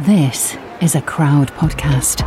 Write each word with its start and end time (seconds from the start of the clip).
This 0.00 0.58
is 0.82 0.94
a 0.94 1.00
crowd 1.00 1.48
podcast. 1.52 2.20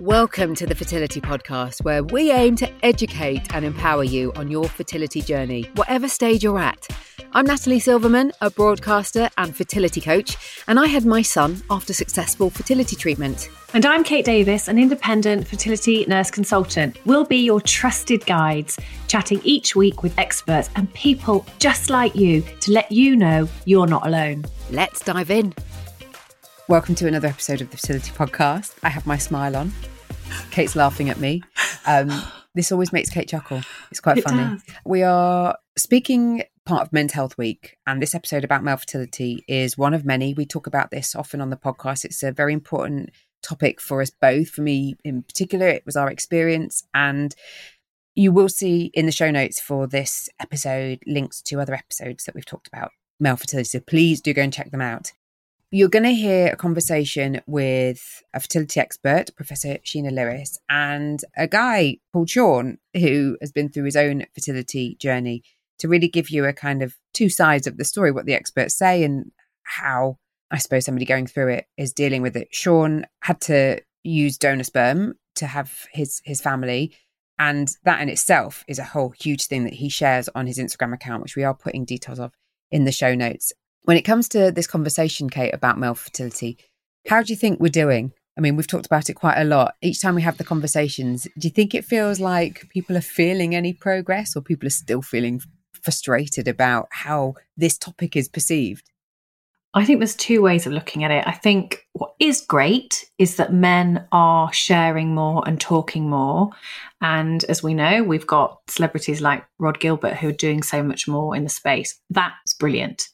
Welcome 0.00 0.54
to 0.54 0.64
the 0.64 0.74
Fertility 0.76 1.20
Podcast, 1.20 1.82
where 1.82 2.04
we 2.04 2.30
aim 2.30 2.54
to 2.54 2.70
educate 2.84 3.52
and 3.52 3.64
empower 3.64 4.04
you 4.04 4.32
on 4.36 4.52
your 4.52 4.68
fertility 4.68 5.20
journey, 5.20 5.68
whatever 5.74 6.08
stage 6.08 6.44
you're 6.44 6.60
at. 6.60 6.86
I'm 7.36 7.46
Natalie 7.46 7.80
Silverman, 7.80 8.30
a 8.40 8.48
broadcaster 8.48 9.28
and 9.36 9.56
fertility 9.56 10.00
coach, 10.00 10.36
and 10.68 10.78
I 10.78 10.86
had 10.86 11.04
my 11.04 11.20
son 11.22 11.60
after 11.68 11.92
successful 11.92 12.48
fertility 12.48 12.94
treatment. 12.94 13.50
And 13.72 13.84
I'm 13.84 14.04
Kate 14.04 14.24
Davis, 14.24 14.68
an 14.68 14.78
independent 14.78 15.48
fertility 15.48 16.04
nurse 16.06 16.30
consultant. 16.30 16.96
We'll 17.06 17.24
be 17.24 17.38
your 17.38 17.60
trusted 17.60 18.24
guides, 18.26 18.78
chatting 19.08 19.40
each 19.42 19.74
week 19.74 20.04
with 20.04 20.16
experts 20.16 20.70
and 20.76 20.92
people 20.94 21.44
just 21.58 21.90
like 21.90 22.14
you 22.14 22.44
to 22.60 22.70
let 22.70 22.92
you 22.92 23.16
know 23.16 23.48
you're 23.64 23.88
not 23.88 24.06
alone. 24.06 24.44
Let's 24.70 25.00
dive 25.00 25.30
in. 25.30 25.54
Welcome 26.68 26.94
to 26.96 27.08
another 27.08 27.26
episode 27.28 27.60
of 27.60 27.70
the 27.72 27.76
Fertility 27.76 28.12
Podcast. 28.12 28.76
I 28.84 28.90
have 28.90 29.06
my 29.06 29.18
smile 29.18 29.56
on. 29.56 29.72
Kate's 30.52 30.76
laughing 30.76 31.10
at 31.10 31.18
me. 31.18 31.42
Um, 31.84 32.10
this 32.54 32.70
always 32.70 32.92
makes 32.92 33.10
Kate 33.10 33.28
chuckle. 33.28 33.60
It's 33.90 33.98
quite 33.98 34.18
It 34.18 34.24
funny. 34.24 34.38
does. 34.54 34.62
We 34.84 35.02
are 35.02 35.58
speaking 35.76 36.44
part 36.64 36.82
of 36.82 36.92
Men's 36.92 37.12
Health 37.12 37.36
Week, 37.36 37.76
and 37.86 38.00
this 38.00 38.14
episode 38.14 38.44
about 38.44 38.64
male 38.64 38.76
fertility 38.76 39.44
is 39.46 39.76
one 39.76 39.94
of 39.94 40.04
many. 40.04 40.32
We 40.32 40.46
talk 40.46 40.66
about 40.66 40.90
this 40.90 41.14
often 41.14 41.40
on 41.40 41.50
the 41.50 41.56
podcast. 41.56 42.04
It's 42.04 42.22
a 42.22 42.32
very 42.32 42.52
important 42.52 43.10
topic 43.42 43.80
for 43.80 44.00
us 44.00 44.10
both. 44.10 44.48
For 44.48 44.62
me 44.62 44.96
in 45.04 45.22
particular, 45.22 45.68
it 45.68 45.84
was 45.84 45.96
our 45.96 46.10
experience, 46.10 46.82
and 46.94 47.34
you 48.14 48.32
will 48.32 48.48
see 48.48 48.90
in 48.94 49.06
the 49.06 49.12
show 49.12 49.30
notes 49.30 49.60
for 49.60 49.86
this 49.86 50.28
episode 50.40 51.00
links 51.06 51.42
to 51.42 51.60
other 51.60 51.74
episodes 51.74 52.24
that 52.24 52.34
we've 52.34 52.46
talked 52.46 52.68
about 52.68 52.92
male 53.20 53.36
fertility. 53.36 53.68
So 53.68 53.80
please 53.80 54.20
do 54.20 54.32
go 54.32 54.42
and 54.42 54.52
check 54.52 54.70
them 54.70 54.80
out. 54.80 55.12
You're 55.70 55.88
going 55.88 56.04
to 56.04 56.14
hear 56.14 56.52
a 56.52 56.56
conversation 56.56 57.40
with 57.46 58.22
a 58.32 58.38
fertility 58.38 58.78
expert, 58.78 59.34
Professor 59.34 59.78
Sheena 59.78 60.12
Lewis, 60.12 60.56
and 60.68 61.20
a 61.36 61.48
guy 61.48 61.98
called 62.12 62.30
Shaun, 62.30 62.78
who 62.94 63.36
has 63.40 63.50
been 63.50 63.68
through 63.68 63.84
his 63.84 63.96
own 63.96 64.24
fertility 64.34 64.96
journey 65.00 65.42
to 65.78 65.88
really 65.88 66.08
give 66.08 66.30
you 66.30 66.44
a 66.44 66.52
kind 66.52 66.82
of 66.82 66.94
two 67.12 67.28
sides 67.28 67.66
of 67.66 67.76
the 67.76 67.84
story, 67.84 68.10
what 68.10 68.26
the 68.26 68.34
experts 68.34 68.76
say 68.76 69.04
and 69.04 69.30
how 69.64 70.18
I 70.50 70.58
suppose 70.58 70.84
somebody 70.84 71.06
going 71.06 71.26
through 71.26 71.48
it 71.48 71.66
is 71.76 71.92
dealing 71.92 72.22
with 72.22 72.36
it. 72.36 72.48
Shaun 72.52 73.06
had 73.20 73.40
to 73.42 73.80
use 74.02 74.38
donor 74.38 74.64
sperm 74.64 75.14
to 75.36 75.46
have 75.46 75.86
his 75.92 76.20
his 76.24 76.40
family. 76.40 76.94
And 77.38 77.68
that 77.82 78.00
in 78.00 78.08
itself 78.08 78.64
is 78.68 78.78
a 78.78 78.84
whole 78.84 79.12
huge 79.18 79.46
thing 79.46 79.64
that 79.64 79.72
he 79.72 79.88
shares 79.88 80.28
on 80.36 80.46
his 80.46 80.58
Instagram 80.58 80.94
account, 80.94 81.22
which 81.22 81.34
we 81.34 81.42
are 81.42 81.54
putting 81.54 81.84
details 81.84 82.20
of 82.20 82.32
in 82.70 82.84
the 82.84 82.92
show 82.92 83.14
notes. 83.14 83.52
When 83.82 83.96
it 83.96 84.02
comes 84.02 84.28
to 84.28 84.52
this 84.52 84.68
conversation, 84.68 85.28
Kate, 85.28 85.52
about 85.52 85.78
male 85.78 85.94
fertility, 85.94 86.58
how 87.08 87.22
do 87.22 87.32
you 87.32 87.36
think 87.36 87.58
we're 87.58 87.68
doing? 87.68 88.12
I 88.38 88.40
mean, 88.40 88.56
we've 88.56 88.66
talked 88.66 88.86
about 88.86 89.10
it 89.10 89.14
quite 89.14 89.40
a 89.40 89.44
lot. 89.44 89.74
Each 89.82 90.00
time 90.00 90.14
we 90.14 90.22
have 90.22 90.38
the 90.38 90.44
conversations, 90.44 91.24
do 91.38 91.48
you 91.48 91.50
think 91.50 91.74
it 91.74 91.84
feels 91.84 92.18
like 92.18 92.68
people 92.70 92.96
are 92.96 93.02
feeling 93.02 93.54
any 93.54 93.72
progress 93.72 94.36
or 94.36 94.40
people 94.40 94.66
are 94.66 94.70
still 94.70 95.02
feeling 95.02 95.40
frustrated 95.84 96.48
about 96.48 96.88
how 96.90 97.34
this 97.56 97.78
topic 97.78 98.16
is 98.16 98.28
perceived? 98.28 98.90
I 99.76 99.84
think 99.84 99.98
there's 99.98 100.14
two 100.14 100.40
ways 100.40 100.66
of 100.66 100.72
looking 100.72 101.02
at 101.02 101.10
it. 101.10 101.24
I 101.26 101.32
think 101.32 101.88
what 101.94 102.14
is 102.20 102.40
great 102.40 103.10
is 103.18 103.36
that 103.36 103.52
men 103.52 104.06
are 104.12 104.52
sharing 104.52 105.16
more 105.16 105.42
and 105.46 105.60
talking 105.60 106.08
more. 106.08 106.50
And 107.00 107.42
as 107.44 107.60
we 107.60 107.74
know, 107.74 108.04
we've 108.04 108.26
got 108.26 108.60
celebrities 108.68 109.20
like 109.20 109.44
Rod 109.58 109.80
Gilbert 109.80 110.14
who 110.14 110.28
are 110.28 110.32
doing 110.32 110.62
so 110.62 110.80
much 110.84 111.08
more 111.08 111.34
in 111.34 111.42
the 111.42 111.50
space. 111.50 112.00
That's 112.08 112.54
brilliant. 112.54 113.08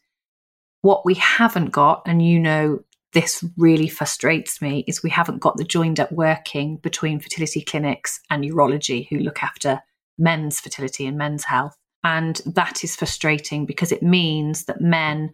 What 0.83 1.07
we 1.07 1.15
haven't 1.15 1.71
got, 1.71 2.03
and 2.07 2.25
you 2.25 2.39
know, 2.39 2.85
this 3.15 3.43
really 3.57 3.89
frustrates 3.89 4.61
me, 4.61 4.85
is 4.87 5.03
we 5.03 5.11
haven't 5.11 5.41
got 5.41 5.57
the 5.57 5.65
joined 5.65 5.99
up 5.99 6.13
working 6.13 6.77
between 6.77 7.21
fertility 7.21 7.63
clinics 7.63 8.21
and 8.29 8.45
urology 8.45 9.09
who 9.09 9.19
look 9.19 9.43
after 9.43 9.81
men's 10.19 10.61
fertility 10.61 11.07
and 11.07 11.17
men's 11.17 11.45
health. 11.45 11.77
And 12.03 12.41
that 12.47 12.83
is 12.83 12.97
frustrating 12.97 13.67
because 13.67 13.93
it 13.93 14.03
means 14.03 14.65
that 14.65 14.81
men 14.81 15.33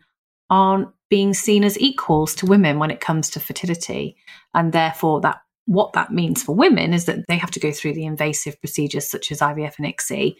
aren't 0.50 0.88
being 1.08 1.34
seen 1.34 1.64
as 1.64 1.78
equals 1.78 2.34
to 2.36 2.46
women 2.46 2.78
when 2.78 2.90
it 2.90 3.00
comes 3.00 3.30
to 3.30 3.40
fertility. 3.40 4.16
And 4.54 4.72
therefore, 4.72 5.20
that 5.20 5.38
what 5.66 5.92
that 5.92 6.12
means 6.12 6.42
for 6.42 6.54
women 6.54 6.92
is 6.92 7.04
that 7.06 7.26
they 7.28 7.36
have 7.36 7.50
to 7.52 7.60
go 7.60 7.72
through 7.72 7.94
the 7.94 8.04
invasive 8.04 8.58
procedures 8.60 9.08
such 9.08 9.30
as 9.32 9.40
IVF 9.40 9.78
and 9.78 9.86
ICSI 9.86 10.36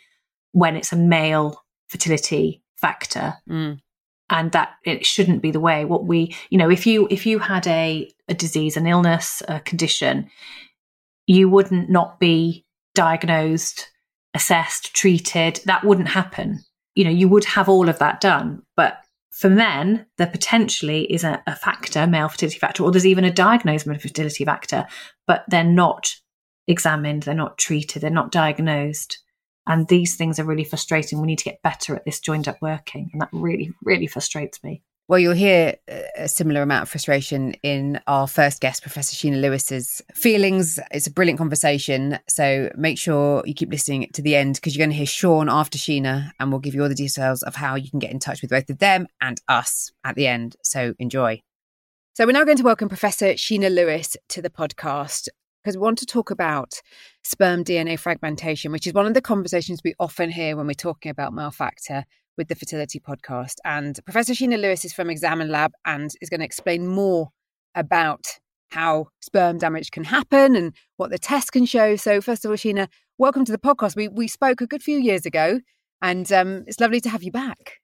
when 0.52 0.76
it's 0.76 0.92
a 0.92 0.96
male 0.96 1.62
fertility 1.88 2.62
factor. 2.76 3.34
Mm. 3.48 3.80
And 4.28 4.50
that 4.52 4.70
it 4.84 5.06
shouldn't 5.06 5.42
be 5.42 5.52
the 5.52 5.60
way. 5.60 5.84
What 5.84 6.04
we, 6.04 6.34
you 6.50 6.58
know, 6.58 6.68
if 6.68 6.84
you 6.84 7.06
if 7.12 7.26
you 7.26 7.38
had 7.38 7.64
a, 7.68 8.10
a 8.28 8.34
disease, 8.34 8.76
an 8.76 8.88
illness, 8.88 9.40
a 9.46 9.60
condition, 9.60 10.28
you 11.28 11.48
wouldn't 11.48 11.90
not 11.90 12.18
be 12.18 12.64
diagnosed, 12.96 13.88
assessed, 14.36 14.94
treated. 14.94 15.60
That 15.64 15.82
wouldn't 15.82 16.08
happen. 16.08 16.60
You 16.94 17.04
know, 17.04 17.10
you 17.10 17.28
would 17.28 17.44
have 17.44 17.68
all 17.68 17.88
of 17.88 17.98
that 17.98 18.20
done. 18.20 18.62
But 18.76 19.02
for 19.32 19.50
men, 19.50 20.06
there 20.18 20.28
potentially 20.28 21.12
is 21.12 21.24
a, 21.24 21.42
a 21.46 21.56
factor, 21.56 22.06
male 22.06 22.28
fertility 22.28 22.58
factor, 22.58 22.84
or 22.84 22.92
there's 22.92 23.06
even 23.06 23.24
a 23.24 23.32
diagnosed 23.32 23.86
male 23.86 23.98
fertility 23.98 24.44
factor, 24.44 24.86
but 25.26 25.44
they're 25.48 25.64
not 25.64 26.14
examined, 26.68 27.24
they're 27.24 27.34
not 27.34 27.58
treated, 27.58 28.02
they're 28.02 28.10
not 28.10 28.30
diagnosed. 28.30 29.18
And 29.66 29.88
these 29.88 30.14
things 30.14 30.38
are 30.38 30.44
really 30.44 30.64
frustrating. 30.64 31.20
We 31.20 31.26
need 31.26 31.38
to 31.38 31.44
get 31.44 31.62
better 31.62 31.96
at 31.96 32.04
this 32.04 32.20
joined 32.20 32.46
up 32.46 32.58
working. 32.62 33.10
And 33.12 33.20
that 33.20 33.30
really, 33.32 33.72
really 33.82 34.06
frustrates 34.06 34.62
me. 34.62 34.82
Well, 35.08 35.20
you'll 35.20 35.34
hear 35.34 35.76
a 36.16 36.26
similar 36.26 36.62
amount 36.62 36.82
of 36.82 36.88
frustration 36.88 37.52
in 37.62 38.00
our 38.08 38.26
first 38.26 38.60
guest, 38.60 38.82
Professor 38.82 39.14
Sheena 39.14 39.40
Lewis's 39.40 40.02
feelings. 40.12 40.80
It's 40.90 41.06
a 41.06 41.12
brilliant 41.12 41.38
conversation. 41.38 42.18
So 42.28 42.72
make 42.76 42.98
sure 42.98 43.44
you 43.46 43.54
keep 43.54 43.70
listening 43.70 44.10
to 44.14 44.22
the 44.22 44.34
end 44.34 44.56
because 44.56 44.74
you're 44.74 44.84
going 44.84 44.90
to 44.90 44.96
hear 44.96 45.06
Shaun 45.06 45.48
after 45.48 45.78
Sheena, 45.78 46.32
and 46.40 46.50
we'll 46.50 46.58
give 46.58 46.74
you 46.74 46.82
all 46.82 46.88
the 46.88 46.94
details 46.96 47.44
of 47.44 47.54
how 47.54 47.76
you 47.76 47.88
can 47.88 48.00
get 48.00 48.10
in 48.10 48.18
touch 48.18 48.42
with 48.42 48.50
both 48.50 48.68
of 48.68 48.78
them 48.78 49.06
and 49.20 49.40
us 49.46 49.92
at 50.02 50.16
the 50.16 50.26
end. 50.26 50.56
So 50.64 50.94
enjoy. 50.98 51.40
So 52.14 52.26
we're 52.26 52.32
now 52.32 52.42
going 52.42 52.56
to 52.56 52.64
welcome 52.64 52.88
Professor 52.88 53.34
Sheena 53.34 53.72
Lewis 53.72 54.16
to 54.30 54.42
the 54.42 54.50
podcast 54.50 55.28
because 55.62 55.76
we 55.76 55.82
want 55.82 55.98
to 55.98 56.06
talk 56.06 56.32
about 56.32 56.80
sperm 57.22 57.62
DNA 57.62 57.96
fragmentation, 57.96 58.72
which 58.72 58.88
is 58.88 58.92
one 58.92 59.06
of 59.06 59.14
the 59.14 59.22
conversations 59.22 59.82
we 59.84 59.94
often 60.00 60.30
hear 60.30 60.56
when 60.56 60.66
we're 60.66 60.74
talking 60.74 61.10
about 61.10 61.32
male 61.32 61.52
factor 61.52 62.06
with 62.36 62.48
the 62.48 62.54
Fertility 62.54 63.00
Podcast. 63.00 63.56
And 63.64 63.98
Professor 64.04 64.32
Sheena 64.32 64.60
Lewis 64.60 64.84
is 64.84 64.92
from 64.92 65.10
Examen 65.10 65.48
Lab 65.48 65.72
and 65.84 66.10
is 66.20 66.28
going 66.28 66.40
to 66.40 66.46
explain 66.46 66.86
more 66.86 67.28
about 67.74 68.26
how 68.70 69.08
sperm 69.20 69.58
damage 69.58 69.90
can 69.90 70.04
happen 70.04 70.56
and 70.56 70.74
what 70.96 71.10
the 71.10 71.18
test 71.18 71.52
can 71.52 71.66
show. 71.66 71.96
So, 71.96 72.20
first 72.20 72.44
of 72.44 72.50
all, 72.50 72.56
Sheena, 72.56 72.88
welcome 73.18 73.44
to 73.44 73.52
the 73.52 73.58
podcast. 73.58 73.96
We 73.96 74.08
we 74.08 74.28
spoke 74.28 74.60
a 74.60 74.66
good 74.66 74.82
few 74.82 74.98
years 74.98 75.26
ago, 75.26 75.60
and 76.02 76.30
um, 76.32 76.64
it's 76.66 76.80
lovely 76.80 77.00
to 77.00 77.08
have 77.08 77.22
you 77.22 77.32
back. 77.32 77.80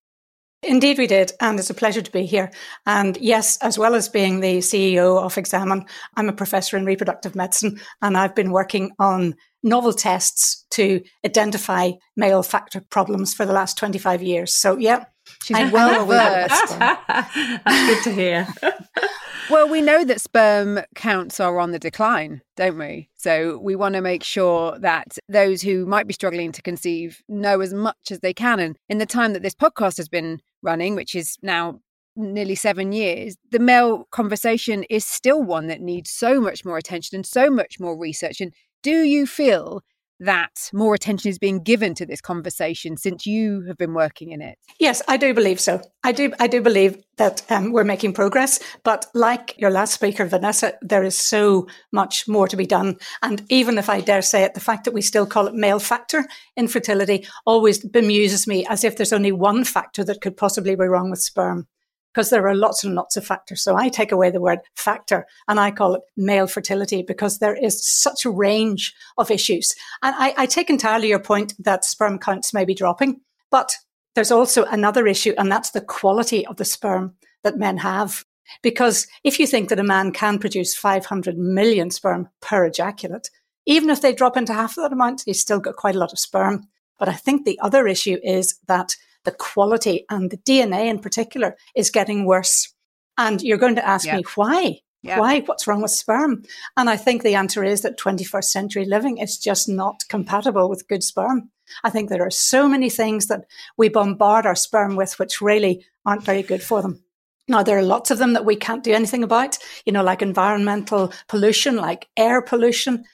Indeed, 0.62 0.99
we 0.99 1.06
did. 1.06 1.33
And 1.41 1.59
it's 1.59 1.71
a 1.71 1.75
pleasure 1.75 2.03
to 2.03 2.12
be 2.12 2.25
here. 2.25 2.50
And 2.87 3.17
yes, 3.19 3.59
as 3.59 3.78
well 3.78 3.95
as 3.95 4.09
being 4.09 4.41
the 4.41 4.59
CEO 4.59 5.21
of 5.21 5.37
Examen, 5.37 5.84
I'm 6.17 6.28
a 6.28 6.33
professor 6.33 6.77
in 6.77 6.84
reproductive 6.84 7.34
medicine 7.34 7.81
and 8.00 8.17
I've 8.17 8.34
been 8.34 8.53
working 8.53 8.93
on 8.99 9.34
novel 9.62 9.93
tests 9.93 10.65
to 10.71 11.03
identify 11.25 11.93
male 12.17 12.43
factor 12.43 12.81
problems 12.81 13.34
for 13.34 13.45
the 13.47 13.53
last 13.53 13.77
25 13.77 14.22
years. 14.22 14.55
So, 14.55 14.77
yeah. 14.77 15.05
She's 15.45 15.56
I'm 15.56 15.71
well 15.71 16.03
aware 16.03 16.45
of 16.45 16.51
versed. 16.51 16.78
that. 16.78 17.62
That's 17.65 17.87
good 17.87 18.11
to 18.11 18.12
hear. 18.12 18.49
Well, 19.50 19.69
we 19.69 19.82
know 19.82 20.04
that 20.04 20.20
sperm 20.20 20.80
counts 20.94 21.41
are 21.41 21.58
on 21.58 21.72
the 21.72 21.78
decline, 21.78 22.42
don't 22.56 22.78
we? 22.78 23.10
So 23.16 23.58
we 23.58 23.75
want 23.75 23.94
to 23.97 24.00
make 24.00 24.22
sure 24.22 24.78
that 24.78 25.19
those 25.28 25.62
who 25.62 25.84
might 25.84 26.06
be 26.06 26.14
struggling 26.14 26.53
to 26.53 26.62
conceive 26.62 27.22
know 27.28 27.60
as 27.60 27.75
much 27.75 28.10
as 28.10 28.20
they 28.20 28.32
can. 28.32 28.60
And 28.60 28.78
in 28.88 28.98
the 28.98 29.06
time 29.06 29.32
that 29.32 29.42
this 29.42 29.54
podcast 29.54 29.97
has 29.97 30.08
been 30.08 30.41
running, 30.62 30.94
which 30.94 31.15
is 31.15 31.39
now 31.42 31.80
nearly 32.15 32.54
seven 32.54 32.92
years, 32.92 33.36
the 33.50 33.59
male 33.59 34.06
conversation 34.10 34.84
is 34.84 35.04
still 35.04 35.42
one 35.42 35.66
that 35.66 35.80
needs 35.80 36.10
so 36.10 36.41
much 36.41 36.65
more 36.65 36.78
attention 36.78 37.16
and 37.16 37.27
so 37.27 37.50
much 37.50 37.80
more 37.80 37.98
research. 37.98 38.41
And 38.41 38.54
do 38.83 39.03
you 39.03 39.27
feel 39.27 39.83
that 40.24 40.71
more 40.72 40.95
attention 40.95 41.30
is 41.30 41.39
being 41.39 41.63
given 41.63 41.95
to 41.95 42.07
this 42.07 42.21
conversation 42.21 42.97
since 42.97 43.27
you 43.27 43.63
have 43.66 43.77
been 43.77 43.95
working 43.95 44.30
in 44.30 44.41
it? 44.41 44.59
Yes, 44.78 45.03
I 45.09 45.16
do 45.16 45.34
believe 45.34 45.60
so. 45.60 45.83
I 46.04 46.13
do. 46.13 46.33
I 46.41 46.47
do 46.47 46.60
believe 46.60 47.03
that 47.16 47.42
um, 47.51 47.72
we're 47.72 47.84
making 47.84 48.13
progress. 48.13 48.59
But 48.83 49.07
like 49.15 49.54
your 49.59 49.71
last 49.71 49.95
speaker, 49.95 50.24
Vanessa, 50.24 50.74
there 50.80 51.04
is 51.04 51.16
so 51.16 51.69
much 51.92 52.27
more 52.27 52.48
to 52.48 52.57
be 52.57 52.66
done. 52.66 52.97
And 53.22 53.45
even 53.48 53.78
if 53.78 53.89
I 53.89 54.01
dare 54.01 54.22
say 54.22 54.42
it, 54.42 54.54
the 54.54 54.60
fact 54.60 54.84
that 54.84 54.95
we 54.95 55.03
still 55.03 55.27
call 55.27 55.47
it 55.47 55.54
male 55.54 55.78
factor 55.78 56.24
infertility 56.57 57.27
always 57.47 57.78
bemuses 57.84 58.47
me, 58.47 58.66
as 58.66 58.84
if 58.84 58.97
there's 58.97 59.13
only 59.13 59.33
one 59.33 59.65
factor 59.65 60.04
that 60.04 60.21
could 60.21 60.36
possibly 60.36 60.74
be 60.74 60.84
wrong 60.84 61.10
with 61.10 61.21
sperm. 61.21 61.66
Because 62.12 62.30
there 62.30 62.47
are 62.47 62.54
lots 62.54 62.84
and 62.84 62.94
lots 62.94 63.16
of 63.16 63.24
factors. 63.24 63.62
So 63.62 63.76
I 63.76 63.88
take 63.88 64.12
away 64.12 64.30
the 64.30 64.41
word 64.41 64.59
factor 64.76 65.26
and 65.48 65.59
I 65.59 65.70
call 65.70 65.94
it 65.94 66.03
male 66.16 66.47
fertility 66.47 67.03
because 67.03 67.38
there 67.38 67.54
is 67.54 67.86
such 67.86 68.24
a 68.24 68.30
range 68.30 68.94
of 69.16 69.30
issues. 69.30 69.74
And 70.03 70.14
I, 70.18 70.34
I 70.36 70.47
take 70.47 70.68
entirely 70.68 71.09
your 71.09 71.18
point 71.18 71.54
that 71.59 71.84
sperm 71.84 72.18
counts 72.18 72.53
may 72.53 72.66
be 72.66 72.74
dropping, 72.74 73.20
but 73.50 73.72
there's 74.14 74.30
also 74.30 74.64
another 74.64 75.06
issue, 75.06 75.34
and 75.38 75.50
that's 75.50 75.70
the 75.70 75.80
quality 75.80 76.47
of 76.47 76.56
the 76.56 76.64
sperm 76.64 77.14
that 77.44 77.59
men 77.59 77.78
have. 77.78 78.24
Because 78.62 79.06
if 79.24 79.41
you 79.41 79.47
think 79.47 79.70
that 79.70 79.78
a 79.78 79.84
man 79.84 80.12
can 80.12 80.38
produce 80.38 80.74
500 80.74 81.38
million 81.38 81.91
sperm 81.91 82.28
per 82.41 82.66
ejaculate, 82.66 83.30
even 83.64 83.88
if 83.88 84.03
they 84.03 84.12
drop 84.12 84.36
into 84.36 84.53
half 84.53 84.74
that 84.74 84.92
amount, 84.92 85.22
he's 85.24 85.41
still 85.41 85.60
got 85.60 85.76
quite 85.76 85.94
a 85.94 85.98
lot 85.98 86.12
of 86.12 86.18
sperm. 86.18 86.68
But 86.98 87.09
I 87.09 87.14
think 87.14 87.44
the 87.44 87.59
other 87.60 87.86
issue 87.86 88.18
is 88.22 88.59
that 88.68 88.97
the 89.24 89.33
quality 89.33 90.04
and 90.10 90.30
the 90.30 90.39
DNA 90.39 90.86
in 90.86 90.98
particular 90.98 91.57
is 91.77 91.91
getting 91.91 92.24
worse. 92.24 92.72
And 93.19 93.42
you're 93.42 93.59
going 93.59 93.77
to 93.77 93.86
ask 93.86 94.07
yeah. 94.07 94.16
me 94.16 94.24
why? 94.34 94.80
Yeah. 95.03 95.19
Why? 95.19 95.41
What's 95.41 95.66
wrong 95.66 95.83
with 95.83 95.91
sperm? 95.91 96.45
And 96.77 96.89
I 96.89 96.97
think 96.97 97.22
the 97.22 97.34
answer 97.34 97.65
is 97.65 97.83
that 97.83 97.98
21st 97.98 98.45
century 98.45 98.84
living 98.84 99.19
is 99.19 99.36
just 99.36 99.69
not 99.69 100.04
compatible 100.09 100.69
with 100.69 100.86
good 100.89 101.03
sperm. 101.03 101.51
I 101.83 101.91
think 101.91 102.09
there 102.09 102.24
are 102.24 102.30
so 102.30 102.69
many 102.69 102.89
things 102.89 103.27
that 103.27 103.45
we 103.77 103.89
bombard 103.89 104.47
our 104.47 104.54
sperm 104.54 104.95
with 104.95 105.19
which 105.19 105.41
really 105.41 105.84
aren't 106.07 106.24
very 106.24 106.42
good 106.42 106.63
for 106.63 106.83
them. 106.83 107.03
Now, 107.48 107.63
there 107.63 107.77
are 107.77 107.83
lots 107.83 108.10
of 108.10 108.19
them 108.19 108.34
that 108.34 108.45
we 108.45 108.54
can't 108.54 108.84
do 108.84 108.92
anything 108.92 109.24
about, 109.24 109.59
you 109.84 109.92
know, 109.92 110.04
like 110.04 110.22
environmental 110.22 111.13
pollution, 111.28 111.77
like 111.77 112.09
air 112.16 112.41
pollution, 112.41 113.04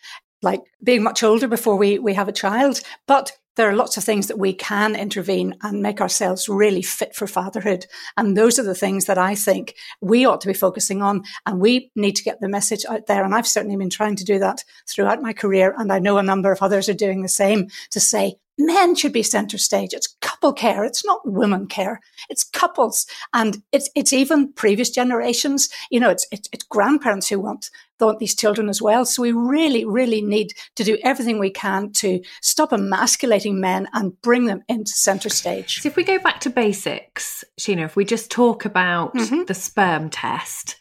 like 0.43 0.61
being 0.83 1.03
much 1.03 1.23
older 1.23 1.49
before 1.49 1.77
we, 1.77 1.99
we 1.99 2.13
have 2.15 2.29
a 2.29 2.33
child. 2.33 2.83
But 3.07 3.33
there 3.59 3.69
are 3.69 3.75
lots 3.77 3.97
of 3.97 4.05
things 4.05 4.29
that 4.29 4.39
we 4.39 4.55
can 4.55 4.95
intervene 4.95 5.57
and 5.63 5.83
make 5.83 6.01
ourselves 6.01 6.49
really 6.49 6.81
fit 6.81 7.15
for 7.15 7.27
fatherhood. 7.27 7.87
And 8.17 8.37
those 8.37 8.57
are 8.59 8.63
the 8.63 8.75
things 8.75 9.07
that 9.07 9.19
I 9.19 9.35
think 9.35 9.75
we 10.01 10.25
ought 10.25 10.41
to 10.43 10.47
be 10.47 10.55
focusing 10.55 11.03
on. 11.03 11.25
And 11.45 11.61
we 11.61 11.91
need 11.97 12.15
to 12.17 12.23
get 12.23 12.41
the 12.41 12.49
message 12.49 12.87
out 12.89 13.07
there. 13.09 13.25
And 13.25 13.35
I've 13.35 13.49
certainly 13.49 13.77
been 13.77 13.91
trying 13.91 14.15
to 14.15 14.25
do 14.25 14.39
that 14.39 14.63
throughout 14.89 15.23
my 15.23 15.33
career. 15.33 15.75
And 15.77 15.93
I 15.93 15.99
know 15.99 16.19
a 16.19 16.23
number 16.23 16.53
of 16.53 16.63
others 16.63 16.89
are 16.89 16.95
doing 16.95 17.23
the 17.23 17.29
same 17.29 17.67
to 17.91 17.99
say, 17.99 18.37
men 18.59 18.95
should 18.95 19.13
be 19.13 19.23
center 19.23 19.57
stage. 19.57 19.95
It's 19.95 20.17
couple 20.21 20.53
care. 20.53 20.85
It's 20.85 21.05
not 21.05 21.21
women 21.25 21.67
care. 21.67 22.01
It's 22.29 22.45
couples. 22.45 23.07
And 23.33 23.63
it's, 23.73 23.89
it's 23.95 24.13
even 24.13 24.53
previous 24.53 24.91
generations. 24.91 25.69
You 25.91 26.01
know, 26.01 26.11
it's, 26.11 26.27
it's, 26.33 26.49
it's 26.53 26.65
grandparents 26.65 27.29
who 27.29 27.39
want, 27.39 27.71
want 28.01 28.19
these 28.19 28.35
children 28.35 28.69
as 28.69 28.83
well. 28.83 29.05
So 29.05 29.23
we 29.23 29.33
really, 29.33 29.85
really 29.85 30.21
need 30.21 30.55
to 30.77 30.85
do 30.85 30.99
everything 31.05 31.39
we 31.39 31.51
can 31.51 31.93
to 31.95 32.21
stop 32.43 32.73
emasculating 32.73 33.61
men 33.61 33.89
and 33.93 34.21
bring 34.23 34.47
them 34.47 34.63
into 34.69 34.93
center 34.93 35.29
stage. 35.29 35.81
So 35.81 35.89
if 35.89 35.97
we 35.97 36.05
go 36.05 36.19
back 36.19 36.41
to 36.41 36.51
basics, 36.51 37.45
Sheena, 37.61 37.85
if 37.85 37.97
we 37.97 38.05
just 38.05 38.31
talk 38.31 38.65
about 38.65 39.15
mm-hmm. 39.15 39.45
the 39.45 39.55
sperm 39.55 40.11
test, 40.11 40.77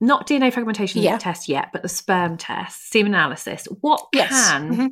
not 0.00 0.28
DNA 0.28 0.52
fragmentation 0.52 1.02
yeah. 1.02 1.18
test 1.18 1.48
yet, 1.48 1.70
but 1.72 1.82
the 1.82 1.88
sperm 1.88 2.36
test, 2.36 2.90
semen 2.90 3.14
analysis, 3.14 3.66
what 3.80 4.06
yes. 4.12 4.30
can 4.30 4.72
mm-hmm 4.72 4.86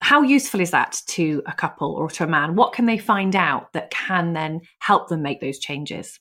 how 0.00 0.22
useful 0.22 0.60
is 0.60 0.70
that 0.72 1.00
to 1.08 1.42
a 1.46 1.52
couple 1.52 1.92
or 1.92 2.10
to 2.10 2.24
a 2.24 2.28
man? 2.28 2.56
What 2.56 2.72
can 2.72 2.86
they 2.86 2.98
find 2.98 3.34
out 3.34 3.72
that 3.72 3.90
can 3.90 4.32
then 4.32 4.60
help 4.80 5.08
them 5.08 5.22
make 5.22 5.40
those 5.40 5.58
changes? 5.58 6.20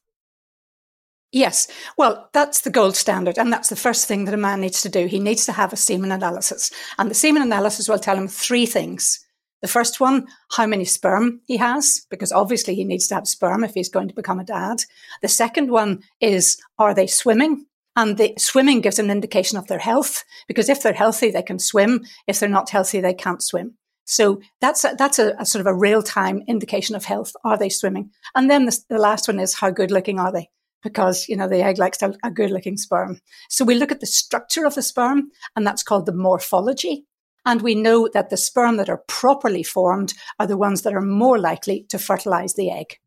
Yes. 1.33 1.67
Well, 1.97 2.29
that's 2.31 2.61
the 2.61 2.69
gold 2.69 2.95
standard. 2.95 3.39
And 3.39 3.51
that's 3.51 3.69
the 3.69 3.75
first 3.75 4.07
thing 4.07 4.25
that 4.25 4.35
a 4.35 4.37
man 4.37 4.61
needs 4.61 4.81
to 4.83 4.89
do. 4.89 5.07
He 5.07 5.19
needs 5.19 5.45
to 5.47 5.51
have 5.51 5.73
a 5.73 5.77
semen 5.77 6.11
analysis. 6.11 6.71
And 6.99 7.09
the 7.09 7.15
semen 7.15 7.41
analysis 7.41 7.89
will 7.89 7.97
tell 7.97 8.15
him 8.15 8.27
three 8.27 8.67
things. 8.67 9.19
The 9.63 9.67
first 9.67 9.99
one, 9.99 10.27
how 10.51 10.67
many 10.67 10.85
sperm 10.85 11.41
he 11.47 11.57
has, 11.57 12.05
because 12.09 12.31
obviously 12.31 12.75
he 12.75 12.83
needs 12.83 13.07
to 13.07 13.15
have 13.15 13.27
sperm 13.27 13.63
if 13.63 13.73
he's 13.73 13.89
going 13.89 14.09
to 14.09 14.13
become 14.13 14.39
a 14.39 14.43
dad. 14.43 14.83
The 15.21 15.27
second 15.27 15.71
one 15.71 16.03
is, 16.21 16.61
are 16.77 16.93
they 16.93 17.07
swimming? 17.07 17.65
And 17.95 18.17
the 18.17 18.33
swimming 18.37 18.81
gives 18.81 18.99
an 18.99 19.11
indication 19.11 19.57
of 19.57 19.67
their 19.67 19.79
health 19.79 20.23
because 20.47 20.69
if 20.69 20.81
they're 20.81 20.93
healthy, 20.93 21.29
they 21.29 21.43
can 21.43 21.59
swim. 21.59 22.03
If 22.27 22.39
they're 22.39 22.49
not 22.49 22.69
healthy, 22.69 23.01
they 23.01 23.13
can't 23.13 23.43
swim. 23.43 23.77
So 24.05 24.41
that's 24.59 24.83
a, 24.83 24.95
that's 24.97 25.19
a, 25.19 25.33
a 25.39 25.45
sort 25.45 25.61
of 25.61 25.67
a 25.67 25.75
real 25.75 26.01
time 26.01 26.43
indication 26.47 26.95
of 26.95 27.05
health. 27.05 27.33
Are 27.45 27.57
they 27.57 27.69
swimming? 27.69 28.11
And 28.35 28.49
then 28.49 28.65
the, 28.65 28.77
the 28.89 28.97
last 28.97 29.27
one 29.27 29.39
is 29.39 29.53
how 29.53 29.69
good 29.69 29.91
looking 29.91 30.19
are 30.19 30.31
they? 30.31 30.49
Because, 30.81 31.29
you 31.29 31.37
know, 31.37 31.47
the 31.47 31.63
egg 31.63 31.77
likes 31.77 32.01
a, 32.01 32.13
a 32.23 32.31
good 32.31 32.51
looking 32.51 32.75
sperm. 32.75 33.21
So 33.49 33.63
we 33.63 33.75
look 33.75 33.91
at 33.91 34.01
the 34.01 34.07
structure 34.07 34.65
of 34.65 34.75
the 34.75 34.81
sperm 34.81 35.31
and 35.55 35.65
that's 35.65 35.83
called 35.83 36.05
the 36.05 36.13
morphology. 36.13 37.05
And 37.45 37.61
we 37.61 37.75
know 37.75 38.09
that 38.13 38.29
the 38.29 38.37
sperm 38.37 38.77
that 38.77 38.89
are 38.89 39.03
properly 39.07 39.63
formed 39.63 40.13
are 40.39 40.47
the 40.47 40.57
ones 40.57 40.81
that 40.81 40.93
are 40.93 41.01
more 41.01 41.37
likely 41.37 41.85
to 41.89 41.99
fertilize 41.99 42.55
the 42.55 42.71
egg. 42.71 42.99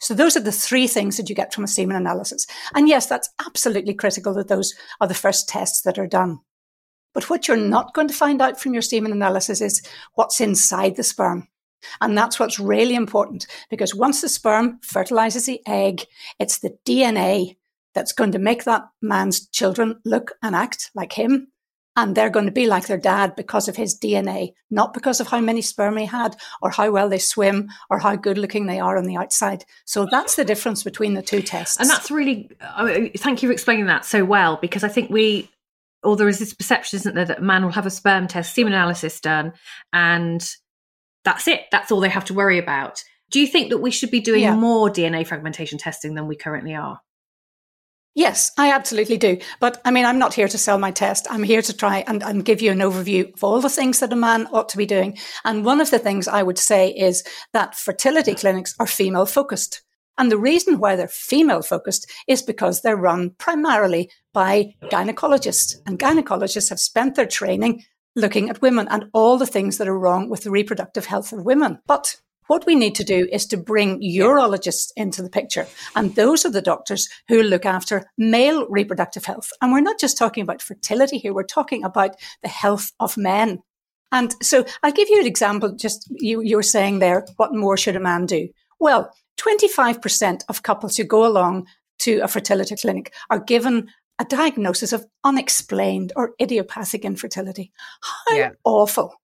So 0.00 0.14
those 0.14 0.36
are 0.36 0.40
the 0.40 0.52
three 0.52 0.86
things 0.86 1.16
that 1.16 1.28
you 1.28 1.34
get 1.34 1.52
from 1.52 1.64
a 1.64 1.68
semen 1.68 1.96
analysis. 1.96 2.46
And 2.74 2.88
yes, 2.88 3.06
that's 3.06 3.28
absolutely 3.44 3.94
critical 3.94 4.34
that 4.34 4.48
those 4.48 4.74
are 5.00 5.08
the 5.08 5.14
first 5.14 5.48
tests 5.48 5.82
that 5.82 5.98
are 5.98 6.06
done. 6.06 6.38
But 7.14 7.28
what 7.28 7.48
you're 7.48 7.56
not 7.56 7.94
going 7.94 8.08
to 8.08 8.14
find 8.14 8.40
out 8.40 8.60
from 8.60 8.72
your 8.72 8.82
semen 8.82 9.12
analysis 9.12 9.60
is 9.60 9.82
what's 10.14 10.40
inside 10.40 10.96
the 10.96 11.02
sperm. 11.02 11.48
And 12.00 12.16
that's 12.16 12.38
what's 12.38 12.58
really 12.58 12.94
important 12.94 13.46
because 13.70 13.94
once 13.94 14.20
the 14.20 14.28
sperm 14.28 14.78
fertilizes 14.82 15.46
the 15.46 15.60
egg, 15.66 16.04
it's 16.38 16.58
the 16.58 16.76
DNA 16.84 17.56
that's 17.94 18.12
going 18.12 18.32
to 18.32 18.38
make 18.38 18.64
that 18.64 18.82
man's 19.00 19.48
children 19.48 20.00
look 20.04 20.32
and 20.42 20.54
act 20.54 20.90
like 20.94 21.12
him 21.12 21.48
and 21.98 22.14
they're 22.14 22.30
going 22.30 22.46
to 22.46 22.52
be 22.52 22.68
like 22.68 22.86
their 22.86 22.96
dad 22.96 23.34
because 23.34 23.66
of 23.66 23.74
his 23.74 23.98
DNA, 23.98 24.52
not 24.70 24.94
because 24.94 25.18
of 25.18 25.26
how 25.26 25.40
many 25.40 25.60
sperm 25.60 25.96
he 25.96 26.06
had 26.06 26.36
or 26.62 26.70
how 26.70 26.88
well 26.92 27.08
they 27.08 27.18
swim 27.18 27.68
or 27.90 27.98
how 27.98 28.14
good 28.14 28.38
looking 28.38 28.66
they 28.66 28.78
are 28.78 28.96
on 28.96 29.02
the 29.02 29.16
outside. 29.16 29.64
So 29.84 30.06
that's 30.08 30.36
the 30.36 30.44
difference 30.44 30.84
between 30.84 31.14
the 31.14 31.22
two 31.22 31.42
tests. 31.42 31.80
And 31.80 31.90
that's 31.90 32.08
really, 32.08 32.50
thank 33.16 33.42
you 33.42 33.48
for 33.48 33.52
explaining 33.52 33.86
that 33.86 34.04
so 34.04 34.24
well, 34.24 34.58
because 34.62 34.84
I 34.84 34.88
think 34.88 35.10
we, 35.10 35.50
or 36.04 36.14
there 36.14 36.28
is 36.28 36.38
this 36.38 36.54
perception, 36.54 36.98
isn't 36.98 37.16
there, 37.16 37.24
that 37.24 37.40
a 37.40 37.42
man 37.42 37.64
will 37.64 37.72
have 37.72 37.86
a 37.86 37.90
sperm 37.90 38.28
test, 38.28 38.54
semen 38.54 38.74
analysis 38.74 39.18
done, 39.18 39.52
and 39.92 40.48
that's 41.24 41.48
it. 41.48 41.62
That's 41.72 41.90
all 41.90 41.98
they 41.98 42.08
have 42.08 42.26
to 42.26 42.34
worry 42.34 42.58
about. 42.58 43.02
Do 43.32 43.40
you 43.40 43.48
think 43.48 43.70
that 43.70 43.78
we 43.78 43.90
should 43.90 44.12
be 44.12 44.20
doing 44.20 44.42
yeah. 44.42 44.54
more 44.54 44.88
DNA 44.88 45.26
fragmentation 45.26 45.78
testing 45.78 46.14
than 46.14 46.28
we 46.28 46.36
currently 46.36 46.76
are? 46.76 47.00
Yes, 48.18 48.50
I 48.58 48.72
absolutely 48.72 49.16
do. 49.16 49.38
But 49.60 49.80
I 49.84 49.92
mean, 49.92 50.04
I'm 50.04 50.18
not 50.18 50.34
here 50.34 50.48
to 50.48 50.58
sell 50.58 50.76
my 50.76 50.90
test. 50.90 51.28
I'm 51.30 51.44
here 51.44 51.62
to 51.62 51.72
try 51.72 52.02
and, 52.08 52.20
and 52.24 52.44
give 52.44 52.60
you 52.60 52.72
an 52.72 52.80
overview 52.80 53.32
of 53.32 53.44
all 53.44 53.60
the 53.60 53.70
things 53.70 54.00
that 54.00 54.12
a 54.12 54.16
man 54.16 54.48
ought 54.48 54.68
to 54.70 54.76
be 54.76 54.86
doing. 54.86 55.16
And 55.44 55.64
one 55.64 55.80
of 55.80 55.92
the 55.92 56.00
things 56.00 56.26
I 56.26 56.42
would 56.42 56.58
say 56.58 56.88
is 56.88 57.22
that 57.52 57.76
fertility 57.76 58.34
clinics 58.34 58.74
are 58.80 58.88
female 58.88 59.24
focused. 59.24 59.82
And 60.18 60.32
the 60.32 60.36
reason 60.36 60.80
why 60.80 60.96
they're 60.96 61.06
female 61.06 61.62
focused 61.62 62.10
is 62.26 62.42
because 62.42 62.82
they're 62.82 62.96
run 62.96 63.36
primarily 63.38 64.10
by 64.34 64.74
gynecologists. 64.86 65.76
And 65.86 65.96
gynecologists 65.96 66.70
have 66.70 66.80
spent 66.80 67.14
their 67.14 67.24
training 67.24 67.84
looking 68.16 68.50
at 68.50 68.60
women 68.60 68.88
and 68.90 69.10
all 69.12 69.38
the 69.38 69.46
things 69.46 69.78
that 69.78 69.86
are 69.86 69.96
wrong 69.96 70.28
with 70.28 70.42
the 70.42 70.50
reproductive 70.50 71.06
health 71.06 71.32
of 71.32 71.44
women. 71.44 71.78
But 71.86 72.16
what 72.48 72.66
we 72.66 72.74
need 72.74 72.94
to 72.96 73.04
do 73.04 73.28
is 73.30 73.46
to 73.46 73.56
bring 73.56 74.00
urologists 74.00 74.90
into 74.96 75.22
the 75.22 75.30
picture. 75.30 75.66
And 75.94 76.14
those 76.14 76.44
are 76.44 76.50
the 76.50 76.62
doctors 76.62 77.08
who 77.28 77.42
look 77.42 77.64
after 77.64 78.10
male 78.18 78.66
reproductive 78.68 79.24
health. 79.24 79.50
And 79.62 79.72
we're 79.72 79.80
not 79.80 80.00
just 80.00 80.18
talking 80.18 80.42
about 80.42 80.62
fertility 80.62 81.18
here. 81.18 81.32
We're 81.32 81.44
talking 81.44 81.84
about 81.84 82.16
the 82.42 82.48
health 82.48 82.92
of 82.98 83.16
men. 83.16 83.60
And 84.10 84.34
so 84.42 84.64
I'll 84.82 84.92
give 84.92 85.08
you 85.08 85.20
an 85.20 85.26
example. 85.26 85.72
Just 85.72 86.08
you, 86.10 86.40
you 86.40 86.56
were 86.56 86.62
saying 86.62 86.98
there, 86.98 87.26
what 87.36 87.54
more 87.54 87.76
should 87.76 87.96
a 87.96 88.00
man 88.00 88.26
do? 88.26 88.48
Well, 88.80 89.12
25% 89.38 90.42
of 90.48 90.62
couples 90.62 90.96
who 90.96 91.04
go 91.04 91.26
along 91.26 91.66
to 92.00 92.18
a 92.20 92.28
fertility 92.28 92.76
clinic 92.76 93.12
are 93.30 93.40
given 93.40 93.88
a 94.18 94.24
diagnosis 94.24 94.92
of 94.92 95.06
unexplained 95.24 96.12
or 96.16 96.34
idiopathic 96.40 97.04
infertility. 97.04 97.72
How 98.00 98.36
yeah. 98.36 98.50
awful. 98.64 99.14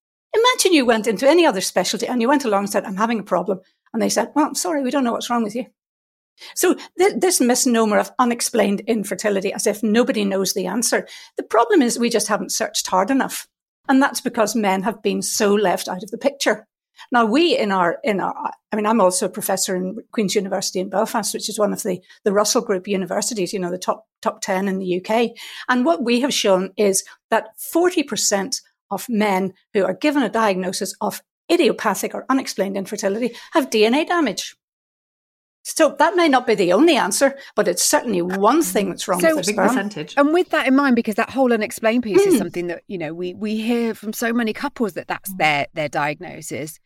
Imagine 0.44 0.72
you 0.74 0.84
went 0.84 1.06
into 1.06 1.28
any 1.28 1.46
other 1.46 1.60
specialty 1.60 2.06
and 2.06 2.20
you 2.20 2.28
went 2.28 2.44
along 2.44 2.64
and 2.64 2.70
said, 2.70 2.84
I'm 2.84 2.96
having 2.96 3.20
a 3.20 3.24
problem. 3.24 3.60
And 3.92 4.02
they 4.02 4.08
said, 4.08 4.30
well, 4.34 4.46
I'm 4.46 4.54
sorry, 4.54 4.82
we 4.82 4.90
don't 4.90 5.04
know 5.04 5.12
what's 5.12 5.30
wrong 5.30 5.44
with 5.44 5.54
you. 5.54 5.66
So 6.54 6.74
th- 6.98 7.14
this 7.16 7.40
misnomer 7.40 7.98
of 7.98 8.10
unexplained 8.18 8.80
infertility 8.80 9.52
as 9.52 9.66
if 9.66 9.82
nobody 9.82 10.24
knows 10.24 10.52
the 10.52 10.66
answer. 10.66 11.06
The 11.36 11.44
problem 11.44 11.80
is 11.80 11.98
we 11.98 12.10
just 12.10 12.28
haven't 12.28 12.52
searched 12.52 12.86
hard 12.88 13.10
enough. 13.10 13.46
And 13.88 14.02
that's 14.02 14.20
because 14.20 14.56
men 14.56 14.82
have 14.82 15.02
been 15.02 15.22
so 15.22 15.54
left 15.54 15.88
out 15.88 16.02
of 16.02 16.10
the 16.10 16.18
picture. 16.18 16.66
Now 17.12 17.24
we 17.26 17.56
in 17.56 17.70
our, 17.70 17.98
in 18.02 18.20
our, 18.20 18.34
I 18.72 18.76
mean, 18.76 18.86
I'm 18.86 19.00
also 19.00 19.26
a 19.26 19.30
professor 19.30 19.76
in 19.76 19.98
Queen's 20.12 20.34
University 20.34 20.80
in 20.80 20.88
Belfast, 20.88 21.34
which 21.34 21.48
is 21.48 21.58
one 21.58 21.72
of 21.72 21.82
the, 21.82 22.00
the 22.24 22.32
Russell 22.32 22.62
Group 22.62 22.88
universities, 22.88 23.52
you 23.52 23.58
know, 23.58 23.70
the 23.70 23.78
top, 23.78 24.06
top 24.22 24.40
10 24.40 24.68
in 24.68 24.78
the 24.78 25.00
UK. 25.00 25.30
And 25.68 25.84
what 25.84 26.02
we 26.02 26.20
have 26.20 26.32
shown 26.32 26.72
is 26.76 27.04
that 27.30 27.48
40% 27.74 28.60
of 28.90 29.06
men 29.08 29.54
who 29.72 29.84
are 29.84 29.94
given 29.94 30.22
a 30.22 30.28
diagnosis 30.28 30.94
of 31.00 31.22
idiopathic 31.50 32.14
or 32.14 32.24
unexplained 32.28 32.76
infertility 32.76 33.34
have 33.52 33.70
DNA 33.70 34.06
damage. 34.06 34.56
So 35.66 35.96
that 35.98 36.14
may 36.14 36.28
not 36.28 36.46
be 36.46 36.54
the 36.54 36.74
only 36.74 36.94
answer, 36.94 37.38
but 37.56 37.68
it's 37.68 37.82
certainly 37.82 38.20
one 38.20 38.62
thing 38.62 38.90
that's 38.90 39.08
wrong 39.08 39.20
so, 39.20 39.34
with 39.34 39.46
the 39.46 39.52
sperm. 39.52 39.68
Percentage. 39.68 40.14
And 40.18 40.34
with 40.34 40.50
that 40.50 40.66
in 40.66 40.76
mind, 40.76 40.94
because 40.94 41.14
that 41.14 41.30
whole 41.30 41.54
unexplained 41.54 42.02
piece 42.02 42.22
mm. 42.22 42.26
is 42.26 42.34
hmm. 42.34 42.38
something 42.38 42.66
that 42.66 42.82
you 42.86 42.98
know 42.98 43.14
we 43.14 43.32
we 43.32 43.56
hear 43.56 43.94
from 43.94 44.12
so 44.12 44.32
many 44.32 44.52
couples 44.52 44.92
that 44.92 45.08
that's 45.08 45.32
their 45.36 45.66
their 45.72 45.88
diagnosis. 45.88 46.78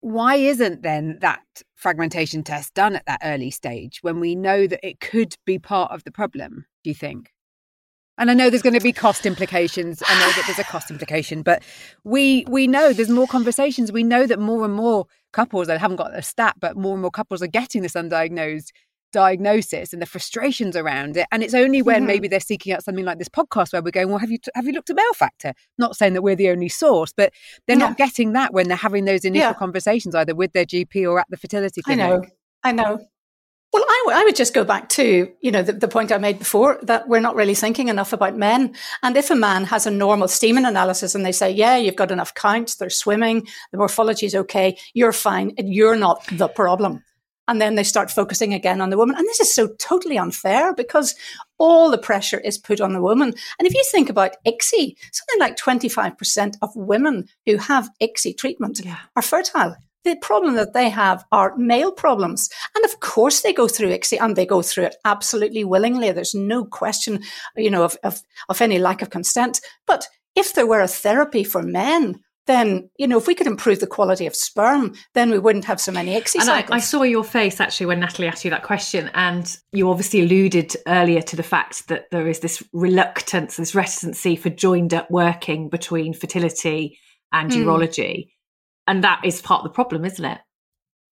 Why 0.00 0.36
isn't 0.36 0.82
then 0.82 1.18
that 1.20 1.42
fragmentation 1.74 2.42
test 2.42 2.72
done 2.72 2.96
at 2.96 3.06
that 3.06 3.20
early 3.22 3.50
stage 3.50 3.98
when 4.00 4.20
we 4.20 4.34
know 4.34 4.66
that 4.66 4.86
it 4.86 5.00
could 5.00 5.36
be 5.44 5.58
part 5.58 5.92
of 5.92 6.04
the 6.04 6.10
problem? 6.10 6.64
Do 6.82 6.90
you 6.90 6.94
think? 6.94 7.33
And 8.16 8.30
I 8.30 8.34
know 8.34 8.48
there's 8.48 8.62
going 8.62 8.74
to 8.74 8.80
be 8.80 8.92
cost 8.92 9.26
implications. 9.26 10.02
I 10.06 10.20
know 10.20 10.30
that 10.32 10.44
there's 10.46 10.58
a 10.58 10.64
cost 10.64 10.90
implication, 10.90 11.42
but 11.42 11.62
we 12.04 12.44
we 12.48 12.66
know 12.66 12.92
there's 12.92 13.10
more 13.10 13.26
conversations. 13.26 13.90
We 13.90 14.04
know 14.04 14.26
that 14.26 14.38
more 14.38 14.64
and 14.64 14.74
more 14.74 15.06
couples, 15.32 15.68
I 15.68 15.78
haven't 15.78 15.96
got 15.96 16.16
a 16.16 16.22
stat, 16.22 16.56
but 16.60 16.76
more 16.76 16.92
and 16.92 17.02
more 17.02 17.10
couples 17.10 17.42
are 17.42 17.48
getting 17.48 17.82
this 17.82 17.94
undiagnosed 17.94 18.70
diagnosis 19.14 19.92
and 19.92 20.02
the 20.02 20.06
frustrations 20.06 20.76
around 20.76 21.16
it. 21.16 21.26
And 21.30 21.42
it's 21.42 21.54
only 21.54 21.82
when 21.82 21.98
mm-hmm. 21.98 22.06
maybe 22.06 22.28
they're 22.28 22.40
seeking 22.40 22.72
out 22.72 22.82
something 22.82 23.04
like 23.04 23.18
this 23.18 23.28
podcast 23.28 23.72
where 23.72 23.80
we're 23.80 23.92
going, 23.92 24.08
well, 24.08 24.18
have 24.18 24.30
you 24.30 24.38
have 24.54 24.66
you 24.66 24.72
looked 24.72 24.90
at 24.90 24.96
male 24.96 25.14
factor? 25.14 25.54
Not 25.78 25.96
saying 25.96 26.12
that 26.14 26.22
we're 26.22 26.36
the 26.36 26.50
only 26.50 26.68
source, 26.68 27.12
but 27.16 27.32
they're 27.66 27.78
yeah. 27.78 27.86
not 27.86 27.96
getting 27.96 28.32
that 28.32 28.52
when 28.52 28.68
they're 28.68 28.76
having 28.76 29.06
those 29.06 29.24
initial 29.24 29.48
yeah. 29.48 29.54
conversations 29.54 30.14
either 30.14 30.34
with 30.34 30.52
their 30.52 30.66
GP 30.66 31.08
or 31.10 31.18
at 31.18 31.26
the 31.30 31.36
fertility 31.36 31.80
clinic. 31.80 32.04
I 32.04 32.08
know, 32.08 32.24
I 32.64 32.72
know. 32.72 33.06
Well, 33.74 33.84
I, 33.88 34.02
w- 34.06 34.20
I 34.20 34.24
would 34.24 34.36
just 34.36 34.54
go 34.54 34.62
back 34.62 34.88
to, 34.90 35.28
you 35.40 35.50
know, 35.50 35.64
the, 35.64 35.72
the, 35.72 35.88
point 35.88 36.12
I 36.12 36.18
made 36.18 36.38
before 36.38 36.78
that 36.82 37.08
we're 37.08 37.18
not 37.18 37.34
really 37.34 37.56
thinking 37.56 37.88
enough 37.88 38.12
about 38.12 38.36
men. 38.36 38.72
And 39.02 39.16
if 39.16 39.32
a 39.32 39.34
man 39.34 39.64
has 39.64 39.84
a 39.84 39.90
normal 39.90 40.28
semen 40.28 40.64
analysis 40.64 41.16
and 41.16 41.26
they 41.26 41.32
say, 41.32 41.50
yeah, 41.50 41.76
you've 41.76 41.96
got 41.96 42.12
enough 42.12 42.32
counts, 42.34 42.76
they're 42.76 42.88
swimming, 42.88 43.48
the 43.72 43.78
morphology 43.78 44.26
is 44.26 44.34
okay, 44.36 44.78
you're 44.94 45.12
fine, 45.12 45.54
and 45.58 45.74
you're 45.74 45.96
not 45.96 46.24
the 46.30 46.46
problem. 46.46 47.02
And 47.48 47.60
then 47.60 47.74
they 47.74 47.82
start 47.82 48.12
focusing 48.12 48.54
again 48.54 48.80
on 48.80 48.90
the 48.90 48.96
woman. 48.96 49.16
And 49.16 49.26
this 49.26 49.40
is 49.40 49.52
so 49.52 49.66
totally 49.80 50.18
unfair 50.18 50.72
because 50.72 51.16
all 51.58 51.90
the 51.90 51.98
pressure 51.98 52.38
is 52.38 52.56
put 52.56 52.80
on 52.80 52.92
the 52.92 53.02
woman. 53.02 53.34
And 53.58 53.66
if 53.66 53.74
you 53.74 53.82
think 53.90 54.08
about 54.08 54.36
ICSI, 54.46 54.94
something 55.10 55.40
like 55.40 55.56
25% 55.56 56.58
of 56.62 56.70
women 56.76 57.26
who 57.44 57.56
have 57.56 57.90
ICSI 58.00 58.38
treatment 58.38 58.82
yeah. 58.84 58.98
are 59.16 59.22
fertile 59.22 59.74
the 60.04 60.16
problem 60.16 60.54
that 60.54 60.74
they 60.74 60.88
have 60.88 61.24
are 61.32 61.56
male 61.56 61.92
problems. 61.92 62.48
And 62.74 62.84
of 62.84 63.00
course 63.00 63.40
they 63.42 63.52
go 63.52 63.66
through 63.66 63.88
ICSI 63.88 64.18
and 64.20 64.36
they 64.36 64.46
go 64.46 64.62
through 64.62 64.84
it 64.84 64.96
absolutely 65.04 65.64
willingly. 65.64 66.12
There's 66.12 66.34
no 66.34 66.64
question, 66.64 67.22
you 67.56 67.70
know, 67.70 67.84
of, 67.84 67.96
of, 68.04 68.20
of 68.48 68.60
any 68.60 68.78
lack 68.78 69.02
of 69.02 69.10
consent. 69.10 69.60
But 69.86 70.06
if 70.36 70.54
there 70.54 70.66
were 70.66 70.80
a 70.80 70.88
therapy 70.88 71.44
for 71.44 71.62
men, 71.62 72.20
then 72.46 72.90
you 72.98 73.06
know 73.06 73.16
if 73.16 73.26
we 73.26 73.34
could 73.34 73.46
improve 73.46 73.80
the 73.80 73.86
quality 73.86 74.26
of 74.26 74.36
sperm, 74.36 74.92
then 75.14 75.30
we 75.30 75.38
wouldn't 75.38 75.64
have 75.64 75.80
so 75.80 75.90
many 75.90 76.12
ICSI 76.14 76.34
and 76.34 76.44
cycles. 76.44 76.70
I, 76.72 76.76
I, 76.76 76.80
saw 76.80 77.02
your 77.02 77.24
face 77.24 77.58
actually 77.60 77.86
when 77.86 78.00
Natalie 78.00 78.28
asked 78.28 78.44
you 78.44 78.50
that 78.50 78.62
question, 78.62 79.10
and 79.14 79.56
you 79.72 79.88
obviously 79.88 80.20
alluded 80.20 80.76
earlier 80.86 81.22
to 81.22 81.36
the 81.36 81.42
fact 81.42 81.88
that 81.88 82.10
there 82.10 82.28
is 82.28 82.40
this 82.40 82.62
reluctance, 82.72 83.56
this 83.56 83.74
reticency 83.74 84.36
for 84.36 84.50
joined 84.50 84.92
up 84.92 85.10
working 85.10 85.70
between 85.70 86.12
fertility 86.12 86.98
and 87.32 87.50
mm. 87.50 87.64
urology. 87.64 88.28
And 88.86 89.02
that 89.04 89.22
is 89.24 89.40
part 89.40 89.60
of 89.60 89.64
the 89.64 89.74
problem, 89.74 90.04
isn't 90.04 90.24
it? 90.24 90.38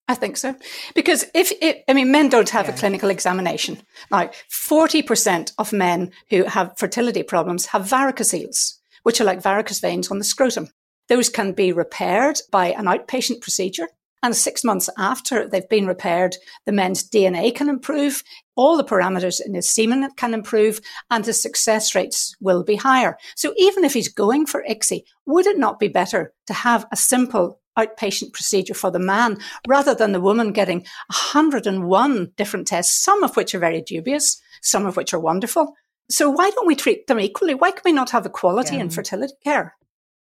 I 0.08 0.14
think 0.14 0.36
so. 0.36 0.54
Because 0.94 1.24
if 1.34 1.52
it, 1.62 1.84
I 1.88 1.94
mean, 1.94 2.10
men 2.10 2.28
don't 2.28 2.50
have 2.50 2.66
yeah. 2.66 2.74
a 2.74 2.76
clinical 2.76 3.08
examination. 3.08 3.78
Now, 4.10 4.30
40% 4.50 5.52
of 5.58 5.72
men 5.72 6.10
who 6.28 6.44
have 6.44 6.76
fertility 6.76 7.22
problems 7.22 7.66
have 7.66 7.82
varicoceles, 7.82 8.78
which 9.04 9.20
are 9.20 9.24
like 9.24 9.42
varicose 9.42 9.80
veins 9.80 10.10
on 10.10 10.18
the 10.18 10.24
scrotum. 10.24 10.68
Those 11.08 11.28
can 11.28 11.52
be 11.52 11.72
repaired 11.72 12.38
by 12.50 12.72
an 12.72 12.86
outpatient 12.86 13.40
procedure. 13.40 13.88
And 14.24 14.36
six 14.36 14.62
months 14.62 14.88
after 14.98 15.48
they've 15.48 15.68
been 15.68 15.86
repaired, 15.86 16.36
the 16.64 16.72
men's 16.72 17.08
DNA 17.08 17.52
can 17.52 17.68
improve, 17.68 18.22
all 18.54 18.76
the 18.76 18.84
parameters 18.84 19.40
in 19.44 19.54
his 19.54 19.68
semen 19.68 20.08
can 20.16 20.32
improve, 20.34 20.80
and 21.10 21.26
his 21.26 21.42
success 21.42 21.94
rates 21.94 22.36
will 22.40 22.62
be 22.62 22.76
higher. 22.76 23.16
So 23.34 23.52
even 23.56 23.82
if 23.82 23.94
he's 23.94 24.12
going 24.12 24.46
for 24.46 24.64
ICSI, 24.68 25.02
would 25.26 25.46
it 25.46 25.58
not 25.58 25.80
be 25.80 25.88
better 25.88 26.32
to 26.46 26.52
have 26.52 26.86
a 26.92 26.96
simple 26.96 27.61
outpatient 27.78 28.32
procedure 28.32 28.74
for 28.74 28.90
the 28.90 28.98
man 28.98 29.38
rather 29.66 29.94
than 29.94 30.12
the 30.12 30.20
woman 30.20 30.52
getting 30.52 30.80
101 31.08 32.32
different 32.36 32.66
tests, 32.66 33.02
some 33.02 33.22
of 33.22 33.36
which 33.36 33.54
are 33.54 33.58
very 33.58 33.80
dubious, 33.80 34.40
some 34.60 34.86
of 34.86 34.96
which 34.96 35.14
are 35.14 35.20
wonderful. 35.20 35.74
So 36.10 36.30
why 36.30 36.50
don't 36.50 36.66
we 36.66 36.74
treat 36.74 37.06
them 37.06 37.20
equally? 37.20 37.54
Why 37.54 37.70
can 37.70 37.82
we 37.84 37.92
not 37.92 38.10
have 38.10 38.26
equality 38.26 38.76
yeah. 38.76 38.82
in 38.82 38.90
fertility 38.90 39.34
care? 39.42 39.74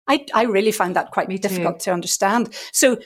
I, 0.08 0.26
I 0.34 0.44
really 0.44 0.72
find 0.72 0.96
that 0.96 1.12
quite 1.12 1.30
difficult 1.42 1.80
to 1.82 1.94
understand. 1.94 2.54
So 2.72 2.98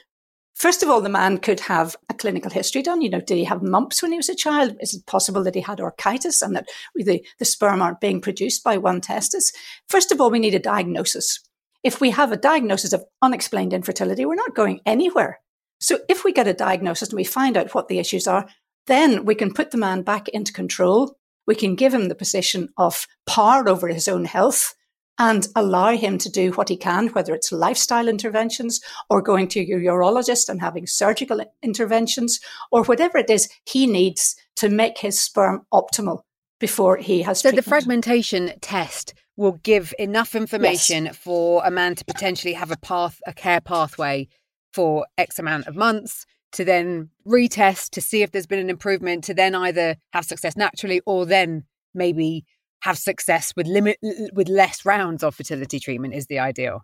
First 0.59 0.83
of 0.83 0.89
all, 0.89 1.00
the 1.00 1.07
man 1.07 1.38
could 1.38 1.62
have 1.62 1.95
a 2.09 2.13
clinical 2.13 2.51
history 2.51 2.81
done. 2.81 3.01
You 3.01 3.09
know, 3.09 3.21
did 3.21 3.38
he 3.38 3.45
have 3.45 3.63
mumps 3.63 4.01
when 4.01 4.12
he 4.12 4.17
was 4.17 4.27
a 4.27 4.36
child? 4.36 4.75
Is 4.81 4.93
it 4.93 5.05
possible 5.05 5.41
that 5.45 5.55
he 5.55 5.62
had 5.62 5.77
orchitis 5.77 6.41
and 6.41 6.53
that 6.53 6.67
the, 6.93 7.25
the 7.38 7.45
sperm 7.45 7.81
aren't 7.81 8.01
being 8.01 8.19
produced 8.19 8.62
by 8.62 8.77
one 8.77 9.00
testis? 9.00 9.53
First 9.88 10.12
of 10.12 10.19
all, 10.19 10.29
we 10.29 10.38
need 10.38 10.53
a 10.53 10.59
diagnosis 10.59 11.39
if 11.83 12.01
we 12.01 12.12
have 12.12 12.31
a 12.31 12.38
diagnosis 12.38 12.93
of 12.93 13.05
unexplained 13.21 13.74
infertility, 13.74 14.25
we're 14.25 14.36
not 14.36 14.55
going 14.55 14.81
anywhere. 14.86 15.39
So 15.79 16.00
if 16.09 16.24
we 16.24 16.33
get 16.33 16.48
a 16.48 16.53
diagnosis 16.53 17.09
and 17.09 17.15
we 17.17 17.24
find 17.24 17.55
out 17.55 17.74
what 17.74 17.88
the 17.88 18.00
issues 18.00 18.27
are, 18.27 18.48
then 18.88 19.25
we 19.25 19.36
can 19.36 19.53
put 19.53 19.71
the 19.71 19.77
man 19.77 20.01
back 20.01 20.27
into 20.29 20.51
control. 20.51 21.17
We 21.48 21.55
can 21.55 21.75
give 21.75 21.93
him 21.93 22.09
the 22.09 22.15
position 22.15 22.69
of 22.77 23.07
power 23.25 23.67
over 23.69 23.88
his 23.88 24.07
own 24.07 24.25
health 24.25 24.75
and 25.17 25.48
allow 25.55 25.95
him 25.95 26.17
to 26.17 26.29
do 26.29 26.51
what 26.51 26.69
he 26.69 26.77
can, 26.77 27.07
whether 27.09 27.36
it's 27.36 27.51
lifestyle 27.51 28.07
interventions 28.07 28.79
or 29.09 29.21
going 29.21 29.48
to 29.50 29.62
your 29.62 29.79
urologist 29.79 30.48
and 30.48 30.62
having 30.62 30.88
surgical 30.88 31.43
interventions 31.62 32.39
or 32.71 32.83
whatever 32.83 33.17
it 33.17 33.29
is 33.29 33.50
he 33.65 33.86
needs 33.86 34.36
to 34.55 34.69
make 34.69 34.98
his 34.98 35.19
sperm 35.19 35.65
optimal 35.74 36.21
before 36.59 36.98
he 36.98 37.21
has. 37.21 37.39
So 37.39 37.50
treatment. 37.50 37.65
the 37.65 37.69
fragmentation 37.69 38.53
test 38.62 39.13
will 39.39 39.53
give 39.63 39.93
enough 39.98 40.36
information 40.36 41.05
yes. 41.05 41.15
for 41.15 41.63
a 41.65 41.72
man 41.72 41.96
to 41.96 42.03
potentially 42.03 42.51
have 42.51 42.72
a 42.72 42.77
path, 42.77 43.22
a 43.25 43.31
care 43.31 43.62
pathway 43.62 44.27
for 44.74 45.08
X 45.17 45.39
amount 45.39 45.65
of 45.65 45.77
months 45.77 46.25
to 46.51 46.65
then 46.65 47.10
retest 47.25 47.91
to 47.91 48.01
see 48.01 48.22
if 48.22 48.31
there's 48.31 48.46
been 48.46 48.60
an 48.60 48.69
improvement 48.69 49.24
to 49.24 49.34
then 49.34 49.55
either 49.55 49.96
have 50.12 50.25
success 50.25 50.58
naturally 50.58 51.01
or 51.05 51.25
then 51.25 51.63
maybe 51.93 52.43
have 52.81 52.98
success 52.98 53.53
with 53.55 53.65
limit 53.65 53.98
with 54.34 54.50
less 54.50 54.86
rounds 54.86 55.24
of 55.24 55.36
fertility 55.36 55.79
treatment 55.79 56.13
is 56.13 56.27
the 56.27 56.39
ideal. 56.39 56.81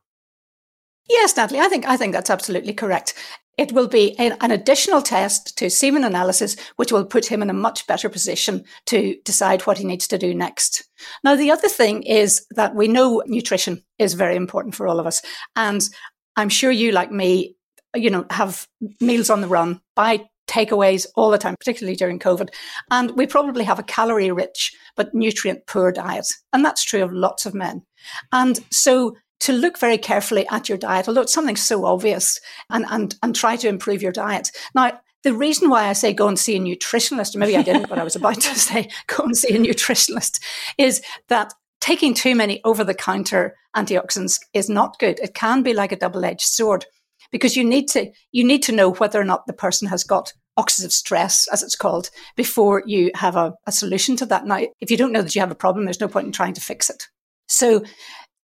Yes, 1.09 1.35
Natalie, 1.35 1.59
I 1.59 1.67
think 1.67 1.85
I 1.85 1.97
think 1.97 2.13
that's 2.13 2.29
absolutely 2.29 2.73
correct. 2.73 3.13
It 3.57 3.71
will 3.71 3.87
be 3.87 4.17
an, 4.19 4.51
additional 4.51 5.01
test 5.01 5.57
to 5.57 5.69
semen 5.69 6.03
analysis, 6.03 6.55
which 6.75 6.91
will 6.91 7.05
put 7.05 7.25
him 7.25 7.41
in 7.41 7.49
a 7.49 7.53
much 7.53 7.87
better 7.87 8.09
position 8.09 8.63
to 8.87 9.15
decide 9.23 9.61
what 9.61 9.77
he 9.77 9.85
needs 9.85 10.07
to 10.09 10.17
do 10.17 10.33
next. 10.33 10.83
Now, 11.23 11.35
the 11.35 11.51
other 11.51 11.69
thing 11.69 12.03
is 12.03 12.45
that 12.51 12.75
we 12.75 12.87
know 12.87 13.23
nutrition 13.27 13.83
is 13.97 14.13
very 14.13 14.35
important 14.35 14.75
for 14.75 14.87
all 14.87 14.99
of 14.99 15.07
us. 15.07 15.21
And 15.55 15.87
I'm 16.35 16.49
sure 16.49 16.71
you, 16.71 16.91
like 16.91 17.11
me, 17.11 17.55
you 17.95 18.09
know, 18.09 18.25
have 18.29 18.67
meals 18.99 19.29
on 19.29 19.41
the 19.41 19.47
run, 19.47 19.79
buy 19.95 20.25
takeaways 20.47 21.07
all 21.15 21.31
the 21.31 21.37
time, 21.37 21.55
particularly 21.59 21.95
during 21.95 22.19
COVID. 22.19 22.49
And 22.91 23.11
we 23.11 23.25
probably 23.25 23.63
have 23.63 23.79
a 23.79 23.83
calorie 23.83 24.31
rich 24.31 24.75
but 24.95 25.13
nutrient 25.13 25.65
poor 25.65 25.91
diet. 25.91 26.27
And 26.53 26.63
that's 26.63 26.83
true 26.83 27.03
of 27.03 27.11
lots 27.11 27.45
of 27.45 27.53
men. 27.53 27.83
And 28.31 28.59
so 28.71 29.15
to 29.41 29.53
look 29.53 29.77
very 29.77 29.97
carefully 29.97 30.47
at 30.49 30.69
your 30.69 30.77
diet, 30.77 31.07
although 31.07 31.21
it's 31.21 31.33
something 31.33 31.55
so 31.55 31.85
obvious, 31.85 32.39
and, 32.69 32.85
and, 32.89 33.15
and 33.21 33.35
try 33.35 33.55
to 33.57 33.67
improve 33.67 34.01
your 34.01 34.11
diet. 34.11 34.51
Now, 34.73 34.99
the 35.23 35.33
reason 35.33 35.69
why 35.69 35.87
I 35.87 35.93
say 35.93 36.13
go 36.13 36.27
and 36.27 36.37
see 36.37 36.55
a 36.55 36.59
nutritionist, 36.59 37.35
maybe 37.35 37.57
I 37.57 37.63
didn't, 37.63 37.89
but 37.89 37.97
I 37.97 38.03
was 38.03 38.15
about 38.15 38.41
to 38.41 38.55
say 38.59 38.89
go 39.07 39.23
and 39.23 39.35
see 39.35 39.55
a 39.55 39.59
nutritionist, 39.59 40.39
is 40.77 41.01
that 41.29 41.53
taking 41.81 42.13
too 42.13 42.35
many 42.35 42.61
over 42.63 42.83
the 42.83 42.93
counter 42.93 43.55
antioxidants 43.75 44.39
is 44.53 44.69
not 44.69 44.97
good. 44.99 45.19
It 45.19 45.33
can 45.33 45.63
be 45.63 45.73
like 45.73 45.91
a 45.91 45.97
double 45.97 46.23
edged 46.23 46.41
sword 46.41 46.85
because 47.31 47.57
you 47.57 47.63
need 47.63 47.87
to, 47.89 48.11
you 48.31 48.43
need 48.43 48.63
to 48.63 48.71
know 48.71 48.93
whether 48.93 49.19
or 49.19 49.25
not 49.25 49.47
the 49.47 49.53
person 49.53 49.87
has 49.87 50.03
got 50.03 50.31
oxidative 50.57 50.91
stress, 50.91 51.47
as 51.51 51.61
it's 51.61 51.75
called, 51.75 52.09
before 52.35 52.83
you 52.85 53.11
have 53.15 53.35
a, 53.35 53.53
a 53.67 53.71
solution 53.71 54.15
to 54.17 54.25
that. 54.27 54.45
Now, 54.45 54.61
if 54.79 54.89
you 54.89 54.97
don't 54.97 55.11
know 55.11 55.21
that 55.21 55.35
you 55.35 55.41
have 55.41 55.51
a 55.51 55.55
problem, 55.55 55.85
there's 55.85 55.99
no 55.99 56.07
point 56.07 56.27
in 56.27 56.31
trying 56.31 56.53
to 56.53 56.61
fix 56.61 56.89
it. 56.89 57.07
So 57.47 57.83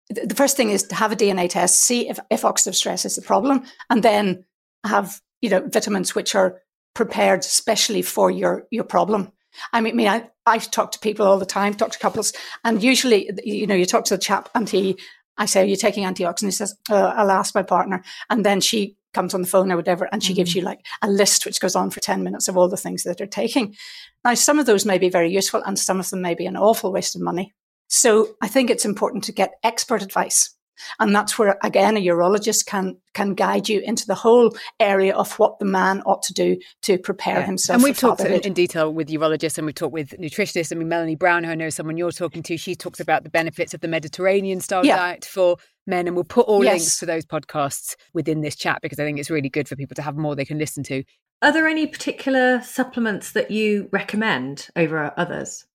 the 0.09 0.35
first 0.35 0.57
thing 0.57 0.69
is 0.69 0.83
to 0.83 0.95
have 0.95 1.11
a 1.11 1.15
DNA 1.15 1.49
test, 1.49 1.81
see 1.81 2.09
if, 2.09 2.19
if 2.29 2.41
oxidative 2.41 2.75
stress 2.75 3.05
is 3.05 3.15
the 3.15 3.21
problem, 3.21 3.63
and 3.89 4.03
then 4.03 4.45
have, 4.85 5.21
you 5.41 5.49
know, 5.49 5.61
vitamins 5.67 6.15
which 6.15 6.35
are 6.35 6.61
prepared 6.95 7.43
specially 7.43 8.01
for 8.01 8.31
your, 8.31 8.65
your 8.71 8.83
problem. 8.83 9.31
I 9.73 9.81
mean, 9.81 10.07
I, 10.07 10.29
I 10.45 10.57
talk 10.57 10.91
to 10.93 10.99
people 10.99 11.25
all 11.25 11.37
the 11.37 11.45
time, 11.45 11.73
talk 11.73 11.91
to 11.91 11.99
couples, 11.99 12.33
and 12.63 12.83
usually, 12.83 13.29
you 13.43 13.67
know, 13.67 13.75
you 13.75 13.85
talk 13.85 14.05
to 14.05 14.15
the 14.15 14.21
chap 14.21 14.49
and 14.55 14.69
he, 14.69 14.97
I 15.37 15.45
say, 15.45 15.61
are 15.61 15.65
you 15.65 15.75
taking 15.75 16.03
antioxidants? 16.03 16.45
He 16.45 16.51
says, 16.51 16.75
uh, 16.89 17.13
I'll 17.15 17.31
ask 17.31 17.55
my 17.55 17.63
partner. 17.63 18.03
And 18.29 18.45
then 18.45 18.61
she 18.61 18.97
comes 19.13 19.33
on 19.33 19.41
the 19.41 19.47
phone 19.47 19.71
or 19.71 19.75
whatever, 19.75 20.07
and 20.11 20.23
she 20.23 20.33
mm-hmm. 20.33 20.37
gives 20.37 20.55
you 20.55 20.61
like 20.61 20.85
a 21.01 21.09
list 21.09 21.45
which 21.45 21.59
goes 21.59 21.75
on 21.75 21.89
for 21.89 21.99
10 21.99 22.23
minutes 22.23 22.47
of 22.47 22.57
all 22.57 22.67
the 22.67 22.77
things 22.77 23.03
that 23.03 23.17
they're 23.17 23.27
taking. 23.27 23.75
Now, 24.23 24.33
some 24.33 24.59
of 24.59 24.65
those 24.65 24.85
may 24.85 24.97
be 24.97 25.09
very 25.09 25.31
useful 25.31 25.63
and 25.65 25.79
some 25.79 25.99
of 25.99 26.09
them 26.09 26.21
may 26.21 26.35
be 26.35 26.45
an 26.45 26.57
awful 26.57 26.91
waste 26.91 27.15
of 27.15 27.21
money. 27.21 27.53
So 27.89 28.35
I 28.41 28.47
think 28.47 28.69
it's 28.69 28.85
important 28.85 29.25
to 29.25 29.31
get 29.31 29.55
expert 29.63 30.01
advice. 30.01 30.55
And 30.99 31.13
that's 31.13 31.37
where, 31.37 31.57
again, 31.61 31.97
a 31.97 32.05
urologist 32.05 32.65
can 32.65 32.95
can 33.13 33.33
guide 33.33 33.67
you 33.67 33.81
into 33.81 34.07
the 34.07 34.15
whole 34.15 34.55
area 34.79 35.13
of 35.13 35.37
what 35.37 35.59
the 35.59 35.65
man 35.65 36.01
ought 36.05 36.23
to 36.23 36.33
do 36.33 36.57
to 36.83 36.97
prepare 36.97 37.39
yeah. 37.39 37.45
himself. 37.45 37.75
And 37.75 37.83
we've 37.83 37.97
talked 37.97 38.21
in, 38.21 38.39
in, 38.41 38.53
detail 38.53 38.93
with 38.93 39.09
urologists 39.09 39.57
and 39.57 39.65
we've 39.65 39.75
talked 39.75 39.91
with 39.91 40.11
nutritionists. 40.11 40.71
I 40.71 40.75
mean, 40.75 40.87
Melanie 40.87 41.15
Brown, 41.15 41.43
who 41.43 41.51
I 41.51 41.55
know 41.55 41.69
someone 41.69 41.97
you're 41.97 42.11
talking 42.11 42.43
to, 42.43 42.55
she 42.55 42.75
talks 42.75 43.01
about 43.01 43.23
the 43.23 43.29
benefits 43.29 43.73
of 43.73 43.81
the 43.81 43.89
Mediterranean 43.89 44.61
style 44.61 44.85
yeah. 44.85 44.95
diet 44.95 45.25
for 45.25 45.57
men. 45.85 46.07
And 46.07 46.15
we'll 46.15 46.23
put 46.23 46.45
all 46.45 46.63
yes. 46.63 46.73
links 46.79 46.99
to 46.99 47.05
those 47.05 47.25
podcasts 47.25 47.95
within 48.13 48.39
this 48.39 48.55
chat 48.55 48.79
because 48.81 48.99
I 48.99 49.03
think 49.03 49.19
it's 49.19 49.29
really 49.29 49.49
good 49.49 49.67
for 49.67 49.75
people 49.75 49.95
to 49.95 50.01
have 50.01 50.15
more 50.15 50.33
they 50.33 50.45
can 50.45 50.59
listen 50.59 50.83
to. 50.83 51.03
Are 51.41 51.51
there 51.51 51.67
any 51.67 51.87
particular 51.87 52.61
supplements 52.61 53.31
that 53.31 53.51
you 53.51 53.89
recommend 53.91 54.69
over 54.77 55.13
others? 55.17 55.65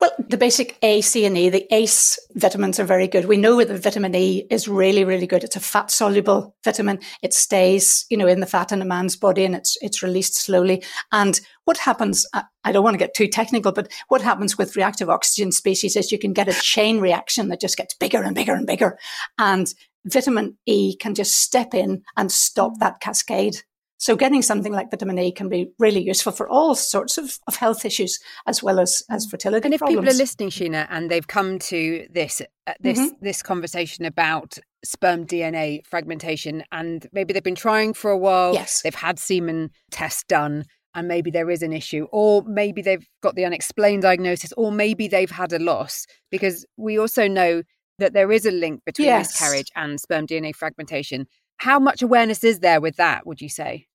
Well, 0.00 0.12
the 0.28 0.36
basic 0.36 0.78
A, 0.82 1.00
C, 1.00 1.24
and 1.24 1.36
E, 1.36 1.48
the 1.48 1.66
ACE 1.74 2.20
vitamins 2.36 2.78
are 2.78 2.84
very 2.84 3.08
good. 3.08 3.24
We 3.24 3.36
know 3.36 3.64
that 3.64 3.82
vitamin 3.82 4.14
E 4.14 4.46
is 4.48 4.68
really, 4.68 5.04
really 5.04 5.26
good. 5.26 5.42
It's 5.42 5.56
a 5.56 5.60
fat 5.60 5.90
soluble 5.90 6.54
vitamin. 6.62 7.00
It 7.20 7.34
stays, 7.34 8.06
you 8.08 8.16
know, 8.16 8.28
in 8.28 8.38
the 8.38 8.46
fat 8.46 8.70
in 8.70 8.80
a 8.80 8.84
man's 8.84 9.16
body 9.16 9.44
and 9.44 9.56
it's, 9.56 9.76
it's 9.80 10.00
released 10.00 10.36
slowly. 10.36 10.84
And 11.10 11.40
what 11.64 11.78
happens, 11.78 12.24
I 12.32 12.70
don't 12.70 12.84
want 12.84 12.94
to 12.94 12.98
get 13.04 13.14
too 13.14 13.26
technical, 13.26 13.72
but 13.72 13.90
what 14.06 14.22
happens 14.22 14.56
with 14.56 14.76
reactive 14.76 15.10
oxygen 15.10 15.50
species 15.50 15.96
is 15.96 16.12
you 16.12 16.18
can 16.18 16.32
get 16.32 16.48
a 16.48 16.60
chain 16.60 17.00
reaction 17.00 17.48
that 17.48 17.60
just 17.60 17.76
gets 17.76 17.94
bigger 17.94 18.22
and 18.22 18.36
bigger 18.36 18.54
and 18.54 18.68
bigger. 18.68 18.98
And 19.36 19.74
vitamin 20.06 20.56
E 20.66 20.94
can 20.94 21.16
just 21.16 21.34
step 21.40 21.74
in 21.74 22.04
and 22.16 22.30
stop 22.30 22.78
that 22.78 23.00
cascade. 23.00 23.62
So 24.00 24.14
getting 24.16 24.42
something 24.42 24.72
like 24.72 24.90
vitamin 24.92 25.18
E 25.18 25.32
can 25.32 25.48
be 25.48 25.70
really 25.78 26.00
useful 26.00 26.32
for 26.32 26.48
all 26.48 26.74
sorts 26.76 27.18
of, 27.18 27.38
of 27.48 27.56
health 27.56 27.84
issues 27.84 28.18
as 28.46 28.62
well 28.62 28.78
as, 28.78 29.02
as 29.10 29.26
fertility 29.26 29.66
And 29.66 29.74
if 29.74 29.80
problems. 29.80 29.98
people 30.00 30.14
are 30.14 30.16
listening, 30.16 30.50
Sheena, 30.50 30.86
and 30.88 31.10
they've 31.10 31.26
come 31.26 31.58
to 31.58 32.06
this 32.10 32.40
uh, 32.68 32.74
this 32.80 32.98
Mhm. 32.98 33.10
this 33.20 33.42
conversation 33.42 34.04
about 34.04 34.58
sperm 34.84 35.26
DNA 35.26 35.82
fragmentation, 35.84 36.62
and 36.70 37.08
maybe 37.12 37.32
they've 37.32 37.42
been 37.42 37.54
trying 37.56 37.92
for 37.92 38.10
a 38.12 38.16
while, 38.18 38.54
Yes. 38.54 38.82
they've 38.82 38.94
had 38.94 39.18
semen 39.18 39.70
tests 39.90 40.22
done, 40.28 40.64
and 40.94 41.08
maybe 41.08 41.30
there 41.32 41.50
is 41.50 41.62
an 41.62 41.72
issue, 41.72 42.06
or 42.12 42.42
maybe 42.46 42.80
they've 42.82 43.04
got 43.20 43.34
the 43.34 43.44
unexplained 43.44 44.02
diagnosis, 44.02 44.52
or 44.56 44.70
maybe 44.70 45.08
they've 45.08 45.30
had 45.32 45.52
a 45.52 45.58
loss, 45.58 46.06
because 46.30 46.64
we 46.76 46.96
also 46.98 47.26
know 47.26 47.62
that 47.98 48.12
there 48.12 48.30
is 48.30 48.46
a 48.46 48.52
link 48.52 48.84
between 48.86 49.06
Yes. 49.08 49.30
miscarriage 49.30 49.72
and 49.74 49.98
sperm 50.00 50.24
DNA 50.24 50.52
fragmentation. 50.54 51.26
How 51.58 51.78
much 51.78 52.02
awareness 52.02 52.44
is 52.44 52.60
there 52.60 52.80
with 52.80 52.96
that? 52.96 53.26
Would 53.26 53.40
you 53.40 53.48
say? 53.48 53.86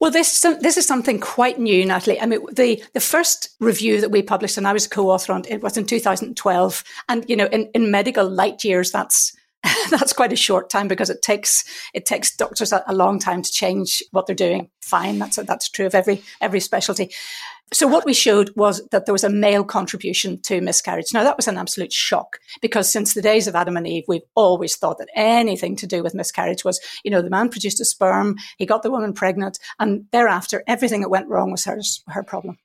Well, 0.00 0.12
this 0.12 0.40
this 0.60 0.76
is 0.76 0.86
something 0.86 1.18
quite 1.18 1.58
new, 1.58 1.84
Natalie. 1.84 2.20
I 2.20 2.26
mean, 2.26 2.40
the 2.52 2.82
the 2.94 3.00
first 3.00 3.50
review 3.58 4.00
that 4.00 4.10
we 4.10 4.22
published, 4.22 4.56
and 4.56 4.68
I 4.68 4.72
was 4.72 4.86
co-author 4.86 5.32
on 5.32 5.42
it, 5.48 5.60
was 5.60 5.76
in 5.76 5.86
2012. 5.86 6.84
And 7.08 7.28
you 7.28 7.34
know, 7.34 7.46
in, 7.46 7.68
in 7.74 7.90
medical 7.90 8.28
light 8.28 8.62
years, 8.64 8.92
that's 8.92 9.36
that's 9.90 10.12
quite 10.12 10.32
a 10.32 10.36
short 10.36 10.70
time 10.70 10.88
because 10.88 11.10
it 11.10 11.22
takes 11.22 11.64
it 11.92 12.06
takes 12.06 12.36
doctors 12.36 12.72
a, 12.72 12.82
long 12.94 13.18
time 13.18 13.42
to 13.42 13.50
change 13.50 14.02
what 14.12 14.26
they're 14.26 14.36
doing. 14.36 14.70
Fine, 14.82 15.18
that's 15.18 15.36
that's 15.36 15.68
true 15.68 15.86
of 15.86 15.94
every 15.94 16.22
every 16.40 16.60
specialty. 16.60 17.10
So 17.70 17.86
what 17.86 18.06
we 18.06 18.14
showed 18.14 18.50
was 18.56 18.86
that 18.92 19.04
there 19.04 19.12
was 19.12 19.24
a 19.24 19.28
male 19.28 19.62
contribution 19.62 20.40
to 20.42 20.62
miscarriage. 20.62 21.12
Now 21.12 21.22
that 21.22 21.36
was 21.36 21.48
an 21.48 21.58
absolute 21.58 21.92
shock 21.92 22.38
because 22.62 22.90
since 22.90 23.12
the 23.12 23.20
days 23.20 23.46
of 23.46 23.54
Adam 23.54 23.76
and 23.76 23.86
Eve, 23.86 24.04
we've 24.08 24.22
always 24.34 24.76
thought 24.76 24.98
that 24.98 25.10
anything 25.14 25.76
to 25.76 25.86
do 25.86 26.02
with 26.02 26.14
miscarriage 26.14 26.64
was, 26.64 26.80
you 27.04 27.10
know, 27.10 27.20
the 27.20 27.28
man 27.28 27.50
produced 27.50 27.80
a 27.80 27.84
sperm, 27.84 28.36
he 28.56 28.64
got 28.64 28.82
the 28.82 28.90
woman 28.90 29.12
pregnant, 29.12 29.58
and 29.78 30.06
thereafter 30.12 30.62
everything 30.66 31.02
that 31.02 31.10
went 31.10 31.28
wrong 31.28 31.50
was 31.50 31.64
her, 31.66 31.78
her 32.06 32.22
problem. 32.22 32.58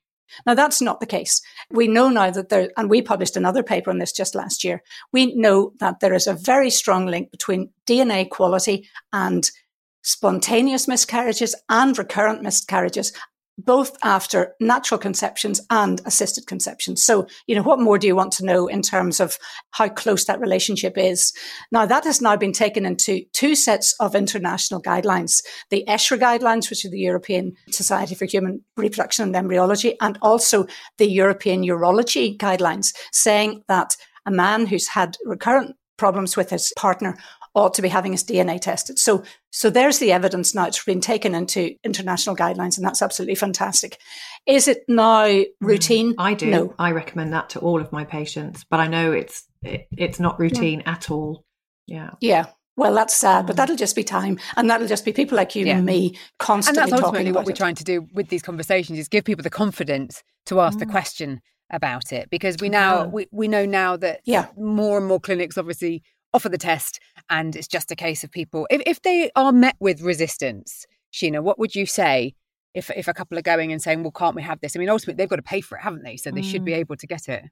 Now 0.45 0.53
that's 0.53 0.81
not 0.81 0.99
the 0.99 1.05
case. 1.05 1.41
We 1.69 1.87
know 1.87 2.09
now 2.09 2.31
that 2.31 2.49
there, 2.49 2.69
and 2.77 2.89
we 2.89 3.01
published 3.01 3.37
another 3.37 3.63
paper 3.63 3.89
on 3.89 3.99
this 3.99 4.11
just 4.11 4.35
last 4.35 4.63
year. 4.63 4.81
We 5.11 5.35
know 5.35 5.73
that 5.79 5.99
there 5.99 6.13
is 6.13 6.27
a 6.27 6.33
very 6.33 6.69
strong 6.69 7.05
link 7.05 7.31
between 7.31 7.71
DNA 7.87 8.29
quality 8.29 8.89
and 9.11 9.49
spontaneous 10.03 10.87
miscarriages 10.87 11.55
and 11.69 11.97
recurrent 11.97 12.41
miscarriages 12.41 13.13
both 13.57 13.95
after 14.03 14.55
natural 14.59 14.97
conceptions 14.97 15.61
and 15.69 16.01
assisted 16.05 16.47
conceptions. 16.47 17.03
So, 17.03 17.27
you 17.45 17.55
know, 17.55 17.61
what 17.61 17.79
more 17.79 17.97
do 17.97 18.07
you 18.07 18.15
want 18.15 18.33
to 18.33 18.45
know 18.45 18.67
in 18.67 18.81
terms 18.81 19.19
of 19.19 19.37
how 19.71 19.89
close 19.89 20.25
that 20.25 20.39
relationship 20.39 20.97
is? 20.97 21.33
Now, 21.71 21.85
that 21.85 22.03
has 22.05 22.21
now 22.21 22.35
been 22.35 22.53
taken 22.53 22.85
into 22.85 23.21
two 23.33 23.55
sets 23.55 23.95
of 23.99 24.15
international 24.15 24.81
guidelines. 24.81 25.43
The 25.69 25.83
ESHRE 25.87 26.19
guidelines, 26.19 26.69
which 26.69 26.83
are 26.85 26.89
the 26.89 26.99
European 26.99 27.53
Society 27.69 28.15
for 28.15 28.25
Human 28.25 28.63
Reproduction 28.75 29.23
and 29.23 29.35
Embryology, 29.35 29.97
and 30.01 30.17
also 30.21 30.65
the 30.97 31.09
European 31.09 31.63
Urology 31.63 32.37
guidelines, 32.37 32.93
saying 33.11 33.63
that 33.67 33.95
a 34.25 34.31
man 34.31 34.65
who's 34.65 34.87
had 34.87 35.17
recurrent 35.25 35.75
problems 35.97 36.35
with 36.35 36.49
his 36.49 36.73
partner 36.75 37.17
ought 37.55 37.73
to 37.75 37.81
be 37.81 37.87
having 37.89 38.11
his 38.11 38.23
DNA 38.23 38.59
tested. 38.59 38.97
So, 38.97 39.23
so 39.51 39.69
there's 39.69 39.99
the 39.99 40.11
evidence 40.11 40.55
now. 40.55 40.65
It's 40.67 40.83
been 40.83 41.01
taken 41.01 41.35
into 41.35 41.75
international 41.83 42.35
guidelines, 42.35 42.77
and 42.77 42.85
that's 42.85 43.01
absolutely 43.01 43.35
fantastic. 43.35 43.97
Is 44.47 44.67
it 44.67 44.83
now 44.87 45.43
routine? 45.61 46.15
I 46.17 46.33
do. 46.33 46.49
No. 46.49 46.73
I 46.79 46.91
recommend 46.91 47.33
that 47.33 47.49
to 47.51 47.59
all 47.59 47.79
of 47.79 47.91
my 47.91 48.05
patients, 48.05 48.65
but 48.69 48.79
I 48.79 48.87
know 48.87 49.11
it's 49.11 49.43
it, 49.61 49.87
it's 49.95 50.19
not 50.19 50.39
routine 50.39 50.81
at 50.85 51.09
all. 51.11 51.45
Yeah. 51.87 52.11
Yeah. 52.21 52.47
Well, 52.75 52.95
that's 52.95 53.13
sad, 53.15 53.45
but 53.45 53.53
Mm. 53.53 53.57
that'll 53.57 53.75
just 53.75 53.95
be 53.95 54.03
time, 54.03 54.39
and 54.57 54.67
that'll 54.69 54.87
just 54.87 55.05
be 55.05 55.13
people 55.13 55.37
like 55.37 55.53
you 55.55 55.65
Yeah. 55.65 55.77
and 55.77 55.85
me 55.85 56.17
constantly. 56.39 56.81
and 56.81 56.89
constantly 56.89 56.89
that's 56.89 56.91
talking 56.91 57.03
ultimately 57.05 57.31
what 57.31 57.39
about 57.41 57.45
we're 57.47 57.55
trying 57.55 57.75
to 57.75 57.83
do 57.83 58.07
with 58.13 58.29
these 58.29 58.41
conversations 58.41 58.97
is 58.97 59.07
give 59.07 59.23
people 59.25 59.43
the 59.43 59.49
confidence 59.51 60.23
to 60.47 60.59
ask 60.59 60.79
the 60.79 60.85
Mm. 60.87 60.91
question 60.91 61.41
about 61.71 62.11
it 62.11 62.29
because 62.31 62.55
we 62.59 62.69
now 62.69 63.05
we, 63.05 63.27
we 63.31 63.47
know 63.47 63.65
now 63.65 63.95
that 63.97 64.21
Yeah. 64.25 64.47
more 64.57 64.97
and 64.97 65.05
more 65.07 65.19
clinics 65.19 65.57
obviously 65.57 66.01
offer 66.33 66.49
the 66.49 66.57
test 66.57 66.99
and 67.29 67.55
it's 67.55 67.67
just 67.67 67.91
a 67.91 67.95
case 67.95 68.23
of 68.23 68.31
people 68.31 68.67
if, 68.69 68.81
if 68.85 69.01
they 69.01 69.31
are 69.35 69.51
met 69.51 69.75
with 69.79 70.01
resistance 70.01 70.85
sheena 71.13 71.41
what 71.41 71.57
would 71.59 71.75
you 71.75 71.85
say 71.85 72.33
if 72.73 72.89
if 72.91 73.07
a 73.07 73.13
couple 73.13 73.37
are 73.37 73.41
going 73.43 73.71
and 73.71 73.81
saying 73.81 74.01
well 74.03 74.11
can't 74.11 74.35
we 74.35 74.41
have 74.41 74.59
this 74.61 74.75
i 74.75 74.79
mean 74.79 74.89
ultimately 74.89 75.13
they've 75.15 75.29
got 75.29 75.35
to 75.37 75.41
pay 75.43 75.61
for 75.61 75.77
it 75.77 75.81
haven't 75.81 76.03
they 76.03 76.17
so 76.17 76.31
they 76.31 76.41
should 76.41 76.61
Mm. 76.61 76.65
be 76.65 76.73
able 76.73 76.95
to 76.95 77.07
get 77.07 77.27
it 77.29 77.43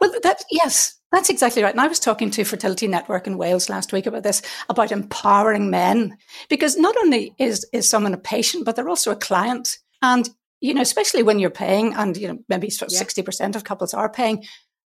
Well, 0.00 0.12
that 0.24 0.42
yes, 0.50 0.94
that's 1.12 1.30
exactly 1.30 1.62
right. 1.62 1.72
And 1.72 1.80
I 1.80 1.86
was 1.86 2.00
talking 2.00 2.30
to 2.32 2.42
Fertility 2.42 2.88
Network 2.88 3.28
in 3.28 3.38
Wales 3.38 3.68
last 3.68 3.92
week 3.92 4.06
about 4.06 4.24
this, 4.24 4.42
about 4.68 4.90
empowering 4.90 5.70
men, 5.70 6.16
because 6.48 6.76
not 6.76 6.96
only 6.96 7.32
is 7.38 7.64
is 7.72 7.88
someone 7.88 8.12
a 8.12 8.18
patient, 8.18 8.64
but 8.64 8.74
they're 8.74 8.88
also 8.88 9.12
a 9.12 9.16
client, 9.28 9.78
and 10.00 10.28
you 10.60 10.74
know, 10.74 10.80
especially 10.82 11.22
when 11.22 11.38
you're 11.38 11.48
paying, 11.64 11.94
and 11.94 12.16
you 12.16 12.26
know, 12.26 12.38
maybe 12.48 12.68
Yeah. 12.72 12.88
sixty 12.88 13.22
percent 13.22 13.54
of 13.54 13.62
couples 13.62 13.94
are 13.94 14.10
paying. 14.10 14.44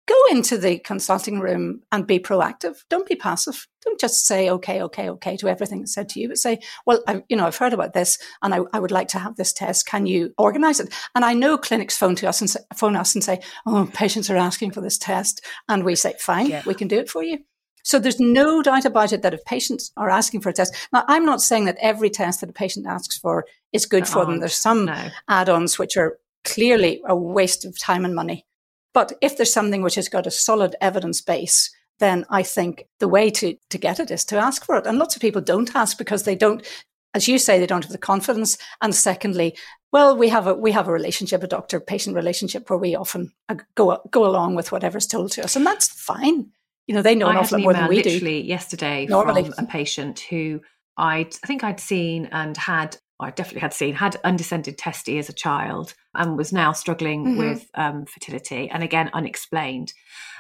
Go 0.09 0.17
into 0.33 0.59
the 0.59 0.79
consulting 0.81 1.39
room 1.39 1.83
and 1.93 2.07
be 2.07 2.19
proactive. 2.19 2.79
Don't 2.91 3.09
be 3.09 3.15
passive. 3.15 3.69
Don't 3.85 4.01
just 4.01 4.27
say 4.27 4.51
okay, 4.51 4.83
okay, 4.83 5.09
okay 5.11 5.37
to 5.37 5.49
everything 5.49 5.81
that's 5.81 5.95
said 5.95 6.09
to 6.11 6.21
you, 6.21 6.29
but 6.29 6.39
say, 6.39 6.59
well, 6.87 7.03
I, 7.07 7.23
you 7.29 7.37
know, 7.37 7.47
I've 7.47 7.57
heard 7.57 7.73
about 7.73 7.93
this, 7.95 8.19
and 8.43 8.53
I, 8.53 8.61
I 8.73 8.81
would 8.81 8.91
like 8.91 9.09
to 9.09 9.19
have 9.21 9.37
this 9.37 9.53
test. 9.53 9.87
Can 9.87 10.07
you 10.07 10.35
organise 10.39 10.81
it? 10.81 10.93
And 11.15 11.25
I 11.25 11.35
know 11.35 11.57
clinics 11.57 11.97
phone 11.97 12.17
to 12.17 12.29
us 12.29 12.41
and 12.41 12.51
say, 12.51 12.61
phone 12.75 12.97
us 12.97 13.15
and 13.15 13.23
say, 13.23 13.41
oh, 13.67 13.89
patients 13.95 14.29
are 14.29 14.37
asking 14.37 14.73
for 14.73 14.81
this 14.81 14.99
test, 14.99 15.41
and 15.69 15.85
we 15.85 15.95
say, 15.95 16.15
fine, 16.19 16.47
Yeah. 16.47 16.63
we 16.67 16.75
can 16.75 16.89
do 16.89 16.99
it 16.99 17.09
for 17.09 17.23
you. 17.23 17.39
So 17.85 17.99
there's 17.99 18.21
no 18.21 18.63
doubt 18.63 18.85
about 18.85 19.13
it 19.13 19.23
that 19.23 19.35
if 19.35 19.45
patients 19.45 19.93
are 19.97 20.11
asking 20.11 20.41
for 20.41 20.49
a 20.49 20.53
test, 20.53 20.75
now 20.93 21.05
I'm 21.09 21.25
not 21.25 21.41
saying 21.43 21.65
that 21.67 21.79
every 21.81 22.11
test 22.11 22.41
that 22.41 22.51
a 22.51 22.53
patient 22.53 22.87
asks 22.87 23.19
for 23.19 23.45
is 23.73 23.87
good 23.87 24.07
for 24.07 24.25
them. 24.25 24.39
There's 24.39 24.55
some 24.55 24.85
No. 24.85 25.09
add-ons 25.29 25.79
which 25.79 25.97
are 25.97 26.19
clearly 26.45 27.03
a 27.09 27.17
waste 27.17 27.65
of 27.65 27.79
time 27.79 28.05
and 28.05 28.15
money. 28.15 28.47
But 28.95 29.13
if 29.21 29.37
there's 29.37 29.53
something 29.53 29.83
which 29.83 29.95
has 29.95 30.09
got 30.09 30.27
a 30.27 30.31
solid 30.31 30.77
evidence 30.81 31.21
base, 31.21 31.75
then 31.99 32.27
I 32.29 32.43
think 32.43 32.87
the 33.01 33.09
way 33.09 33.31
to, 33.31 33.57
to 33.71 33.79
get 33.79 34.01
it 34.01 34.11
is 34.11 34.25
to 34.27 34.37
ask 34.37 34.65
for 34.65 34.77
it. 34.77 34.87
And 34.87 34.99
lots 34.99 35.17
of 35.17 35.23
people 35.23 35.41
don't 35.41 35.75
ask 35.75 35.97
because 35.97 36.25
they 36.25 36.35
don't, 36.35 36.67
as 37.15 37.29
you 37.29 37.39
say, 37.39 37.59
they 37.59 37.67
don't 37.67 37.85
have 37.85 37.93
the 37.93 37.99
confidence. 37.99 38.59
And 38.81 38.95
secondly, 38.95 39.57
well, 39.93 40.17
we 40.17 40.29
have 40.31 40.47
a 40.47 40.55
we 40.55 40.73
have 40.73 40.89
a 40.89 40.93
relationship, 40.93 41.43
a 41.43 41.47
doctor 41.47 41.79
patient 41.79 42.17
relationship, 42.17 42.69
where 42.71 42.79
we 42.79 42.97
often 42.97 43.33
go 43.75 43.99
go 44.11 44.25
along 44.25 44.55
with 44.55 44.73
whatever's 44.73 45.07
told 45.07 45.33
to 45.33 45.45
us, 45.45 45.55
and 45.55 45.67
that's 45.67 45.89
fine. 45.89 46.51
You 46.87 46.95
know, 46.95 47.03
they 47.03 47.15
know 47.15 47.27
I 47.27 47.33
an 47.33 47.37
awful 47.39 47.59
lot 47.59 47.65
more 47.65 47.73
than 47.75 47.89
we 47.89 48.03
do. 48.03 48.11
literally 48.11 48.41
yesterday 48.41 49.07
Normally. 49.07 49.45
from 49.45 49.55
a 49.59 49.69
patient 49.69 50.21
who 50.21 50.61
I'd, 50.97 51.35
I 51.43 51.47
think 51.47 51.65
I'd 51.65 51.81
seen 51.81 52.27
and 52.33 52.57
had, 52.57 52.97
I 53.23 53.31
definitely 53.31 53.61
had 53.61 53.73
seen, 53.75 53.95
had 53.95 54.17
undescended 54.25 54.79
testy 54.79 55.19
as 55.19 55.29
a 55.29 55.33
child 55.35 55.95
and 56.15 56.37
was 56.37 56.53
now 56.53 56.73
struggling 56.73 57.25
Mhm. 57.25 57.39
with 57.39 57.71
um, 57.75 58.07
fertility 58.07 58.69
and 58.71 58.83
again 58.83 59.11
unexplained. 59.13 59.93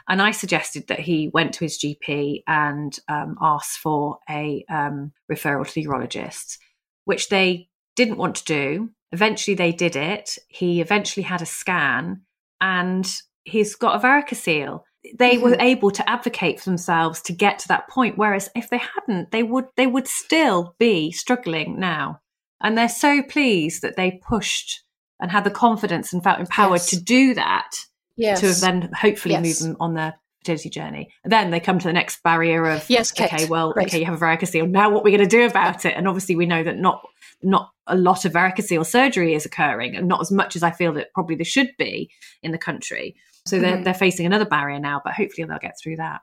And 0.08 0.20
I 0.20 0.32
suggested 0.32 0.88
that 0.88 1.00
he 1.00 1.30
went 1.32 1.54
to 1.54 1.64
his 1.64 1.78
GP 1.78 2.42
and 2.46 2.98
um, 3.08 3.36
asked 3.40 3.78
for 3.78 4.18
a 4.28 4.64
um, 4.68 5.12
referral 5.30 5.66
to 5.66 5.74
the 5.74 5.86
urologist, 5.86 6.58
which 7.04 7.28
they 7.28 7.68
didn't 7.96 8.18
want 8.18 8.36
to 8.36 8.44
do. 8.44 8.90
Eventually, 9.12 9.54
they 9.54 9.72
did 9.72 9.94
it. 9.94 10.38
He 10.48 10.80
eventually 10.80 11.24
had 11.24 11.42
a 11.42 11.46
scan 11.46 12.22
and 12.60 13.10
he's 13.44 13.74
got 13.74 13.96
a 13.96 14.06
varicocele 14.06 14.82
they 15.18 15.36
were 15.36 15.56
able 15.58 15.90
to 15.90 16.08
advocate 16.08 16.60
for 16.60 16.70
themselves 16.70 17.20
to 17.22 17.32
get 17.32 17.58
to 17.58 17.68
that 17.68 17.88
point 17.88 18.16
whereas 18.16 18.48
if 18.54 18.70
they 18.70 18.78
hadn't 18.78 19.30
they 19.32 19.42
would 19.42 19.66
they 19.76 19.86
would 19.86 20.06
still 20.06 20.74
be 20.78 21.10
struggling 21.10 21.78
now 21.78 22.20
and 22.62 22.76
they're 22.78 22.88
so 22.88 23.22
pleased 23.22 23.82
that 23.82 23.96
they 23.96 24.20
pushed 24.26 24.82
and 25.20 25.30
had 25.30 25.44
the 25.44 25.50
confidence 25.50 26.12
and 26.12 26.22
felt 26.22 26.40
empowered 26.40 26.74
Yes. 26.80 26.90
to 26.90 27.00
do 27.00 27.34
that 27.34 27.70
Yes. 28.16 28.40
to 28.40 28.52
then 28.60 28.90
hopefully 28.98 29.32
Yes. 29.34 29.42
move 29.44 29.58
them 29.58 29.76
on 29.80 29.94
their 29.94 30.14
fertility 30.40 30.70
journey 30.70 31.08
and 31.22 31.32
then 31.32 31.50
they 31.52 31.60
come 31.60 31.78
to 31.78 31.86
the 31.86 31.92
next 31.92 32.20
barrier 32.24 32.66
of 32.66 32.84
Yes, 32.90 33.12
Kate. 33.12 33.32
okay 33.32 33.44
well 33.46 33.72
okay 33.80 34.00
you 34.00 34.04
have 34.06 34.14
a 34.14 34.18
varicocele 34.24 34.68
now 34.68 34.90
what 34.90 35.00
are 35.00 35.04
we 35.04 35.12
going 35.12 35.20
to 35.22 35.26
do 35.26 35.46
about 35.46 35.84
it 35.84 35.94
and 35.96 36.08
obviously 36.08 36.34
we 36.34 36.46
know 36.46 36.64
that 36.64 36.76
not 36.78 37.06
not 37.44 37.70
a 37.86 37.96
lot 37.96 38.24
of 38.24 38.32
varicocele 38.32 38.84
surgery 38.84 39.34
is 39.34 39.46
occurring 39.46 39.94
and 39.96 40.08
not 40.08 40.20
as 40.20 40.32
much 40.32 40.56
as 40.56 40.64
i 40.64 40.70
feel 40.72 40.92
that 40.92 41.12
probably 41.14 41.36
there 41.36 41.44
should 41.44 41.70
be 41.78 42.10
in 42.42 42.50
the 42.50 42.58
country 42.58 43.14
so 43.46 43.58
they're, 43.60 43.76
Mhm. 43.78 43.84
they're 43.84 43.94
facing 43.94 44.26
another 44.26 44.44
barrier 44.44 44.80
now 44.80 45.00
but 45.04 45.12
hopefully 45.14 45.46
they'll 45.46 45.58
get 45.58 45.76
through 45.80 45.96
that 45.96 46.20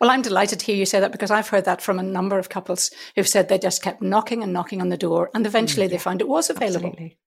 Well, 0.00 0.10
I'm 0.10 0.22
delighted 0.22 0.58
to 0.60 0.66
hear 0.66 0.76
you 0.76 0.86
say 0.86 0.98
that 1.00 1.12
because 1.12 1.30
I've 1.30 1.48
heard 1.48 1.66
that 1.66 1.82
from 1.82 1.98
a 1.98 2.02
number 2.02 2.38
of 2.38 2.48
couples 2.48 2.90
who've 3.14 3.28
said 3.28 3.48
they 3.48 3.58
just 3.58 3.82
kept 3.82 4.00
knocking 4.00 4.42
and 4.42 4.52
knocking 4.52 4.80
on 4.80 4.88
the 4.88 4.96
door, 4.96 5.30
and 5.34 5.46
eventually 5.46 5.86
they 5.88 5.98
found 5.98 6.20
it 6.22 6.28
was 6.28 6.48
available. 6.50 6.88
Absolutely. 6.88 7.18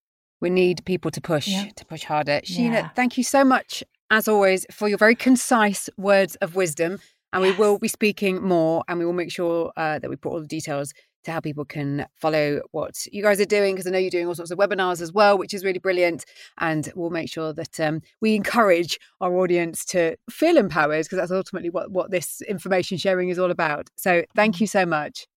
we 0.41 0.49
need 0.49 0.83
people 0.83 1.09
to 1.11 1.21
push 1.21 1.47
Yeah. 1.47 1.67
to 1.77 1.85
push 1.85 2.03
harder 2.03 2.41
sheena 2.43 2.73
Yeah. 2.73 2.89
thank 2.95 3.17
you 3.17 3.23
so 3.23 3.45
much 3.45 3.81
as 4.11 4.27
always, 4.27 4.65
for 4.71 4.87
your 4.89 4.97
very 4.97 5.15
concise 5.15 5.89
words 5.97 6.35
of 6.37 6.55
wisdom. 6.55 6.99
And 7.31 7.41
we 7.41 7.51
will 7.53 7.79
be 7.79 7.87
speaking 7.87 8.43
more 8.43 8.83
and 8.87 8.99
we 8.99 9.05
will 9.05 9.13
make 9.13 9.31
sure 9.31 9.71
uh, 9.77 9.97
that 9.99 10.09
we 10.09 10.15
put 10.17 10.31
all 10.33 10.41
the 10.41 10.45
details 10.47 10.93
to 11.23 11.31
how 11.31 11.39
people 11.39 11.65
can 11.65 12.05
follow 12.15 12.61
what 12.71 13.05
you 13.11 13.23
guys 13.23 13.39
are 13.39 13.45
doing 13.45 13.75
because 13.75 13.87
I 13.87 13.91
know 13.91 13.97
you're 13.97 14.09
doing 14.09 14.27
all 14.27 14.35
sorts 14.35 14.51
of 14.51 14.57
webinars 14.57 15.01
as 15.01 15.11
well, 15.11 15.37
which 15.37 15.53
is 15.53 15.63
really 15.63 15.79
brilliant. 15.79 16.25
And 16.59 16.91
we'll 16.95 17.09
make 17.09 17.29
sure 17.29 17.53
that 17.53 17.79
um, 17.79 18.01
we 18.21 18.35
encourage 18.35 18.99
our 19.21 19.35
audience 19.37 19.85
to 19.85 20.15
feel 20.29 20.57
empowered 20.57 21.05
because 21.05 21.17
that's 21.17 21.31
ultimately 21.31 21.69
what, 21.69 21.91
what 21.91 22.11
this 22.11 22.41
information 22.41 22.97
sharing 22.97 23.29
is 23.29 23.39
all 23.39 23.51
about. 23.51 23.89
So 23.95 24.23
thank 24.35 24.61
you 24.61 24.67
so 24.67 24.85
much. 24.85 25.27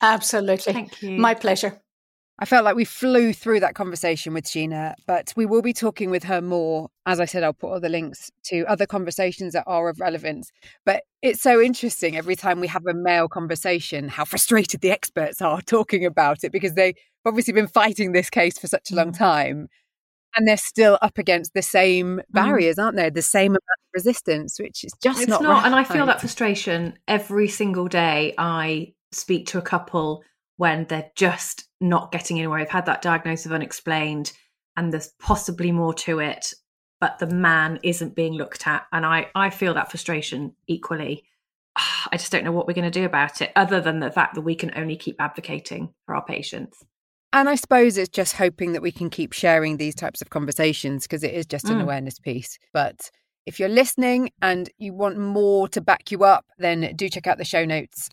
Absolutely. 0.00 0.72
Thank 0.72 1.02
you. 1.02 1.18
My 1.18 1.34
pleasure. 1.34 1.80
I 2.40 2.44
felt 2.44 2.64
like 2.64 2.76
we 2.76 2.84
flew 2.84 3.32
through 3.32 3.60
that 3.60 3.74
conversation 3.74 4.32
with 4.32 4.44
Sheena, 4.44 4.94
but 5.06 5.32
we 5.36 5.44
will 5.44 5.62
be 5.62 5.72
talking 5.72 6.08
with 6.08 6.22
her 6.24 6.40
more. 6.40 6.88
As 7.04 7.18
I 7.18 7.24
said, 7.24 7.42
I'll 7.42 7.52
put 7.52 7.72
all 7.72 7.80
the 7.80 7.88
links 7.88 8.30
to 8.44 8.64
other 8.66 8.86
conversations 8.86 9.54
that 9.54 9.64
are 9.66 9.88
of 9.88 9.98
relevance. 9.98 10.52
But 10.86 11.02
it's 11.20 11.42
so 11.42 11.60
interesting 11.60 12.16
every 12.16 12.36
time 12.36 12.60
we 12.60 12.68
have 12.68 12.86
a 12.86 12.94
male 12.94 13.26
conversation 13.28 14.08
how 14.08 14.24
frustrated 14.24 14.82
the 14.82 14.92
experts 14.92 15.42
are 15.42 15.60
talking 15.66 16.04
about 16.04 16.44
it 16.44 16.52
because 16.52 16.74
they've 16.74 16.94
obviously 17.26 17.52
been 17.54 17.66
fighting 17.66 18.12
this 18.12 18.30
case 18.30 18.56
for 18.56 18.68
such 18.68 18.92
a 18.92 18.94
long 18.94 19.10
Mm. 19.12 19.18
time. 19.18 19.68
And 20.36 20.46
they're 20.46 20.56
still 20.56 20.98
up 21.02 21.18
against 21.18 21.54
the 21.54 21.62
same 21.62 22.20
barriers, 22.30 22.78
aren't 22.78 22.96
they? 22.96 23.10
The 23.10 23.22
same 23.22 23.52
amount 23.52 23.62
of 23.62 23.94
resistance, 23.94 24.60
which 24.60 24.84
is 24.84 24.92
just 25.02 25.22
it's 25.22 25.28
not, 25.28 25.42
not, 25.42 25.64
and 25.64 25.74
I 25.74 25.82
feel 25.82 26.06
that 26.06 26.20
frustration 26.20 26.98
every 27.08 27.48
single 27.48 27.88
day. 27.88 28.34
I 28.38 28.92
speak 29.10 29.46
to 29.48 29.58
a 29.58 29.62
couple 29.62 30.22
when 30.56 30.84
they're 30.84 31.10
just 31.16 31.67
not 31.80 32.12
getting 32.12 32.38
anywhere. 32.38 32.60
They've 32.60 32.68
had 32.68 32.86
that 32.86 33.02
diagnosis 33.02 33.46
of 33.46 33.52
unexplained, 33.52 34.32
and 34.76 34.92
there's 34.92 35.12
possibly 35.20 35.72
more 35.72 35.94
to 35.94 36.18
it, 36.20 36.52
but 37.00 37.18
the 37.18 37.26
man 37.26 37.78
isn't 37.82 38.14
being 38.14 38.34
looked 38.34 38.66
at, 38.66 38.86
and 38.92 39.04
I 39.06 39.30
I 39.34 39.50
feel 39.50 39.74
that 39.74 39.90
frustration 39.90 40.54
equally. 40.66 41.24
I 41.76 42.16
just 42.16 42.32
don't 42.32 42.44
know 42.44 42.52
what 42.52 42.66
we're 42.66 42.74
going 42.74 42.90
to 42.90 43.00
do 43.00 43.04
about 43.04 43.40
it, 43.42 43.52
other 43.56 43.80
than 43.80 44.00
the 44.00 44.10
fact 44.10 44.34
that 44.34 44.40
we 44.42 44.54
can 44.54 44.72
only 44.76 44.96
keep 44.96 45.16
advocating 45.20 45.92
for 46.06 46.14
our 46.14 46.24
patients. 46.24 46.84
And 47.32 47.48
I 47.48 47.56
suppose 47.56 47.98
it's 47.98 48.08
just 48.08 48.36
hoping 48.36 48.72
that 48.72 48.80
we 48.82 48.90
can 48.90 49.10
keep 49.10 49.32
sharing 49.34 49.76
these 49.76 49.94
types 49.94 50.22
of 50.22 50.30
conversations 50.30 51.02
because 51.04 51.22
it 51.22 51.34
is 51.34 51.44
just 51.44 51.68
an 51.68 51.76
Mm. 51.78 51.82
awareness 51.82 52.18
piece. 52.18 52.58
But 52.72 53.10
if 53.44 53.60
you're 53.60 53.68
listening 53.68 54.30
and 54.40 54.70
you 54.78 54.94
want 54.94 55.18
more 55.18 55.68
to 55.68 55.80
back 55.82 56.10
you 56.10 56.24
up, 56.24 56.46
then 56.56 56.94
do 56.96 57.08
check 57.10 57.26
out 57.26 57.36
the 57.36 57.44
show 57.44 57.66
notes. 57.66 58.08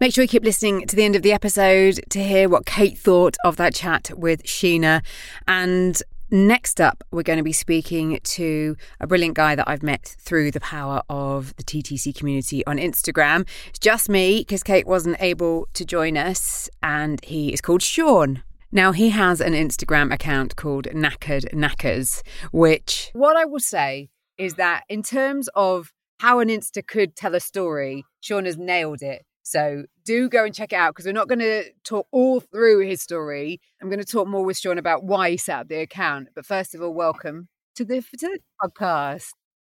Make 0.00 0.14
sure 0.14 0.22
you 0.22 0.28
keep 0.28 0.44
listening 0.44 0.86
to 0.86 0.96
the 0.96 1.04
end 1.04 1.14
of 1.14 1.20
the 1.20 1.34
episode 1.34 2.00
to 2.08 2.24
hear 2.24 2.48
what 2.48 2.64
Kate 2.64 2.96
thought 2.96 3.36
of 3.44 3.58
that 3.58 3.74
chat 3.74 4.10
with 4.16 4.42
Sheena. 4.44 5.04
And 5.46 6.02
next 6.30 6.80
up, 6.80 7.04
we're 7.10 7.22
going 7.22 7.36
to 7.36 7.42
be 7.42 7.52
speaking 7.52 8.18
to 8.22 8.76
a 8.98 9.06
brilliant 9.06 9.34
guy 9.34 9.54
that 9.54 9.68
I've 9.68 9.82
met 9.82 10.16
through 10.18 10.52
the 10.52 10.60
power 10.60 11.02
of 11.10 11.54
the 11.56 11.62
TTC 11.62 12.16
community 12.16 12.64
on 12.64 12.78
Instagram. 12.78 13.46
It's 13.68 13.78
just 13.78 14.08
me 14.08 14.38
because 14.38 14.62
Kate 14.62 14.86
wasn't 14.86 15.18
able 15.20 15.68
to 15.74 15.84
join 15.84 16.16
us, 16.16 16.70
and 16.82 17.22
he 17.22 17.52
is 17.52 17.60
called 17.60 17.82
Shaun. 17.82 18.42
Now, 18.72 18.92
he 18.92 19.10
has 19.10 19.42
an 19.42 19.52
Instagram 19.52 20.14
account 20.14 20.56
called 20.56 20.86
Knackered 20.86 21.52
Knackers, 21.52 22.22
which, 22.52 23.10
what 23.12 23.36
I 23.36 23.44
will 23.44 23.60
say 23.60 24.08
is 24.38 24.54
that 24.54 24.84
in 24.88 25.02
terms 25.02 25.50
of 25.54 25.92
how 26.20 26.38
an 26.38 26.48
Insta 26.48 26.86
could 26.86 27.16
tell 27.16 27.34
a 27.34 27.40
story, 27.40 28.06
Shaun 28.22 28.46
has 28.46 28.56
nailed 28.56 29.02
it. 29.02 29.26
So 29.42 29.84
do 30.04 30.28
go 30.28 30.44
and 30.44 30.54
check 30.54 30.72
it 30.72 30.76
out 30.76 30.94
because 30.94 31.06
we're 31.06 31.12
not 31.12 31.28
going 31.28 31.40
to 31.40 31.64
talk 31.84 32.06
all 32.10 32.40
through 32.40 32.86
his 32.86 33.02
story. 33.02 33.60
I'm 33.80 33.88
going 33.88 34.00
to 34.00 34.04
talk 34.04 34.28
more 34.28 34.44
with 34.44 34.58
Shaun 34.58 34.78
about 34.78 35.04
why 35.04 35.30
he 35.30 35.36
set 35.36 35.60
up 35.60 35.68
the 35.68 35.80
account. 35.80 36.28
But 36.34 36.46
first 36.46 36.74
of 36.74 36.82
all, 36.82 36.94
welcome 36.94 37.48
to 37.76 37.84
the, 37.84 38.02
to 38.02 38.16
the 38.18 38.38
podcast. 38.62 39.30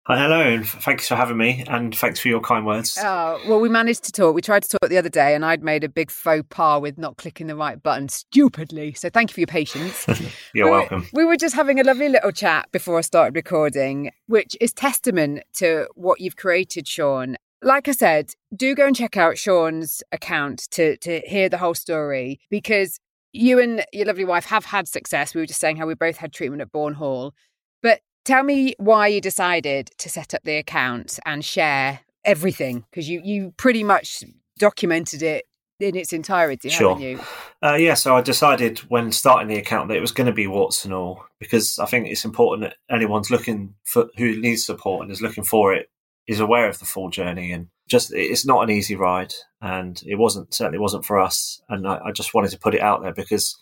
Hi, 0.09 0.17
hello, 0.23 0.41
and 0.41 0.67
thanks 0.67 1.07
for 1.07 1.17
having 1.17 1.37
me, 1.37 1.67
and 1.69 1.95
thanks 1.95 2.19
for 2.19 2.29
your 2.29 2.41
kind 2.41 2.65
words. 2.65 2.97
Oh, 2.99 3.39
well, 3.47 3.61
we 3.61 3.69
managed 3.69 4.05
to 4.05 4.13
talk. 4.13 4.35
We 4.35 4.41
tried 4.41 4.63
to 4.63 4.69
talk 4.71 4.89
the 4.89 4.97
other 4.97 5.11
day, 5.11 5.35
and 5.35 5.45
I'd 5.45 5.63
made 5.63 5.85
a 5.85 5.89
big 5.91 6.11
faux 6.11 6.47
pas 6.49 6.81
with 6.81 6.97
not 6.97 7.19
clicking 7.19 7.47
the 7.47 7.55
right 7.55 7.83
button 7.83 8.09
stupidly. 8.09 8.95
So 8.95 9.11
thank 9.11 9.29
you 9.29 9.35
for 9.35 9.41
your 9.41 9.49
patience. 9.49 10.07
You're 10.55 10.65
we, 10.65 10.71
welcome. 10.71 11.07
We 11.13 11.27
were 11.27 11.37
just 11.37 11.55
having 11.55 11.79
a 11.79 11.85
lovely 11.85 12.09
little 12.09 12.33
chat 12.33 12.73
before 12.73 12.97
I 12.97 13.03
started 13.03 13.37
recording, 13.37 14.11
which 14.29 14.57
is 14.63 14.73
testament 14.73 15.43
to 15.57 15.89
what 15.95 16.23
you've 16.23 16.37
created, 16.37 16.89
Shaun. 16.89 17.37
Like 17.63 17.89
I 17.89 17.93
said, 17.93 18.35
do 18.55 18.75
go 18.75 18.87
and 18.87 18.95
check 18.95 19.17
out 19.17 19.37
Shaun's 19.37 20.03
account 20.13 20.69
to 20.73 20.97
to 20.99 21.21
hear 21.27 21.49
the 21.49 21.59
whole 21.59 21.75
story 21.75 22.41
because 22.51 23.01
you 23.33 23.59
and 23.59 23.85
your 23.93 24.07
lovely 24.07 24.25
wife 24.25 24.47
have 24.47 24.65
had 24.65 24.89
success. 24.89 25.35
We 25.35 25.41
were 25.41 25.47
just 25.47 25.61
saying 25.61 25.77
how 25.77 25.87
we 25.87 25.95
both 25.95 26.17
had 26.17 26.33
treatment 26.33 26.63
at 26.63 26.73
Bourn 26.73 26.95
Hall. 26.95 27.35
But 27.83 28.01
tell 28.25 28.43
me 28.43 28.75
why 28.79 29.09
you 29.09 29.21
decided 29.21 29.91
to 29.99 30.09
set 30.09 30.35
up 30.35 30.43
the 30.45 30.57
account 30.57 31.19
and 31.27 31.45
share 31.45 32.01
everything 32.25 32.85
because 32.91 33.09
you 33.09 33.21
you 33.25 33.53
pretty 33.57 33.83
much 33.83 34.23
documented 34.59 35.23
it 35.23 35.45
in 35.81 35.97
its 35.97 36.13
entirety, 36.13 36.69
Sure. 36.69 36.95
haven't 36.95 37.05
you? 37.09 37.21
Uh, 37.63 37.75
yeah, 37.75 37.95
so 37.95 38.17
I 38.17 38.21
decided 38.21 38.81
when 38.91 39.13
starting 39.13 39.47
the 39.49 39.59
account 39.59 39.89
that 39.89 39.97
it 39.97 40.01
was 40.01 40.11
going 40.11 40.27
to 40.27 40.33
be 40.33 40.49
warts 40.49 40.85
and 40.85 40.93
all 40.93 41.25
because 41.39 41.79
I 41.79 41.87
think 41.87 42.09
it's 42.09 42.25
important 42.25 42.69
that 42.69 42.95
anyone's 42.95 43.31
looking 43.31 43.75
for 43.85 44.09
who 44.17 44.41
needs 44.41 44.67
support 44.67 45.03
and 45.03 45.13
is 45.13 45.23
looking 45.23 45.45
for 45.45 45.73
it 45.73 45.89
is 46.29 46.39
aware 46.39 46.69
of 46.69 46.79
the 46.79 46.85
full 46.85 47.11
journey 47.11 47.51
and 47.51 47.69
just 47.89 48.13
it's 48.13 48.47
not 48.47 48.63
an 48.63 48.71
easy 48.71 48.95
ride 48.95 49.33
and 49.63 50.03
it 50.07 50.17
wasn't 50.17 50.53
certainly 50.55 50.79
wasn't 50.79 51.05
for 51.05 51.19
us 51.19 51.61
and 51.71 51.89
I, 51.89 52.01
I 52.05 52.13
just 52.13 52.35
wanted 52.35 52.51
to 52.51 52.59
put 52.59 52.75
it 52.75 52.83
out 52.83 53.03
there 53.03 53.15
because 53.15 53.59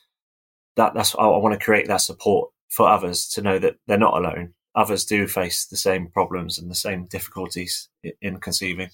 that 0.75 0.93
that's 0.93 1.15
I, 1.15 1.23
I 1.23 1.39
want 1.39 1.59
to 1.59 1.65
create 1.65 1.87
that 1.89 2.01
support 2.03 2.51
for 2.69 2.89
others 2.89 3.29
to 3.29 3.43
know 3.43 3.59
that 3.59 3.77
they're 3.87 3.99
not 3.99 4.17
alone. 4.17 4.55
Others 4.75 5.07
do 5.07 5.27
face 5.27 5.65
the 5.65 5.77
same 5.77 6.09
problems 6.09 6.59
and 6.59 6.71
the 6.71 6.75
same 6.75 7.07
difficulties 7.07 7.89
in 8.21 8.39
conceiving. 8.39 8.91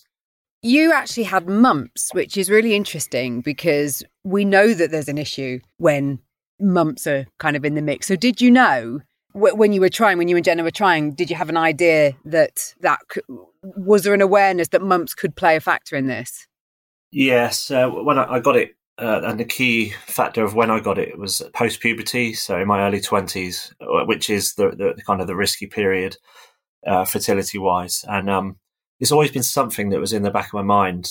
You 0.63 0.93
actually 0.93 1.25
had 1.25 1.49
mumps, 1.49 2.11
which 2.13 2.37
is 2.37 2.49
really 2.49 2.77
interesting 2.77 3.41
because 3.41 4.05
we 4.23 4.45
know 4.45 4.75
that 4.75 4.93
there's 4.93 5.09
an 5.09 5.19
issue 5.19 5.59
when 5.79 6.21
mumps 6.61 7.09
are 7.09 7.27
kind 7.41 7.57
of 7.57 7.65
in 7.65 7.75
the 7.75 7.83
mix. 7.83 8.07
So, 8.07 8.15
did 8.15 8.41
you 8.41 8.53
know 8.53 9.01
when 9.35 9.73
you 9.73 9.81
were 9.81 9.89
trying, 9.89 10.19
when 10.19 10.29
you 10.29 10.37
and 10.37 10.45
Jenna 10.45 10.63
were 10.63 10.71
trying, 10.71 11.13
did 11.13 11.31
you 11.31 11.37
have 11.37 11.49
an 11.49 11.57
idea 11.57 12.13
that 12.25 12.75
that 12.81 13.01
was 13.63 14.05
there 14.05 14.15
an 14.15 14.21
awareness 14.21 14.69
that 14.69 14.83
mumps 14.83 15.15
could 15.15 15.37
play 15.37 15.57
a 15.57 15.61
factor 15.61 15.97
in 15.97 16.07
this? 16.07 16.47
Yes, 17.11 17.71
uh, 17.71 17.89
when 17.89 18.19
I, 18.19 18.41
got 18.41 18.57
it, 18.57 18.75
uh, 18.99 19.21
and 19.25 19.39
the 19.39 19.45
key 19.45 19.95
factor 20.07 20.43
of 20.43 20.55
when 20.55 20.71
I 20.71 20.81
got 20.81 20.99
it 20.99 21.19
was 21.19 21.43
post 21.55 21.81
puberty, 21.81 22.33
so 22.33 22.59
in 22.59 22.67
my 22.69 22.87
early 22.87 23.01
twenties, 23.01 23.75
which 23.81 24.31
is 24.31 24.55
the, 24.55 24.71
the, 24.71 24.95
the 24.97 25.03
kind 25.03 25.21
of 25.21 25.27
the 25.27 25.37
risky 25.37 25.67
period, 25.67 26.17
uh, 26.87 27.05
fertility 27.05 27.59
wise, 27.59 28.05
and 28.09 28.31
um, 28.31 28.57
it's 28.99 29.13
always 29.13 29.31
been 29.31 29.43
something 29.43 29.91
that 29.91 30.01
was 30.01 30.13
in 30.13 30.23
the 30.23 30.31
back 30.31 30.47
of 30.47 30.55
my 30.55 30.63
mind, 30.63 31.11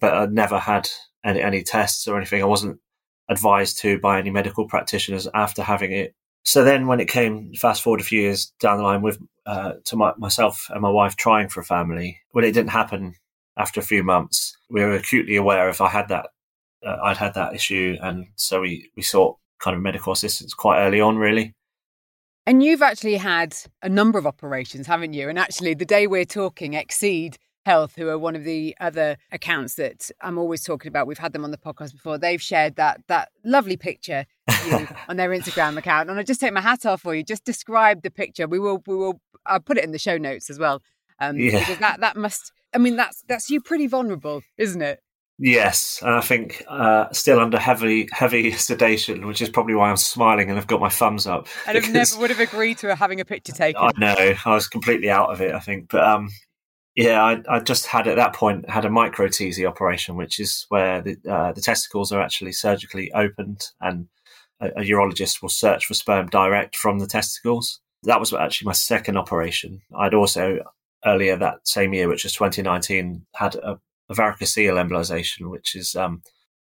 but 0.00 0.14
I 0.14 0.26
never 0.26 0.58
had 0.58 0.88
any, 1.24 1.40
any 1.40 1.62
tests 1.62 2.06
or 2.06 2.16
anything. 2.16 2.42
I 2.42 2.46
wasn't 2.46 2.78
advised 3.28 3.78
to 3.80 3.98
by 3.98 4.18
any 4.18 4.30
medical 4.30 4.68
practitioners 4.68 5.26
after 5.34 5.62
having 5.62 5.92
it. 5.92 6.14
So 6.44 6.64
then, 6.64 6.86
when 6.86 7.00
it 7.00 7.08
came, 7.08 7.52
fast 7.54 7.82
forward 7.82 8.00
a 8.00 8.04
few 8.04 8.20
years 8.20 8.52
down 8.60 8.78
the 8.78 8.84
line, 8.84 9.02
with 9.02 9.18
uh, 9.46 9.74
to 9.84 9.96
my, 9.96 10.12
myself 10.18 10.66
and 10.70 10.82
my 10.82 10.90
wife 10.90 11.16
trying 11.16 11.48
for 11.48 11.60
a 11.60 11.64
family, 11.64 12.20
when 12.32 12.44
it 12.44 12.52
didn't 12.52 12.70
happen 12.70 13.14
after 13.56 13.80
a 13.80 13.84
few 13.84 14.02
months, 14.02 14.56
we 14.68 14.80
were 14.80 14.94
acutely 14.94 15.36
aware 15.36 15.68
if 15.68 15.80
I 15.80 15.88
had 15.88 16.08
that, 16.08 16.28
uh, 16.84 16.96
I'd 17.02 17.16
had 17.16 17.34
that 17.34 17.54
issue, 17.54 17.96
and 18.00 18.26
so 18.36 18.60
we 18.60 18.90
we 18.96 19.02
sought 19.02 19.36
kind 19.60 19.76
of 19.76 19.82
medical 19.82 20.12
assistance 20.12 20.54
quite 20.54 20.80
early 20.80 21.00
on, 21.00 21.16
really. 21.16 21.54
And 22.44 22.62
you've 22.62 22.82
actually 22.82 23.16
had 23.16 23.54
a 23.82 23.88
number 23.88 24.18
of 24.18 24.26
operations, 24.26 24.88
haven't 24.88 25.12
you? 25.12 25.28
And 25.28 25.38
actually, 25.38 25.74
the 25.74 25.84
day 25.84 26.08
we're 26.08 26.24
talking, 26.24 26.72
ExSeed 26.72 27.36
Health, 27.64 27.94
who 27.94 28.08
are 28.08 28.18
one 28.18 28.34
of 28.34 28.42
the 28.42 28.76
other 28.80 29.16
accounts 29.30 29.76
that 29.76 30.10
I'm 30.20 30.36
always 30.36 30.64
talking 30.64 30.88
about, 30.88 31.06
we've 31.06 31.18
had 31.18 31.32
them 31.32 31.44
on 31.44 31.52
the 31.52 31.56
podcast 31.56 31.92
before. 31.92 32.18
They've 32.18 32.42
shared 32.42 32.74
that 32.74 33.02
that 33.06 33.28
lovely 33.44 33.76
picture 33.76 34.26
on 35.08 35.16
their 35.16 35.30
Instagram 35.30 35.76
account, 35.76 36.10
and 36.10 36.18
I 36.18 36.22
just 36.22 36.40
take 36.40 36.52
my 36.52 36.60
hat 36.60 36.84
off 36.86 37.02
for 37.02 37.14
you. 37.14 37.22
Just 37.22 37.44
describe 37.44 38.02
the 38.02 38.10
picture. 38.10 38.46
We 38.46 38.58
will 38.58 38.82
we 38.86 38.96
will 38.96 39.20
I'll 39.46 39.60
put 39.60 39.78
it 39.78 39.84
in 39.84 39.92
the 39.92 39.98
show 39.98 40.18
notes 40.18 40.50
as 40.50 40.58
well, 40.58 40.82
um, 41.18 41.38
Yeah. 41.38 41.60
because 41.60 41.78
that 41.78 42.00
that 42.00 42.16
must. 42.16 42.52
I 42.74 42.78
mean, 42.78 42.96
that's 42.96 43.22
that's 43.28 43.50
you 43.50 43.60
pretty 43.60 43.86
vulnerable, 43.86 44.42
isn't 44.58 44.82
it? 44.82 45.00
Yes, 45.38 46.00
and 46.02 46.14
I 46.14 46.20
think 46.20 46.62
uh, 46.68 47.10
still 47.12 47.40
under 47.40 47.58
heavy 47.58 48.08
heavy 48.12 48.52
sedation, 48.52 49.26
which 49.26 49.40
is 49.42 49.48
probably 49.48 49.74
why 49.74 49.90
I'm 49.90 49.96
smiling 49.96 50.50
and 50.50 50.58
I've 50.58 50.66
got 50.66 50.80
my 50.80 50.88
thumbs 50.88 51.26
up. 51.26 51.48
And 51.66 51.78
I 51.78 51.80
never 51.88 52.18
would 52.18 52.30
have 52.30 52.38
agreed 52.40 52.78
to 52.78 52.94
having 52.94 53.20
a 53.20 53.24
picture 53.24 53.52
taken. 53.56 53.82
I 53.82 53.90
know 53.98 54.34
I 54.44 54.54
was 54.54 54.68
completely 54.68 55.10
out 55.10 55.30
of 55.30 55.40
it. 55.40 55.54
I 55.54 55.58
think, 55.60 55.88
but 55.90 56.04
um, 56.04 56.28
yeah, 56.94 57.22
I, 57.22 57.42
I 57.48 57.60
just 57.60 57.86
had 57.86 58.06
at 58.06 58.16
that 58.16 58.34
point 58.34 58.68
had 58.68 58.84
a 58.84 58.90
micro-TESE 58.90 59.64
operation, 59.64 60.16
which 60.16 60.38
is 60.38 60.66
where 60.68 61.00
the 61.02 61.16
uh, 61.28 61.52
the 61.52 61.62
testicles 61.62 62.12
are 62.12 62.20
actually 62.20 62.52
surgically 62.52 63.10
opened, 63.12 63.66
and 63.80 64.08
a, 64.62 64.82
urologist 64.82 65.42
will 65.42 65.48
search 65.48 65.86
for 65.86 65.94
sperm 65.94 66.26
direct 66.28 66.76
from 66.76 66.98
the 66.98 67.06
testicles. 67.06 67.80
That 68.04 68.20
was 68.20 68.32
actually 68.32 68.66
my 68.66 68.72
second 68.72 69.16
operation. 69.16 69.80
I'd 69.96 70.14
also 70.14 70.58
earlier 71.04 71.36
that 71.36 71.66
same 71.66 71.92
year, 71.92 72.08
which 72.08 72.24
was 72.24 72.32
2019, 72.34 73.26
had 73.34 73.54
a, 73.56 73.78
a 74.08 74.14
varicocele 74.14 74.82
embolization, 74.82 75.50
which 75.50 75.74
is 75.74 75.94
um, 75.94 76.22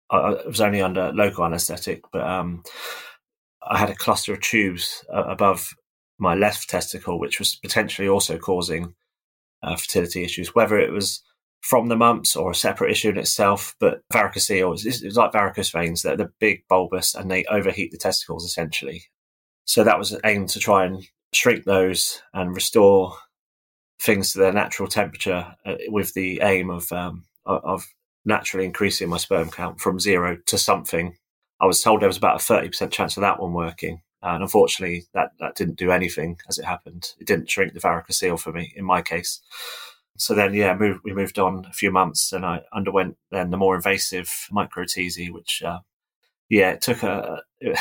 I, 0.10 0.18
I 0.18 0.48
was 0.48 0.62
only 0.62 0.82
under 0.82 1.12
local 1.14 1.46
anaesthetic, 1.46 2.04
but 2.12 2.22
um, 2.22 2.64
I 3.68 3.78
had 3.78 3.90
a 3.90 3.96
cluster 3.96 4.34
of 4.34 4.42
tubes 4.42 5.06
uh, 5.14 5.24
above 5.24 5.74
my 6.20 6.36
left 6.36 6.70
testicle, 6.70 7.20
which 7.20 7.40
was 7.40 7.56
potentially 7.56 8.08
also 8.08 8.38
causing 8.38 8.94
uh, 9.64 9.76
fertility 9.76 10.24
issues, 10.24 10.54
whether 10.54 10.80
it 10.80 10.92
was 10.92 11.24
from 11.64 11.88
the 11.88 11.96
mumps 11.96 12.36
or 12.36 12.52
a 12.52 12.56
separate 12.56 12.92
issue 12.92 13.10
in 13.10 13.18
itself. 13.18 13.76
But 13.80 14.02
varicocele 14.14 14.76
is, 14.76 14.86
is 14.86 15.18
like 15.18 15.32
varicose 15.32 15.72
veins; 15.72 16.04
they're, 16.04 16.32
big, 16.40 16.64
bulbous, 16.70 17.16
and 17.16 17.32
they 17.32 17.46
overheat 17.46 17.92
the 17.92 17.98
testicles 17.98 18.46
essentially. 18.46 19.06
So 19.66 19.84
that 19.84 19.98
was 19.98 20.16
aimed 20.26 20.50
to 20.50 20.60
try 20.60 20.86
and 20.86 21.04
shrink 21.34 21.64
those 21.64 22.22
and 22.34 22.54
restore 22.54 23.16
things 24.00 24.34
to 24.34 24.40
their 24.40 24.52
natural 24.52 24.90
temperature, 24.90 25.56
uh, 25.66 25.76
with 25.88 26.14
the 26.14 26.42
aim 26.42 26.70
of 26.70 26.92
um, 26.92 27.24
of 27.46 27.86
naturally 28.26 28.66
increasing 28.66 29.10
my 29.10 29.18
sperm 29.18 29.50
count 29.50 29.80
from 29.80 30.00
zero 30.00 30.38
to 30.46 30.58
something. 30.58 31.16
I 31.62 31.66
was 31.66 31.82
told 31.82 32.02
there 32.02 32.10
was 32.10 32.18
about 32.18 32.42
a 32.42 32.44
thirty 32.44 32.68
percent 32.68 32.92
chance 32.92 33.16
of 33.16 33.22
that 33.22 33.40
one 33.40 33.54
working, 33.54 34.02
and 34.22 34.44
unfortunately, 34.44 35.06
that 35.14 35.30
that 35.40 35.56
didn't 35.56 35.78
do 35.78 35.92
anything 35.92 36.38
as 36.50 36.60
it 36.60 36.66
happened. 36.66 37.14
It 37.20 37.28
didn't 37.28 37.50
shrink 37.50 37.74
the 37.74 37.80
varicocele 37.80 38.40
for 38.40 38.52
me 38.52 38.74
in 38.76 38.84
my 38.84 39.02
case. 39.02 39.40
So 40.24 40.34
then, 40.34 40.54
yeah, 40.54 40.78
we 40.78 41.14
moved 41.14 41.38
on 41.38 41.66
a 41.70 41.74
few 41.74 41.92
months, 41.92 42.32
and 42.32 42.46
I 42.46 42.62
underwent 42.74 43.18
then 43.32 43.50
the 43.50 43.58
more 43.58 43.76
invasive 43.76 44.48
micro-TESE, 44.52 45.30
which, 45.32 45.62
uh, 45.66 45.80
yeah, 46.50 46.72
it 46.72 46.82
took 46.82 47.04
a. 47.04 47.42
It, 47.60 47.78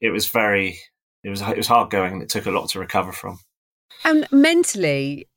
it 0.00 0.10
was 0.10 0.28
very, 0.28 0.78
it 1.22 1.30
was 1.30 1.42
it 1.42 1.56
was 1.56 1.66
hard 1.66 1.90
going, 1.90 2.14
and 2.14 2.22
it 2.22 2.28
took 2.28 2.46
a 2.46 2.50
lot 2.50 2.68
to 2.70 2.78
recover 2.78 3.12
from. 3.12 3.38
And 4.04 4.26
mentally, 4.32 5.28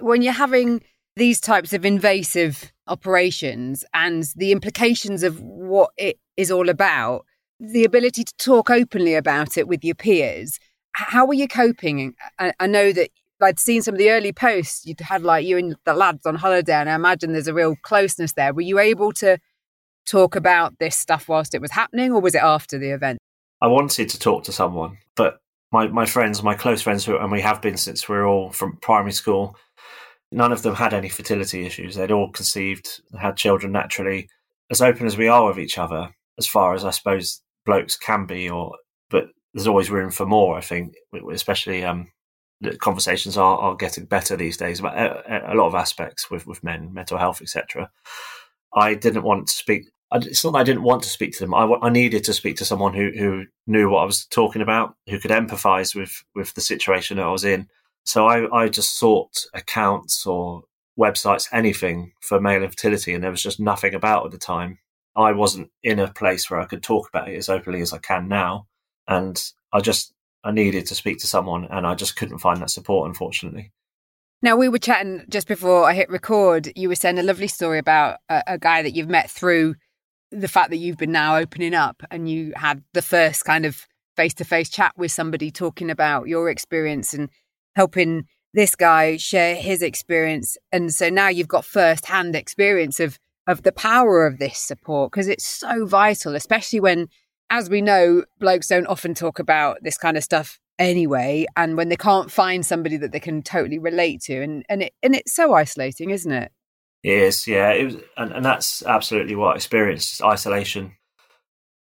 when 0.00 0.22
you're 0.22 0.32
having 0.32 0.82
these 1.16 1.40
types 1.40 1.72
of 1.72 1.84
invasive 1.84 2.72
operations 2.86 3.84
and 3.94 4.24
the 4.36 4.52
implications 4.52 5.22
of 5.22 5.40
what 5.40 5.90
it 5.96 6.18
is 6.36 6.50
all 6.50 6.68
about, 6.68 7.24
the 7.60 7.84
ability 7.84 8.24
to 8.24 8.34
talk 8.36 8.70
openly 8.70 9.14
about 9.14 9.56
it 9.56 9.68
with 9.68 9.84
your 9.84 9.94
peers, 9.94 10.58
how 10.92 11.24
were 11.24 11.34
you 11.34 11.48
coping? 11.48 12.14
I 12.38 12.66
know 12.66 12.92
that 12.92 13.10
I'd 13.40 13.58
seen 13.58 13.82
some 13.82 13.94
of 13.94 13.98
the 13.98 14.10
early 14.10 14.32
posts 14.32 14.86
you'd 14.86 15.00
had 15.00 15.22
like 15.22 15.44
you 15.44 15.58
and 15.58 15.76
the 15.84 15.94
lads 15.94 16.24
on 16.26 16.36
holiday, 16.36 16.74
and 16.74 16.88
I 16.88 16.94
imagine 16.94 17.32
there's 17.32 17.48
a 17.48 17.54
real 17.54 17.76
closeness 17.82 18.32
there. 18.32 18.54
Were 18.54 18.62
you 18.62 18.78
able 18.78 19.12
to 19.14 19.38
talk 20.06 20.36
about 20.36 20.78
this 20.78 20.96
stuff 20.96 21.28
whilst 21.28 21.54
it 21.54 21.60
was 21.60 21.72
happening, 21.72 22.12
or 22.12 22.20
was 22.20 22.34
it 22.34 22.42
after 22.42 22.78
the 22.78 22.90
event? 22.90 23.18
I 23.60 23.66
wanted 23.66 24.08
to 24.10 24.18
talk 24.18 24.44
to 24.44 24.52
someone, 24.52 24.98
but 25.16 25.40
my, 25.72 25.88
my 25.88 26.06
friends, 26.06 26.42
my 26.42 26.54
close 26.54 26.82
friends, 26.82 27.08
and 27.08 27.32
we 27.32 27.40
have 27.40 27.60
been 27.60 27.76
since 27.76 28.08
we 28.08 28.16
are 28.16 28.26
all 28.26 28.50
from 28.50 28.76
primary 28.76 29.12
school, 29.12 29.56
none 30.30 30.52
of 30.52 30.62
them 30.62 30.74
had 30.74 30.94
any 30.94 31.08
fertility 31.08 31.66
issues. 31.66 31.96
They'd 31.96 32.12
all 32.12 32.30
conceived, 32.30 33.00
had 33.18 33.36
children 33.36 33.72
naturally. 33.72 34.28
As 34.70 34.80
open 34.80 35.06
as 35.06 35.16
we 35.16 35.28
are 35.28 35.46
with 35.46 35.58
each 35.58 35.78
other, 35.78 36.14
as 36.38 36.46
far 36.46 36.74
as 36.74 36.84
I 36.84 36.90
suppose 36.90 37.42
blokes 37.66 37.96
can 37.96 38.26
be, 38.26 38.48
or 38.48 38.76
but 39.10 39.26
there's 39.52 39.66
always 39.66 39.90
room 39.90 40.10
for 40.10 40.26
more. 40.26 40.56
I 40.56 40.60
think, 40.60 40.94
especially 41.32 41.84
um, 41.84 42.08
conversations 42.80 43.36
are, 43.36 43.58
are 43.58 43.76
getting 43.76 44.04
better 44.04 44.36
these 44.36 44.56
days 44.56 44.80
about 44.80 44.96
a, 44.96 45.52
a 45.52 45.54
lot 45.54 45.66
of 45.66 45.74
aspects 45.74 46.30
with 46.30 46.46
with 46.46 46.64
men, 46.64 46.92
mental 46.92 47.18
health, 47.18 47.42
etc. 47.42 47.90
I 48.74 48.94
didn't 48.94 49.22
want 49.22 49.48
to 49.48 49.54
speak. 49.54 49.84
It's 50.12 50.44
not 50.44 50.52
that 50.52 50.60
I 50.60 50.64
didn't 50.64 50.82
want 50.82 51.02
to 51.02 51.08
speak 51.08 51.32
to 51.32 51.40
them. 51.40 51.54
I, 51.54 51.64
I 51.82 51.90
needed 51.90 52.24
to 52.24 52.32
speak 52.32 52.56
to 52.58 52.64
someone 52.64 52.94
who, 52.94 53.10
who 53.16 53.44
knew 53.66 53.88
what 53.90 54.02
I 54.02 54.04
was 54.04 54.26
talking 54.26 54.62
about, 54.62 54.94
who 55.08 55.18
could 55.18 55.30
empathise 55.30 55.94
with 55.94 56.22
with 56.34 56.54
the 56.54 56.60
situation 56.60 57.16
that 57.16 57.26
I 57.26 57.30
was 57.30 57.44
in. 57.44 57.68
So 58.04 58.26
I, 58.26 58.64
I 58.64 58.68
just 58.68 58.98
sought 58.98 59.46
accounts 59.54 60.26
or 60.26 60.64
websites, 60.98 61.48
anything 61.52 62.12
for 62.20 62.40
male 62.40 62.62
infertility, 62.62 63.14
and 63.14 63.24
there 63.24 63.30
was 63.30 63.42
just 63.42 63.58
nothing 63.58 63.94
about 63.94 64.26
at 64.26 64.30
the 64.30 64.38
time. 64.38 64.78
I 65.16 65.32
wasn't 65.32 65.70
in 65.82 65.98
a 65.98 66.12
place 66.12 66.50
where 66.50 66.60
I 66.60 66.66
could 66.66 66.82
talk 66.82 67.08
about 67.08 67.28
it 67.28 67.36
as 67.36 67.48
openly 67.48 67.80
as 67.80 67.92
I 67.92 67.98
can 67.98 68.28
now, 68.28 68.66
and 69.08 69.42
I 69.72 69.80
just 69.80 70.13
I 70.44 70.50
needed 70.50 70.86
to 70.86 70.94
speak 70.94 71.18
to 71.18 71.26
someone, 71.26 71.66
and 71.70 71.86
I 71.86 71.94
just 71.94 72.16
couldn't 72.16 72.38
find 72.38 72.60
that 72.60 72.70
support, 72.70 73.08
unfortunately. 73.08 73.72
Now, 74.42 74.56
we 74.56 74.68
were 74.68 74.78
chatting 74.78 75.24
just 75.28 75.48
before 75.48 75.84
I 75.84 75.94
hit 75.94 76.10
record. 76.10 76.70
You 76.76 76.90
were 76.90 76.94
saying 76.94 77.18
a 77.18 77.22
lovely 77.22 77.48
story 77.48 77.78
about 77.78 78.18
a, 78.28 78.42
a 78.46 78.58
guy 78.58 78.82
that 78.82 78.94
you've 78.94 79.08
met 79.08 79.30
through 79.30 79.74
the 80.30 80.48
fact 80.48 80.70
that 80.70 80.76
you've 80.76 80.98
been 80.98 81.12
now 81.12 81.38
opening 81.38 81.74
up 81.74 82.02
and 82.10 82.28
you 82.28 82.52
had 82.56 82.82
the 82.92 83.02
first 83.02 83.44
kind 83.44 83.64
of 83.64 83.86
face 84.16 84.34
to 84.34 84.44
face 84.44 84.68
chat 84.68 84.92
with 84.96 85.12
somebody 85.12 85.50
talking 85.50 85.90
about 85.90 86.28
your 86.28 86.50
experience 86.50 87.14
and 87.14 87.30
helping 87.74 88.26
this 88.52 88.74
guy 88.74 89.16
share 89.16 89.54
his 89.54 89.80
experience. 89.82 90.56
And 90.72 90.92
so 90.92 91.08
now 91.08 91.28
you've 91.28 91.48
got 91.48 91.64
first 91.64 92.06
hand 92.06 92.36
experience 92.36 93.00
of 93.00 93.18
of 93.46 93.62
the 93.62 93.72
power 93.72 94.26
of 94.26 94.38
this 94.38 94.58
support 94.58 95.12
because 95.12 95.28
it's 95.28 95.44
so 95.44 95.84
vital, 95.86 96.34
especially 96.34 96.80
when 96.80 97.08
as 97.50 97.70
we 97.70 97.82
know, 97.82 98.24
blokes 98.38 98.68
don't 98.68 98.86
often 98.86 99.14
talk 99.14 99.38
about 99.38 99.78
this 99.82 99.98
kind 99.98 100.16
of 100.16 100.24
stuff 100.24 100.58
anyway, 100.78 101.46
and 101.56 101.76
when 101.76 101.88
they 101.88 101.96
can't 101.96 102.30
find 102.30 102.64
somebody 102.64 102.96
that 102.96 103.12
they 103.12 103.20
can 103.20 103.42
totally 103.42 103.78
relate 103.78 104.22
to, 104.22 104.42
and 104.42 104.64
and 104.68 104.82
it 104.82 104.92
and 105.02 105.14
it's 105.14 105.34
so 105.34 105.54
isolating, 105.54 106.10
isn't 106.10 106.32
it? 106.32 106.52
It 107.02 107.18
is, 107.18 107.46
yeah, 107.46 107.70
it 107.72 107.84
was, 107.84 107.96
and, 108.16 108.32
and 108.32 108.44
that's 108.44 108.82
absolutely 108.82 109.34
what 109.34 109.52
I 109.52 109.56
experienced 109.56 110.22
isolation. 110.22 110.96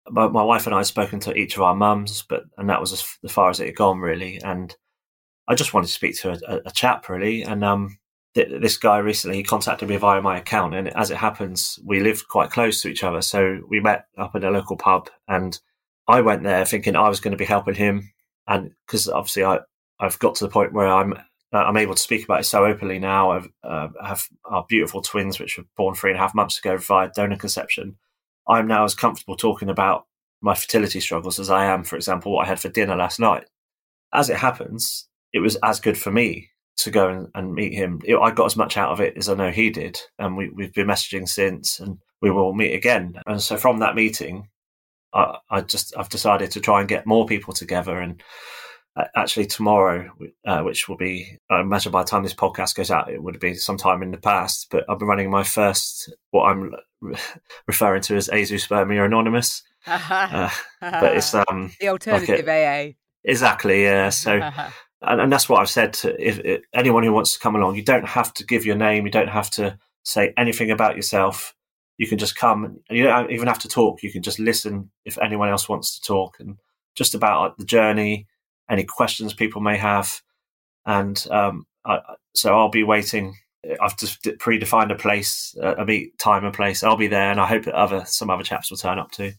My, 0.08 0.28
my 0.28 0.42
wife 0.42 0.66
and 0.66 0.74
I 0.74 0.78
had 0.78 0.86
spoken 0.86 1.20
to 1.20 1.34
each 1.34 1.56
of 1.56 1.62
our 1.62 1.74
mums, 1.74 2.22
but 2.28 2.44
and 2.58 2.68
that 2.68 2.80
was 2.80 2.92
as, 2.92 3.32
far 3.32 3.48
as 3.48 3.58
it 3.58 3.66
had 3.66 3.76
gone, 3.76 3.98
really. 3.98 4.40
And 4.42 4.76
I 5.48 5.54
just 5.54 5.72
wanted 5.72 5.86
to 5.86 5.92
speak 5.94 6.20
to 6.20 6.32
a, 6.32 6.60
a 6.66 6.70
chap, 6.70 7.08
really, 7.08 7.42
and 7.42 7.64
um, 7.64 7.98
this 8.44 8.76
guy 8.76 8.98
recently 8.98 9.38
he 9.38 9.42
contacted 9.42 9.88
me 9.88 9.96
via 9.96 10.20
my 10.20 10.38
account, 10.38 10.74
and 10.74 10.88
as 10.96 11.10
it 11.10 11.16
happens, 11.16 11.78
we 11.84 12.00
live 12.00 12.28
quite 12.28 12.50
close 12.50 12.80
to 12.82 12.88
each 12.88 13.02
other. 13.02 13.22
So 13.22 13.60
we 13.68 13.80
met 13.80 14.06
up 14.18 14.34
in 14.36 14.44
a 14.44 14.50
local 14.50 14.76
pub, 14.76 15.08
and 15.28 15.58
I 16.08 16.20
went 16.20 16.42
there 16.42 16.64
thinking 16.64 16.96
I 16.96 17.08
was 17.08 17.20
going 17.20 17.32
to 17.32 17.38
be 17.38 17.44
helping 17.44 17.74
him, 17.74 18.12
and 18.46 18.72
because 18.86 19.08
obviously 19.08 19.44
I 19.44 19.60
I've 19.98 20.18
got 20.18 20.34
to 20.36 20.44
the 20.44 20.50
point 20.50 20.72
where 20.72 20.88
I'm 20.88 21.14
uh, 21.52 21.58
I'm 21.58 21.76
able 21.76 21.94
to 21.94 22.02
speak 22.02 22.24
about 22.24 22.40
it 22.40 22.44
so 22.44 22.66
openly 22.66 22.98
now. 22.98 23.30
I've, 23.30 23.48
uh, 23.62 23.88
I 24.02 24.08
have 24.08 24.28
our 24.44 24.66
beautiful 24.68 25.00
twins, 25.00 25.38
which 25.38 25.56
were 25.56 25.64
born 25.76 25.94
three 25.94 26.10
and 26.10 26.18
a 26.18 26.22
half 26.22 26.34
months 26.34 26.58
ago 26.58 26.76
via 26.76 27.10
donor 27.14 27.36
conception. 27.36 27.96
I'm 28.48 28.66
now 28.66 28.84
as 28.84 28.94
comfortable 28.94 29.36
talking 29.36 29.70
about 29.70 30.06
my 30.40 30.54
fertility 30.54 31.00
struggles 31.00 31.40
as 31.40 31.50
I 31.50 31.64
am, 31.64 31.84
for 31.84 31.96
example, 31.96 32.32
what 32.32 32.44
I 32.46 32.48
had 32.48 32.60
for 32.60 32.68
dinner 32.68 32.96
last 32.96 33.18
night. 33.18 33.44
As 34.12 34.28
it 34.28 34.36
happens, 34.36 35.08
it 35.32 35.40
was 35.40 35.56
as 35.62 35.80
good 35.80 35.96
for 35.96 36.12
me 36.12 36.50
to 36.78 36.90
go 36.90 37.08
and, 37.08 37.28
and 37.34 37.54
meet 37.54 37.72
him. 37.72 38.00
I 38.20 38.30
got 38.30 38.46
as 38.46 38.56
much 38.56 38.76
out 38.76 38.90
of 38.90 39.00
it 39.00 39.16
as 39.16 39.28
I 39.28 39.34
know 39.34 39.50
he 39.50 39.70
did, 39.70 39.98
and 40.18 40.36
we, 40.36 40.50
we've 40.50 40.74
been 40.74 40.86
messaging 40.86 41.28
since, 41.28 41.80
and 41.80 41.98
we 42.20 42.30
will 42.30 42.52
meet 42.52 42.74
again. 42.74 43.20
And 43.26 43.40
so 43.40 43.56
from 43.56 43.78
that 43.80 43.94
meeting, 43.94 44.48
I, 45.12 45.38
I 45.50 45.60
just 45.62 45.96
I've 45.96 46.08
decided 46.08 46.50
to 46.52 46.60
try 46.60 46.80
and 46.80 46.88
get 46.88 47.06
more 47.06 47.26
people 47.26 47.54
together. 47.54 47.98
And 47.98 48.22
uh, 48.96 49.04
actually, 49.14 49.46
tomorrow, 49.46 50.10
uh, 50.46 50.62
which 50.62 50.88
will 50.88 50.96
be 50.96 51.38
I 51.50 51.60
imagine 51.60 51.92
by 51.92 52.02
the 52.02 52.08
time 52.08 52.22
this 52.22 52.34
podcast 52.34 52.74
goes 52.74 52.90
out, 52.90 53.10
it 53.10 53.22
would 53.22 53.40
be 53.40 53.54
sometime 53.54 54.02
in 54.02 54.10
the 54.10 54.18
past. 54.18 54.68
But 54.70 54.84
I've 54.88 54.98
been 54.98 55.08
running 55.08 55.30
my 55.30 55.44
first 55.44 56.12
what 56.30 56.44
I'm 56.44 56.74
referring 57.66 58.02
to 58.02 58.16
as 58.16 58.28
Azoospermia 58.28 59.04
Anonymous. 59.06 59.62
uh, 59.86 60.50
but 60.80 61.16
it's 61.16 61.32
um 61.32 61.72
the 61.80 61.88
alternative 61.88 62.46
like 62.46 62.48
a, 62.48 62.88
AA. 62.88 62.92
Exactly, 63.24 63.82
yeah. 63.82 64.10
So 64.10 64.40
and, 65.02 65.20
and 65.20 65.32
that's 65.32 65.48
what 65.48 65.60
I've 65.60 65.70
said 65.70 65.92
to 65.94 66.14
if, 66.22 66.38
if, 66.40 66.62
anyone 66.74 67.02
who 67.02 67.12
wants 67.12 67.34
to 67.34 67.40
come 67.40 67.56
along. 67.56 67.76
You 67.76 67.82
don't 67.82 68.06
have 68.06 68.32
to 68.34 68.44
give 68.44 68.64
your 68.64 68.76
name. 68.76 69.04
You 69.04 69.12
don't 69.12 69.28
have 69.28 69.50
to 69.52 69.78
say 70.02 70.32
anything 70.36 70.70
about 70.70 70.96
yourself. 70.96 71.54
You 71.98 72.06
can 72.06 72.18
just 72.18 72.36
come. 72.36 72.80
You 72.90 73.04
don't 73.04 73.30
even 73.30 73.48
have 73.48 73.58
to 73.60 73.68
talk. 73.68 74.02
You 74.02 74.12
can 74.12 74.22
just 74.22 74.38
listen 74.38 74.90
if 75.04 75.18
anyone 75.18 75.48
else 75.48 75.68
wants 75.68 75.98
to 75.98 76.06
talk, 76.06 76.36
and 76.40 76.58
just 76.94 77.14
about 77.14 77.58
the 77.58 77.64
journey, 77.64 78.26
any 78.70 78.84
questions 78.84 79.32
people 79.32 79.62
may 79.62 79.76
have, 79.76 80.20
and 80.84 81.26
um, 81.30 81.66
I, 81.84 82.00
so 82.34 82.56
I'll 82.56 82.68
be 82.68 82.84
waiting. 82.84 83.36
I've 83.80 83.96
just 83.96 84.22
predefined 84.22 84.92
a 84.92 84.94
place, 84.94 85.56
a 85.60 85.84
meet 85.84 86.18
time 86.18 86.44
and 86.44 86.54
place. 86.54 86.82
I'll 86.82 86.96
be 86.96 87.08
there, 87.08 87.30
and 87.30 87.40
I 87.40 87.46
hope 87.46 87.64
that 87.64 87.74
other 87.74 88.04
some 88.04 88.28
other 88.28 88.44
chaps 88.44 88.70
will 88.70 88.76
turn 88.76 88.98
up 88.98 89.10
too. 89.10 89.32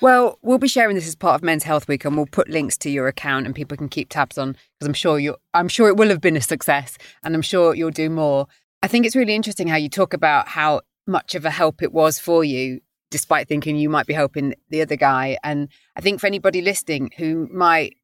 Well, 0.00 0.38
we'll 0.42 0.58
be 0.58 0.68
sharing 0.68 0.94
this 0.94 1.06
as 1.08 1.16
part 1.16 1.36
of 1.36 1.42
Men's 1.42 1.64
Health 1.64 1.88
Week, 1.88 2.04
and 2.04 2.16
we'll 2.16 2.26
put 2.26 2.48
links 2.48 2.76
to 2.78 2.90
your 2.90 3.08
account, 3.08 3.46
and 3.46 3.54
people 3.54 3.76
can 3.76 3.88
keep 3.88 4.08
tabs 4.08 4.38
on 4.38 4.52
because 4.52 4.86
I'm 4.86 4.94
sure 4.94 5.18
you. 5.18 5.36
I'm 5.52 5.68
sure 5.68 5.88
it 5.88 5.96
will 5.96 6.08
have 6.08 6.20
been 6.20 6.36
a 6.36 6.40
success, 6.40 6.96
and 7.22 7.34
I'm 7.34 7.42
sure 7.42 7.74
you'll 7.74 7.90
do 7.90 8.10
more. 8.10 8.46
I 8.82 8.88
think 8.88 9.06
it's 9.06 9.16
really 9.16 9.34
interesting 9.34 9.68
how 9.68 9.76
you 9.76 9.88
talk 9.88 10.12
about 10.12 10.48
how 10.48 10.82
much 11.06 11.34
of 11.34 11.44
a 11.44 11.50
help 11.50 11.82
it 11.82 11.92
was 11.92 12.18
for 12.18 12.44
you, 12.44 12.80
despite 13.10 13.48
thinking 13.48 13.76
you 13.76 13.88
might 13.88 14.06
be 14.06 14.14
helping 14.14 14.54
the 14.70 14.82
other 14.82 14.96
guy. 14.96 15.38
And 15.42 15.68
I 15.96 16.00
think 16.00 16.20
for 16.20 16.26
anybody 16.26 16.60
listening 16.60 17.10
who 17.16 17.48
might 17.52 17.96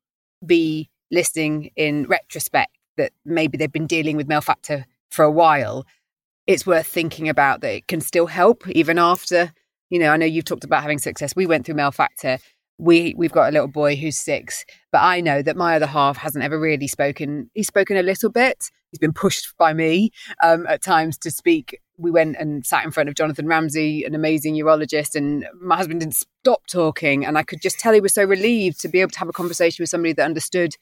be 0.44 0.88
listening 1.10 1.70
in 1.76 2.06
retrospect 2.06 2.76
that 2.96 3.12
maybe 3.24 3.58
they've 3.58 3.72
been 3.72 3.86
dealing 3.86 4.16
with 4.16 4.28
male 4.28 4.40
factor 4.40 4.86
for 5.10 5.24
a 5.24 5.30
while, 5.30 5.84
it's 6.46 6.66
worth 6.66 6.86
thinking 6.86 7.28
about 7.28 7.60
that 7.60 7.74
it 7.74 7.86
can 7.86 8.00
still 8.00 8.26
help 8.26 8.66
even 8.68 8.98
after 8.98 9.52
you 9.90 9.98
know, 9.98 10.10
I 10.10 10.16
know 10.16 10.26
you've 10.26 10.44
talked 10.44 10.64
about 10.64 10.82
having 10.82 10.98
success. 10.98 11.34
We 11.36 11.46
went 11.46 11.66
through 11.66 11.74
male 11.74 11.90
factor. 11.90 12.38
We 12.78 13.14
we've 13.18 13.32
got 13.32 13.48
a 13.48 13.52
little 13.52 13.68
boy 13.68 13.96
who's 13.96 14.16
six, 14.16 14.64
but 14.90 15.02
I 15.02 15.20
know 15.20 15.42
that 15.42 15.56
my 15.56 15.76
other 15.76 15.86
half 15.86 16.16
hasn't 16.16 16.42
ever 16.42 16.58
really 16.58 16.86
spoken. 16.86 17.50
He's 17.52 17.66
spoken 17.66 17.98
a 17.98 18.02
little 18.02 18.30
bit. 18.30 18.70
He's 18.90 18.98
been 18.98 19.12
pushed 19.12 19.54
by 19.58 19.74
me 19.74 20.10
um, 20.42 20.66
at 20.66 20.82
times 20.82 21.18
to 21.18 21.30
speak. 21.30 21.78
We 21.98 22.10
went 22.10 22.36
and 22.38 22.64
sat 22.64 22.84
in 22.84 22.90
front 22.90 23.10
of 23.10 23.14
Jonathan 23.14 23.46
Ramsay, 23.46 24.04
an 24.04 24.14
amazing 24.14 24.54
urologist, 24.54 25.14
and 25.14 25.46
my 25.60 25.76
husband 25.76 26.00
didn't 26.00 26.14
stop 26.14 26.66
talking. 26.66 27.26
And 27.26 27.36
I 27.36 27.42
could 27.42 27.60
just 27.60 27.78
tell 27.78 27.92
he 27.92 28.00
was 28.00 28.14
so 28.14 28.24
relieved 28.24 28.80
to 28.80 28.88
be 28.88 29.00
able 29.00 29.10
to 29.10 29.18
have 29.18 29.28
a 29.28 29.32
conversation 29.32 29.82
with 29.82 29.90
somebody 29.90 30.14
that 30.14 30.24
understood 30.24 30.74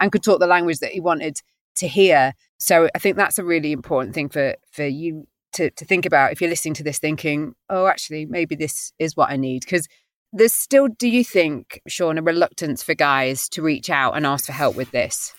and 0.00 0.10
could 0.10 0.24
talk 0.24 0.40
the 0.40 0.46
language 0.48 0.80
that 0.80 0.90
he 0.90 1.00
wanted 1.00 1.38
to 1.76 1.86
hear. 1.86 2.32
So 2.58 2.88
I 2.94 2.98
think 2.98 3.16
that's 3.16 3.38
a 3.38 3.44
really 3.44 3.72
important 3.72 4.14
thing 4.14 4.28
for 4.28 4.56
for 4.72 4.84
you 4.84 5.26
to 5.54 5.70
to 5.70 5.84
think 5.84 6.06
about 6.06 6.32
if 6.32 6.40
you're 6.40 6.50
listening 6.50 6.74
to 6.74 6.84
this, 6.84 6.98
thinking, 6.98 7.54
oh, 7.70 7.86
actually, 7.86 8.26
maybe 8.26 8.54
this 8.54 8.92
is 8.98 9.16
what 9.16 9.30
I 9.30 9.36
need 9.36 9.62
because. 9.62 9.88
There's 10.36 10.52
still, 10.52 10.88
do 10.88 11.06
you 11.06 11.22
think, 11.22 11.80
Shaun, 11.86 12.18
a 12.18 12.22
reluctance 12.22 12.82
for 12.82 12.92
guys 12.92 13.48
to 13.50 13.62
reach 13.62 13.88
out 13.88 14.16
and 14.16 14.26
ask 14.26 14.46
for 14.46 14.52
help 14.52 14.74
with 14.74 14.90
this? 14.90 15.32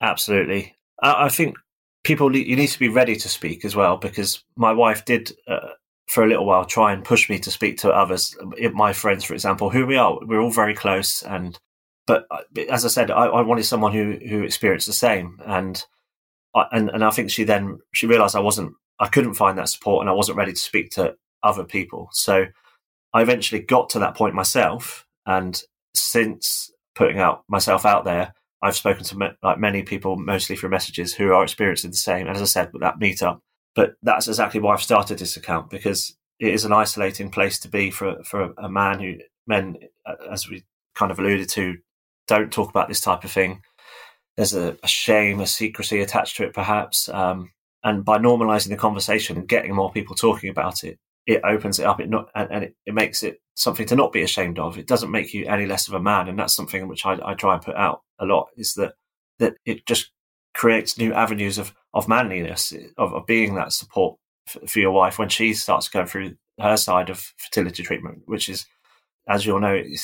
Absolutely. 0.00 0.74
I, 1.02 1.26
I 1.26 1.28
think 1.28 1.56
people 2.04 2.34
you 2.34 2.56
need 2.56 2.68
to 2.68 2.78
be 2.78 2.88
ready 2.88 3.16
to 3.16 3.28
speak 3.28 3.64
as 3.64 3.76
well 3.76 3.96
because 3.96 4.42
my 4.56 4.72
wife 4.72 5.04
did 5.04 5.32
uh, 5.46 5.68
for 6.06 6.24
a 6.24 6.26
little 6.26 6.46
while 6.46 6.64
try 6.64 6.92
and 6.92 7.04
push 7.04 7.28
me 7.28 7.38
to 7.38 7.50
speak 7.50 7.76
to 7.76 7.90
others 7.90 8.36
my 8.72 8.92
friends 8.92 9.24
for 9.24 9.34
example 9.34 9.68
who 9.68 9.84
we 9.84 9.96
are 9.96 10.18
we're 10.22 10.40
all 10.40 10.50
very 10.50 10.74
close 10.74 11.22
and 11.22 11.58
but 12.06 12.26
uh, 12.30 12.38
as 12.70 12.84
i 12.84 12.88
said 12.88 13.10
i, 13.10 13.26
I 13.26 13.42
wanted 13.42 13.64
someone 13.64 13.92
who 13.92 14.18
who 14.26 14.42
experienced 14.42 14.86
the 14.86 14.92
same 14.92 15.38
and 15.44 15.84
I, 16.54 16.66
and 16.72 16.88
and 16.88 17.04
i 17.04 17.10
think 17.10 17.30
she 17.30 17.44
then 17.44 17.80
she 17.92 18.06
realized 18.06 18.36
i 18.36 18.40
wasn't 18.40 18.74
i 19.00 19.08
couldn't 19.08 19.34
find 19.34 19.58
that 19.58 19.68
support 19.68 20.02
and 20.02 20.10
i 20.10 20.12
wasn't 20.12 20.36
ready 20.36 20.52
to 20.52 20.58
speak 20.58 20.90
to 20.90 21.14
other 21.42 21.64
people 21.64 22.08
so 22.12 22.46
i 23.14 23.22
eventually 23.22 23.60
got 23.60 23.88
to 23.88 23.98
that 23.98 24.16
point 24.16 24.34
myself 24.34 25.06
and 25.26 25.62
since 25.94 26.70
putting 26.94 27.18
out 27.18 27.44
myself 27.48 27.86
out 27.86 28.04
there 28.04 28.32
I've 28.60 28.76
spoken 28.76 29.04
to 29.04 29.36
like 29.42 29.58
many 29.58 29.82
people, 29.82 30.16
mostly 30.16 30.56
through 30.56 30.70
messages, 30.70 31.14
who 31.14 31.32
are 31.32 31.44
experiencing 31.44 31.90
the 31.90 31.96
same. 31.96 32.26
And 32.26 32.34
as 32.34 32.42
I 32.42 32.46
said, 32.46 32.72
with 32.72 32.82
that 32.82 32.98
meetup, 32.98 33.40
but 33.74 33.94
that's 34.02 34.26
exactly 34.26 34.60
why 34.60 34.74
I've 34.74 34.82
started 34.82 35.18
this 35.18 35.36
account 35.36 35.70
because 35.70 36.16
it 36.40 36.52
is 36.52 36.64
an 36.64 36.72
isolating 36.72 37.30
place 37.30 37.58
to 37.60 37.68
be 37.68 37.90
for 37.90 38.22
for 38.24 38.52
a 38.58 38.68
man 38.68 39.00
who 39.00 39.14
men, 39.46 39.76
as 40.30 40.48
we 40.48 40.64
kind 40.94 41.12
of 41.12 41.18
alluded 41.18 41.48
to, 41.50 41.76
don't 42.26 42.52
talk 42.52 42.70
about 42.70 42.88
this 42.88 43.00
type 43.00 43.22
of 43.24 43.30
thing. 43.30 43.62
There's 44.36 44.54
a, 44.54 44.76
a 44.82 44.88
shame, 44.88 45.40
a 45.40 45.46
secrecy 45.46 46.00
attached 46.00 46.36
to 46.36 46.44
it, 46.44 46.52
perhaps. 46.52 47.08
Um, 47.08 47.52
and 47.88 48.04
by 48.04 48.18
normalizing 48.18 48.68
the 48.68 48.76
conversation 48.76 49.38
and 49.38 49.48
getting 49.48 49.74
more 49.74 49.90
people 49.90 50.14
talking 50.14 50.50
about 50.50 50.84
it, 50.84 50.98
it 51.26 51.40
opens 51.42 51.78
it 51.78 51.86
up. 51.86 52.00
It 52.00 52.10
not 52.10 52.28
and, 52.34 52.50
and 52.50 52.64
it, 52.64 52.74
it, 52.84 52.92
makes 52.92 53.22
it 53.22 53.40
something 53.54 53.86
to 53.86 53.96
not 53.96 54.12
be 54.12 54.22
ashamed 54.22 54.58
of. 54.58 54.76
It 54.76 54.86
doesn't 54.86 55.10
make 55.10 55.32
you 55.32 55.46
any 55.46 55.64
less 55.64 55.88
of 55.88 55.94
a 55.94 56.00
man, 56.00 56.28
and 56.28 56.38
that's 56.38 56.54
something 56.54 56.86
which 56.86 57.06
I, 57.06 57.18
I 57.24 57.34
try 57.34 57.54
and 57.54 57.62
put 57.62 57.76
out 57.76 58.02
a 58.18 58.26
lot. 58.26 58.48
Is 58.58 58.74
that 58.74 58.92
that 59.38 59.54
it 59.64 59.86
just 59.86 60.10
creates 60.54 60.98
new 60.98 61.14
avenues 61.14 61.56
of 61.56 61.74
of 61.94 62.08
manliness, 62.08 62.74
of, 62.98 63.14
of 63.14 63.26
being 63.26 63.54
that 63.54 63.72
support 63.72 64.18
for, 64.46 64.66
for 64.66 64.78
your 64.80 64.92
wife 64.92 65.18
when 65.18 65.30
she 65.30 65.54
starts 65.54 65.88
going 65.88 66.06
through 66.06 66.36
her 66.60 66.76
side 66.76 67.08
of 67.08 67.32
fertility 67.38 67.82
treatment, 67.82 68.22
which 68.26 68.50
is, 68.50 68.66
as 69.28 69.46
you 69.46 69.54
all 69.54 69.60
know, 69.60 69.74
it 69.74 70.00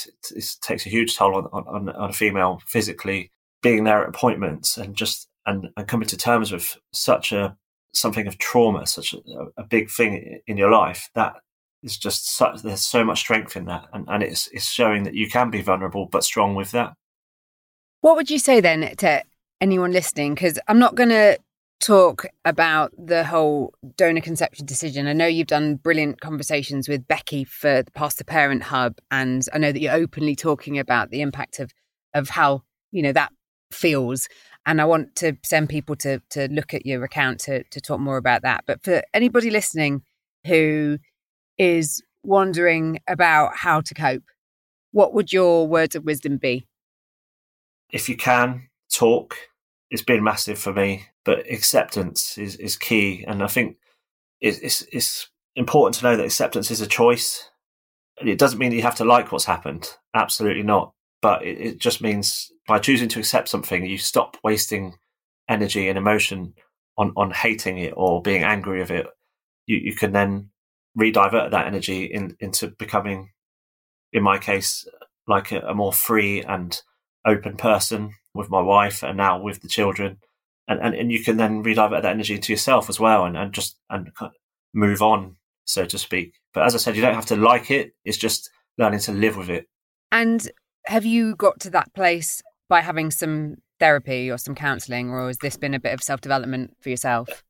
takes 0.62 0.86
a 0.86 0.90
huge 0.90 1.16
toll 1.16 1.34
on, 1.34 1.46
on, 1.52 1.88
on 1.90 2.10
a 2.10 2.12
female 2.14 2.60
physically. 2.66 3.30
Being 3.62 3.84
there 3.84 4.02
at 4.02 4.10
appointments 4.10 4.76
and 4.76 4.94
just 4.94 5.28
and, 5.46 5.68
and 5.76 5.88
coming 5.88 6.08
to 6.08 6.16
terms 6.16 6.52
with 6.52 6.76
such 6.92 7.32
a 7.32 7.56
something 7.94 8.26
of 8.26 8.38
trauma, 8.38 8.86
such 8.86 9.14
a, 9.14 9.18
a 9.56 9.64
big 9.64 9.90
thing 9.90 10.40
in 10.46 10.56
your 10.56 10.70
life, 10.70 11.08
that 11.14 11.34
is 11.82 11.96
just 11.98 12.34
such, 12.34 12.62
there's 12.62 12.84
so 12.84 13.04
much 13.04 13.20
strength 13.20 13.56
in 13.56 13.66
that, 13.66 13.84
and, 13.92 14.06
and 14.08 14.22
it's 14.22 14.48
it's 14.52 14.70
showing 14.70 15.04
that 15.04 15.14
you 15.14 15.28
can 15.28 15.50
be 15.50 15.62
vulnerable 15.62 16.06
but 16.10 16.24
strong 16.24 16.54
with 16.54 16.70
that. 16.72 16.94
What 18.00 18.16
would 18.16 18.30
you 18.30 18.38
say 18.38 18.60
then 18.60 18.94
to 18.96 19.22
anyone 19.60 19.92
listening? 19.92 20.34
Because 20.34 20.58
I'm 20.68 20.78
not 20.78 20.94
going 20.94 21.10
to 21.10 21.38
talk 21.80 22.26
about 22.44 22.92
the 22.98 23.24
whole 23.24 23.74
donor 23.96 24.20
conception 24.20 24.64
decision. 24.64 25.06
I 25.06 25.12
know 25.12 25.26
you've 25.26 25.46
done 25.46 25.76
brilliant 25.76 26.20
conversations 26.20 26.88
with 26.88 27.06
Becky 27.06 27.44
for 27.44 27.82
the 27.82 27.90
Past 27.90 28.18
the 28.18 28.24
Parent 28.24 28.62
Hub, 28.62 28.98
and 29.10 29.42
I 29.52 29.58
know 29.58 29.72
that 29.72 29.80
you're 29.80 29.92
openly 29.94 30.34
talking 30.34 30.78
about 30.78 31.10
the 31.10 31.20
impact 31.20 31.60
of 31.60 31.70
of 32.14 32.28
how 32.30 32.62
you 32.90 33.02
know 33.02 33.12
that 33.12 33.32
feels 33.70 34.28
and 34.66 34.80
I 34.80 34.84
want 34.84 35.16
to 35.16 35.36
send 35.42 35.68
people 35.68 35.96
to 35.96 36.20
to 36.30 36.48
look 36.48 36.74
at 36.74 36.86
your 36.86 37.04
account 37.04 37.40
to 37.40 37.64
to 37.64 37.80
talk 37.80 38.00
more 38.00 38.16
about 38.16 38.42
that. 38.42 38.64
But 38.66 38.82
for 38.82 39.02
anybody 39.12 39.50
listening 39.50 40.02
who 40.46 40.98
is 41.58 42.02
wondering 42.22 43.00
about 43.06 43.56
how 43.56 43.80
to 43.82 43.94
cope, 43.94 44.24
what 44.92 45.14
would 45.14 45.32
your 45.32 45.66
words 45.66 45.94
of 45.94 46.04
wisdom 46.04 46.38
be? 46.38 46.66
If 47.90 48.08
you 48.08 48.16
can 48.16 48.68
talk, 48.92 49.36
it's 49.90 50.02
been 50.02 50.24
massive 50.24 50.58
for 50.58 50.72
me. 50.72 51.06
But 51.24 51.50
acceptance 51.50 52.38
is 52.38 52.56
is 52.56 52.76
key, 52.76 53.24
and 53.26 53.42
I 53.42 53.46
think 53.46 53.76
it's 54.40 54.82
it's 54.92 55.28
important 55.56 55.94
to 55.96 56.04
know 56.04 56.16
that 56.16 56.24
acceptance 56.24 56.70
is 56.70 56.80
a 56.80 56.86
choice. 56.86 57.50
It 58.18 58.38
doesn't 58.38 58.58
mean 58.58 58.70
that 58.70 58.76
you 58.76 58.82
have 58.82 58.96
to 58.96 59.04
like 59.04 59.32
what's 59.32 59.44
happened. 59.44 59.88
Absolutely 60.14 60.62
not 60.62 60.93
but 61.24 61.42
it, 61.42 61.58
it 61.58 61.78
just 61.78 62.02
means 62.02 62.52
by 62.68 62.78
choosing 62.78 63.08
to 63.08 63.18
accept 63.18 63.48
something, 63.48 63.86
you 63.86 63.96
stop 63.96 64.36
wasting 64.44 64.98
energy 65.48 65.88
and 65.88 65.96
emotion 65.96 66.52
on, 66.98 67.14
on 67.16 67.30
hating 67.30 67.78
it 67.78 67.94
or 67.96 68.20
being 68.20 68.44
angry 68.44 68.82
of 68.82 68.90
it. 68.90 69.06
You, 69.64 69.78
you 69.78 69.94
can 69.94 70.12
then 70.12 70.50
redivert 70.98 71.50
that 71.50 71.66
energy 71.66 72.04
in, 72.04 72.36
into 72.40 72.68
becoming, 72.78 73.30
in 74.12 74.22
my 74.22 74.36
case, 74.36 74.86
like 75.26 75.50
a, 75.50 75.60
a, 75.60 75.74
more 75.74 75.94
free 75.94 76.42
and 76.42 76.78
open 77.26 77.56
person 77.56 78.12
with 78.34 78.50
my 78.50 78.60
wife 78.60 79.02
and 79.02 79.16
now 79.16 79.40
with 79.40 79.62
the 79.62 79.68
children. 79.68 80.18
And, 80.68 80.78
and, 80.78 80.94
and 80.94 81.10
you 81.10 81.24
can 81.24 81.38
then 81.38 81.64
redivert 81.64 82.02
that 82.02 82.12
energy 82.12 82.34
into 82.34 82.52
yourself 82.52 82.90
as 82.90 83.00
well 83.00 83.24
and, 83.24 83.34
and 83.34 83.54
just 83.54 83.78
and 83.88 84.10
move 84.74 85.00
on, 85.00 85.36
so 85.64 85.86
to 85.86 85.96
speak. 85.96 86.34
But 86.52 86.64
as 86.64 86.74
I 86.74 86.78
said, 86.78 86.96
you 86.96 87.00
don't 87.00 87.14
have 87.14 87.24
to 87.26 87.36
like 87.36 87.70
it. 87.70 87.94
It's 88.04 88.18
just 88.18 88.50
learning 88.76 89.00
to 89.00 89.12
live 89.12 89.38
with 89.38 89.48
it. 89.48 89.68
And 90.12 90.46
have 90.86 91.04
you 91.04 91.36
got 91.36 91.60
to 91.60 91.70
that 91.70 91.92
place 91.94 92.42
by 92.68 92.80
having 92.80 93.10
some 93.10 93.56
therapy 93.80 94.30
or 94.30 94.38
some 94.38 94.54
counselling, 94.54 95.10
or 95.10 95.26
has 95.26 95.38
this 95.38 95.56
been 95.56 95.74
a 95.74 95.80
bit 95.80 95.94
of 95.94 96.02
self 96.02 96.20
development 96.20 96.76
for 96.80 96.90
yourself? 96.90 97.44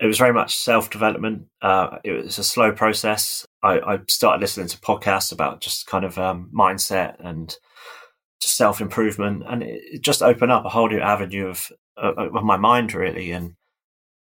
It 0.00 0.06
was 0.06 0.18
very 0.18 0.32
much 0.32 0.56
self 0.56 0.90
development. 0.90 1.46
Uh, 1.60 1.98
it 2.04 2.12
was 2.12 2.38
a 2.38 2.44
slow 2.44 2.72
process. 2.72 3.46
I, 3.62 3.80
I, 3.80 3.98
started 4.08 4.40
listening 4.40 4.68
to 4.68 4.78
podcasts 4.78 5.32
about 5.32 5.60
just 5.60 5.86
kind 5.86 6.04
of 6.04 6.18
um, 6.18 6.50
mindset 6.54 7.16
and 7.24 7.54
just 8.40 8.56
self 8.56 8.80
improvement, 8.80 9.44
and 9.46 9.62
it, 9.62 10.02
just 10.02 10.22
opened 10.22 10.52
up 10.52 10.64
a 10.64 10.70
whole 10.70 10.88
new 10.88 11.00
avenue 11.00 11.48
of 11.48 11.70
of 11.96 12.32
my 12.32 12.56
mind, 12.56 12.94
really, 12.94 13.30
and 13.32 13.54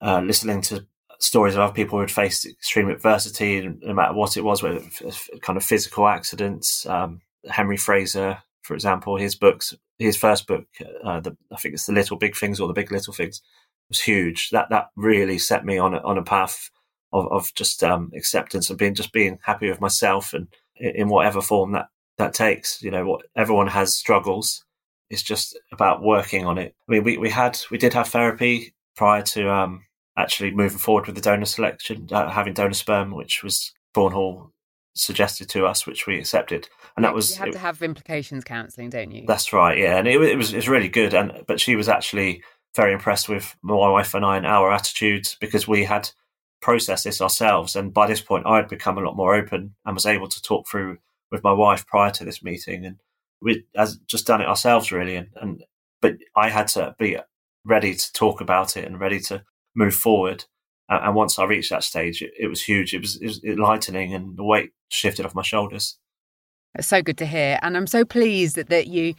uh, 0.01 0.21
listening 0.21 0.63
to 0.63 0.87
stories 1.21 1.55
of 1.55 1.61
other 1.61 1.73
people 1.73 1.97
who 1.99 2.01
had 2.01 2.11
faced 2.11 2.45
extreme 2.45 2.89
adversity, 2.89 3.69
no 3.83 3.95
matter 3.95 4.15
what 4.15 4.37
it 4.37 4.43
was, 4.43 4.63
whether 4.63 4.81
kind 5.41 5.57
of 5.57 5.65
physical 5.65 6.09
accidents, 6.09 6.85
um, 6.87 7.21
Henry 7.49 7.77
Fraser, 7.77 8.39
for 8.63 8.75
example, 8.75 9.17
his 9.17 9.35
books, 9.35 9.75
his 9.99 10.17
first 10.17 10.47
book, 10.47 10.65
uh, 11.05 11.21
the, 11.21 11.37
I 11.53 11.57
think 11.57 11.75
it's 11.75 11.87
the 11.87 11.93
Little 11.93 12.17
Big 12.17 12.37
Things 12.37 12.61
or 12.61 12.69
the 12.69 12.75
Big 12.75 12.93
Little 12.93 13.13
Things, 13.13 13.43
was 13.89 14.01
huge. 14.01 14.51
That 14.51 14.71
that 14.71 14.89
really 14.97 15.39
set 15.39 15.65
me 15.65 15.79
on 15.79 15.95
a, 15.95 15.99
on 15.99 16.19
a 16.19 16.23
path 16.23 16.71
of, 17.13 17.31
of 17.31 17.55
just 17.55 17.83
um, 17.85 18.11
acceptance 18.17 18.71
and 18.71 18.79
being 18.79 18.95
just 18.95 19.13
being 19.13 19.39
happy 19.43 19.69
with 19.69 19.81
myself 19.81 20.33
and 20.33 20.49
in 20.77 21.09
whatever 21.09 21.41
form 21.41 21.73
that 21.73 21.89
that 22.19 22.35
takes. 22.35 22.83
You 22.83 22.91
know, 22.91 23.05
what 23.05 23.23
everyone 23.37 23.69
has 23.69 23.95
struggles. 23.95 24.65
It's 25.11 25.23
just 25.23 25.59
about 25.73 26.03
working 26.03 26.47
on 26.47 26.57
it. 26.57 26.75
I 26.89 26.93
mean, 26.93 27.05
we, 27.05 27.19
we 27.19 27.31
had 27.31 27.61
we 27.71 27.79
did 27.79 27.93
have 27.95 28.09
therapy 28.09 28.75
prior 28.97 29.23
to 29.23 29.51
um, 29.51 29.85
actually 30.17 30.53
moving 30.53 30.79
forward 30.79 31.07
with 31.07 31.17
the 31.17 31.21
donor 31.21 31.45
selection, 31.45 32.09
uh, 32.13 32.31
having 32.31 32.55
donor 32.55 32.75
sperm, 32.75 33.15
which 33.15 33.43
was 33.43 33.73
Hall 33.95 34.52
suggested 34.95 35.49
to 35.51 35.67
us, 35.67 35.87
which 35.87 36.07
we 36.07 36.19
accepted. 36.19 36.69
And 36.97 37.05
that 37.05 37.15
was 37.15 37.31
you 37.31 37.37
have 37.39 37.49
it, 37.49 37.53
to 37.53 37.59
have 37.59 37.83
implications 37.83 38.45
counselling, 38.45 38.91
don't 38.91 39.11
you? 39.11 39.25
That's 39.27 39.53
right, 39.53 39.79
yeah, 39.79 39.97
and 39.97 40.07
it, 40.07 40.21
it 40.21 40.37
was 40.37 40.53
it 40.53 40.57
was 40.57 40.69
really 40.69 40.89
good, 40.89 41.15
and 41.15 41.45
but 41.47 41.61
she 41.61 41.77
was 41.77 41.89
actually 41.89 42.43
very 42.75 42.93
impressed 42.93 43.29
with 43.29 43.55
my 43.63 43.75
wife 43.75 44.15
and 44.15 44.25
I 44.25 44.37
and 44.37 44.47
our 44.47 44.73
attitudes 44.73 45.37
because 45.41 45.69
we 45.69 45.85
had 45.85 46.11
processed 46.61 47.05
this 47.05 47.21
ourselves, 47.21 47.77
and 47.77 47.93
by 47.93 48.07
this 48.07 48.21
point 48.21 48.47
I 48.47 48.57
had 48.57 48.69
become 48.69 48.99
a 48.99 49.03
lot 49.03 49.17
more 49.17 49.35
open 49.35 49.75
and 49.85 49.95
was 49.95 50.07
able 50.07 50.29
to 50.29 50.43
talk 50.43 50.69
through 50.69 50.99
with 51.31 51.43
my 51.43 51.53
wife 51.53 51.87
prior 51.87 52.11
to 52.13 52.25
this 52.25 52.43
meeting, 52.43 52.85
and 52.85 52.97
we 53.41 53.65
had 53.75 53.89
just 54.07 54.27
done 54.27 54.41
it 54.41 54.49
ourselves 54.49 54.93
really, 54.93 55.17
and, 55.17 55.29
and 55.37 55.65
but 56.01 56.17
I 56.37 56.51
had 56.51 56.69
to 56.69 56.95
be 56.99 57.17
ready 57.65 57.95
to 57.95 58.13
talk 58.13 58.41
about 58.41 58.77
it 58.77 58.85
and 58.85 59.01
ready 59.01 59.21
to 59.21 59.45
move 59.75 59.95
forward. 59.95 60.45
And 60.89 61.15
once 61.15 61.39
I 61.39 61.45
reached 61.45 61.71
that 61.71 61.85
stage, 61.85 62.23
it, 62.23 62.33
it 62.39 62.49
was 62.49 62.63
huge. 62.63 62.93
It 62.93 63.01
was, 63.01 63.17
it 63.17 63.27
was 63.27 63.43
enlightening, 63.45 64.15
and 64.15 64.37
the 64.37 64.45
weight 64.45 64.73
shifted 64.89 65.25
off 65.25 65.35
my 65.35 65.43
shoulders. 65.43 65.99
It's 66.75 66.89
so 66.89 67.03
good 67.03 67.19
to 67.19 67.27
hear. 67.27 67.59
And 67.63 67.77
I'm 67.77 67.87
so 67.87 68.05
pleased 68.05 68.57
that, 68.57 68.69
that 68.69 68.87
you 68.87 69.15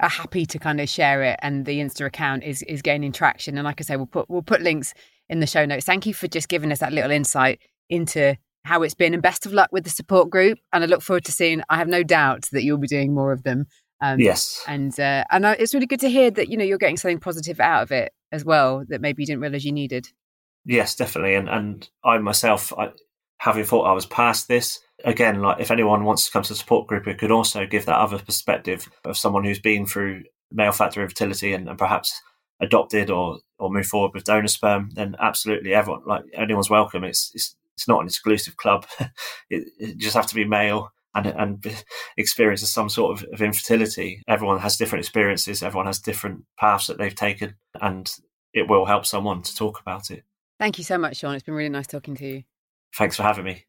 are 0.00 0.08
happy 0.08 0.44
to 0.46 0.58
kind 0.58 0.80
of 0.80 0.88
share 0.88 1.22
it 1.22 1.38
and 1.40 1.66
the 1.66 1.78
Insta 1.78 2.06
account 2.06 2.42
is 2.42 2.62
is 2.62 2.82
gaining 2.82 3.12
traction. 3.12 3.56
And 3.56 3.64
like 3.64 3.80
I 3.80 3.84
say, 3.84 3.96
we'll 3.96 4.06
put 4.06 4.28
we'll 4.28 4.42
put 4.42 4.60
links 4.60 4.92
in 5.28 5.40
the 5.40 5.46
show 5.46 5.64
notes. 5.64 5.86
Thank 5.86 6.06
you 6.06 6.14
for 6.14 6.26
just 6.26 6.48
giving 6.48 6.72
us 6.72 6.80
that 6.80 6.92
little 6.92 7.10
insight 7.10 7.60
into 7.88 8.36
how 8.64 8.82
it's 8.82 8.94
been 8.94 9.14
and 9.14 9.22
best 9.22 9.46
of 9.46 9.52
luck 9.52 9.68
with 9.72 9.84
the 9.84 9.90
support 9.90 10.30
group. 10.30 10.58
And 10.72 10.82
I 10.82 10.86
look 10.86 11.02
forward 11.02 11.24
to 11.26 11.32
seeing 11.32 11.62
I 11.68 11.76
have 11.76 11.88
no 11.88 12.02
doubt 12.02 12.48
that 12.52 12.64
you'll 12.64 12.78
be 12.78 12.88
doing 12.88 13.14
more 13.14 13.32
of 13.32 13.42
them. 13.42 13.66
Um, 14.00 14.18
yes. 14.18 14.62
And 14.66 14.98
uh, 14.98 15.24
and 15.30 15.44
it's 15.44 15.74
really 15.74 15.86
good 15.86 16.00
to 16.00 16.10
hear 16.10 16.30
that, 16.30 16.48
you 16.48 16.56
know, 16.56 16.64
you're 16.64 16.78
getting 16.78 16.96
something 16.96 17.20
positive 17.20 17.60
out 17.60 17.82
of 17.82 17.92
it 17.92 18.12
as 18.32 18.44
well 18.44 18.84
that 18.88 19.00
maybe 19.00 19.22
you 19.22 19.26
didn't 19.26 19.42
realize 19.42 19.64
you 19.64 19.72
needed. 19.72 20.08
Yes, 20.64 20.96
definitely. 20.96 21.34
And 21.34 21.48
and 21.48 21.88
I 22.04 22.18
myself, 22.18 22.72
I, 22.78 22.90
having 23.38 23.64
thought 23.64 23.84
I 23.84 23.92
was 23.92 24.06
past 24.06 24.48
this, 24.48 24.80
again, 25.04 25.40
like 25.40 25.60
if 25.60 25.70
anyone 25.70 26.04
wants 26.04 26.26
to 26.26 26.32
come 26.32 26.42
to 26.42 26.48
the 26.48 26.56
support 26.56 26.86
group, 26.86 27.06
it 27.06 27.18
could 27.18 27.30
also 27.30 27.66
give 27.66 27.86
that 27.86 27.98
other 27.98 28.18
perspective 28.18 28.88
of 29.04 29.18
someone 29.18 29.44
who's 29.44 29.60
been 29.60 29.86
through 29.86 30.24
male 30.50 30.72
factor 30.72 31.02
infertility 31.02 31.52
and, 31.52 31.68
and 31.68 31.78
perhaps 31.78 32.20
adopted 32.60 33.10
or 33.10 33.38
or 33.58 33.70
move 33.70 33.86
forward 33.86 34.12
with 34.14 34.24
donor 34.24 34.48
sperm, 34.48 34.90
then 34.94 35.16
absolutely 35.20 35.74
everyone 35.74 36.02
like 36.06 36.24
anyone's 36.34 36.70
welcome. 36.70 37.04
It's 37.04 37.30
it's 37.34 37.56
it's 37.76 37.88
not 37.88 38.00
an 38.00 38.06
exclusive 38.06 38.56
club. 38.56 38.86
it, 39.50 39.68
it 39.78 39.98
just 39.98 40.16
have 40.16 40.26
to 40.28 40.34
be 40.34 40.44
male 40.44 40.92
and 41.14 41.26
and 41.26 41.84
experience 42.16 42.68
some 42.68 42.88
sort 42.88 43.18
of, 43.18 43.28
of 43.32 43.42
infertility. 43.42 44.22
Everyone 44.28 44.60
has 44.60 44.76
different 44.76 45.04
experiences. 45.04 45.62
Everyone 45.62 45.86
has 45.86 45.98
different 45.98 46.44
paths 46.58 46.86
that 46.86 46.98
they've 46.98 47.14
taken, 47.14 47.54
and 47.80 48.10
it 48.52 48.68
will 48.68 48.86
help 48.86 49.06
someone 49.06 49.42
to 49.42 49.54
talk 49.54 49.80
about 49.80 50.10
it. 50.10 50.24
Thank 50.58 50.78
you 50.78 50.84
so 50.84 50.98
much, 50.98 51.18
Shaun. 51.18 51.34
It's 51.34 51.44
been 51.44 51.54
really 51.54 51.68
nice 51.68 51.86
talking 51.86 52.14
to 52.16 52.26
you. 52.26 52.42
Thanks 52.96 53.16
for 53.16 53.22
having 53.22 53.44
me. 53.44 53.64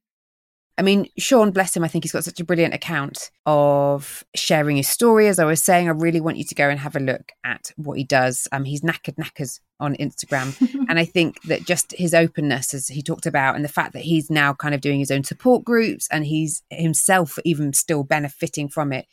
I 0.77 0.81
mean, 0.81 1.07
Shaun, 1.17 1.51
bless 1.51 1.75
him, 1.75 1.86
I 1.86 1.88
think 1.88 2.03
he's 2.03 2.11
got 2.11 2.25
such 2.25 2.39
a 2.41 2.43
brilliant 2.43 2.73
account 2.73 3.31
of 3.45 4.25
sharing 4.36 4.75
his 4.75 4.89
story. 4.89 5.27
As 5.29 5.39
I 5.39 5.45
was 5.45 5.63
saying, 5.63 5.88
I 5.88 5.91
really 5.91 6.19
want 6.19 6.38
you 6.38 6.43
to 6.43 6.55
go 6.55 6.69
and 6.69 6.79
have 6.79 6.97
a 6.97 6.99
look 6.99 7.31
at 7.45 7.71
what 7.77 7.97
he 7.97 8.03
does. 8.03 8.47
Um, 8.51 8.65
he's 8.65 8.81
knackered 8.81 9.17
knackers 9.17 9.61
on 9.79 9.95
Instagram. 9.95 10.59
and 10.89 10.99
I 10.99 11.05
think 11.05 11.41
that 11.43 11.65
just 11.65 11.93
his 11.93 12.13
openness, 12.13 12.73
as 12.73 12.89
he 12.89 13.01
talked 13.01 13.25
about, 13.25 13.55
and 13.55 13.63
the 13.63 13.69
fact 13.69 13.93
that 13.93 14.01
he's 14.01 14.29
now 14.29 14.53
kind 14.53 14.75
of 14.75 14.81
doing 14.81 14.99
his 14.99 15.11
own 15.11 15.23
support 15.23 15.63
groups 15.63 16.09
and 16.11 16.25
he's 16.25 16.61
himself 16.69 17.39
even 17.45 17.71
still 17.71 18.03
benefiting 18.03 18.67
from 18.67 18.91
it 18.91 19.05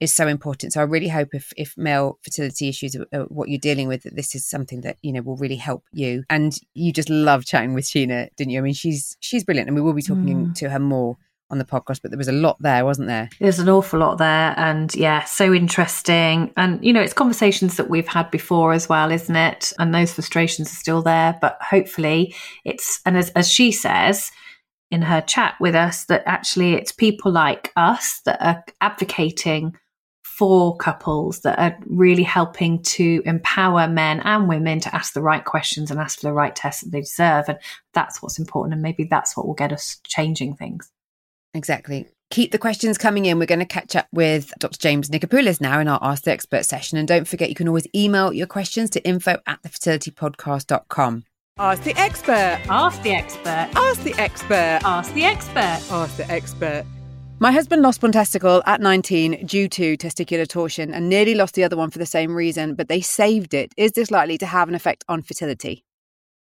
is 0.00 0.14
so 0.14 0.26
important. 0.26 0.72
So 0.72 0.80
I 0.80 0.84
really 0.84 1.08
hope 1.08 1.28
if, 1.34 1.52
if 1.56 1.76
male 1.76 2.18
fertility 2.24 2.68
issues 2.68 2.96
are, 2.96 3.24
what 3.24 3.48
you're 3.48 3.58
dealing 3.58 3.86
with, 3.86 4.02
that 4.04 4.16
this 4.16 4.34
is 4.34 4.46
something 4.46 4.80
that, 4.80 4.96
you 5.02 5.12
know, 5.12 5.20
will 5.20 5.36
really 5.36 5.56
help 5.56 5.84
you. 5.92 6.24
And 6.30 6.58
you 6.74 6.92
just 6.92 7.10
love 7.10 7.44
chatting 7.44 7.74
with 7.74 7.84
Sheena, 7.84 8.28
didn't 8.36 8.50
you? 8.50 8.58
I 8.58 8.62
mean, 8.62 8.74
she's, 8.74 9.16
she's 9.20 9.44
brilliant 9.44 9.68
and 9.68 9.76
we 9.76 9.82
will 9.82 9.92
be 9.92 10.02
talking 10.02 10.46
mm. 10.46 10.54
to 10.56 10.70
her 10.70 10.78
more 10.78 11.16
on 11.50 11.58
the 11.58 11.64
podcast, 11.64 12.00
but 12.00 12.12
there 12.12 12.18
was 12.18 12.28
a 12.28 12.32
lot 12.32 12.56
there, 12.60 12.84
wasn't 12.84 13.08
there? 13.08 13.28
There's 13.40 13.58
an 13.58 13.68
awful 13.68 13.98
lot 13.98 14.18
there. 14.18 14.54
And 14.56 14.94
yeah, 14.94 15.24
so 15.24 15.52
interesting. 15.52 16.52
And, 16.56 16.82
you 16.84 16.92
know, 16.92 17.02
it's 17.02 17.12
conversations 17.12 17.76
that 17.76 17.90
we've 17.90 18.06
had 18.06 18.30
before 18.30 18.72
as 18.72 18.88
well, 18.88 19.10
isn't 19.10 19.34
it? 19.34 19.72
And 19.78 19.92
those 19.92 20.14
frustrations 20.14 20.68
are 20.70 20.76
still 20.76 21.02
there. 21.02 21.36
But 21.40 21.58
hopefully 21.60 22.34
it's, 22.64 23.00
and 23.04 23.18
as, 23.18 23.30
as 23.30 23.50
she 23.50 23.72
says, 23.72 24.30
in 24.92 25.02
her 25.02 25.20
chat 25.20 25.54
with 25.60 25.74
us, 25.74 26.04
that 26.06 26.22
actually 26.24 26.74
it's 26.74 26.92
people 26.92 27.32
like 27.32 27.72
us 27.76 28.20
that 28.24 28.40
are 28.40 28.64
advocating 28.80 29.76
for 30.40 30.74
couples 30.78 31.40
that 31.40 31.58
are 31.58 31.76
really 31.84 32.22
helping 32.22 32.82
to 32.82 33.20
empower 33.26 33.86
men 33.86 34.20
and 34.20 34.48
women 34.48 34.80
to 34.80 34.94
ask 34.94 35.12
the 35.12 35.20
right 35.20 35.44
questions 35.44 35.90
and 35.90 36.00
ask 36.00 36.18
for 36.18 36.28
the 36.28 36.32
right 36.32 36.56
tests 36.56 36.82
that 36.82 36.92
they 36.92 37.00
deserve. 37.00 37.44
And 37.46 37.58
that's 37.92 38.22
what's 38.22 38.38
important. 38.38 38.72
And 38.72 38.80
maybe 38.80 39.04
that's 39.04 39.36
what 39.36 39.46
will 39.46 39.52
get 39.52 39.70
us 39.70 40.00
changing 40.06 40.56
things. 40.56 40.90
Exactly. 41.52 42.08
Keep 42.30 42.52
the 42.52 42.58
questions 42.58 42.96
coming 42.96 43.26
in. 43.26 43.38
We're 43.38 43.44
going 43.44 43.58
to 43.58 43.66
catch 43.66 43.94
up 43.94 44.06
with 44.14 44.50
Dr. 44.58 44.78
James 44.78 45.10
Nicopoullos 45.10 45.60
now 45.60 45.78
in 45.78 45.88
our 45.88 45.98
Ask 46.00 46.22
the 46.24 46.30
Expert 46.30 46.64
session. 46.64 46.96
And 46.96 47.06
don't 47.06 47.28
forget, 47.28 47.50
you 47.50 47.54
can 47.54 47.68
always 47.68 47.86
email 47.94 48.32
your 48.32 48.46
questions 48.46 48.88
to 48.90 49.06
info 49.06 49.36
at 49.46 49.62
thefertilitypodcast.com. 49.62 51.24
Ask 51.58 51.82
the 51.82 52.00
expert. 52.00 52.62
Ask 52.70 53.02
the 53.02 53.10
expert. 53.10 53.68
Ask 53.74 54.02
the 54.04 54.14
expert. 54.14 54.80
Ask 54.84 55.12
the 55.12 55.24
expert. 55.24 55.82
Ask 55.90 56.16
the 56.16 56.30
expert. 56.30 56.86
My 57.42 57.52
husband 57.52 57.80
lost 57.80 58.02
one 58.02 58.12
testicle 58.12 58.62
at 58.66 58.82
19 58.82 59.46
due 59.46 59.66
to 59.70 59.96
testicular 59.96 60.46
torsion 60.46 60.92
and 60.92 61.08
nearly 61.08 61.34
lost 61.34 61.54
the 61.54 61.64
other 61.64 61.74
one 61.74 61.88
for 61.88 61.98
the 61.98 62.04
same 62.04 62.34
reason, 62.34 62.74
but 62.74 62.88
they 62.88 63.00
saved 63.00 63.54
it. 63.54 63.72
Is 63.78 63.92
this 63.92 64.10
likely 64.10 64.36
to 64.36 64.44
have 64.44 64.68
an 64.68 64.74
effect 64.74 65.04
on 65.08 65.22
fertility? 65.22 65.82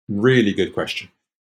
Really 0.10 0.52
good 0.52 0.74
question. 0.74 1.08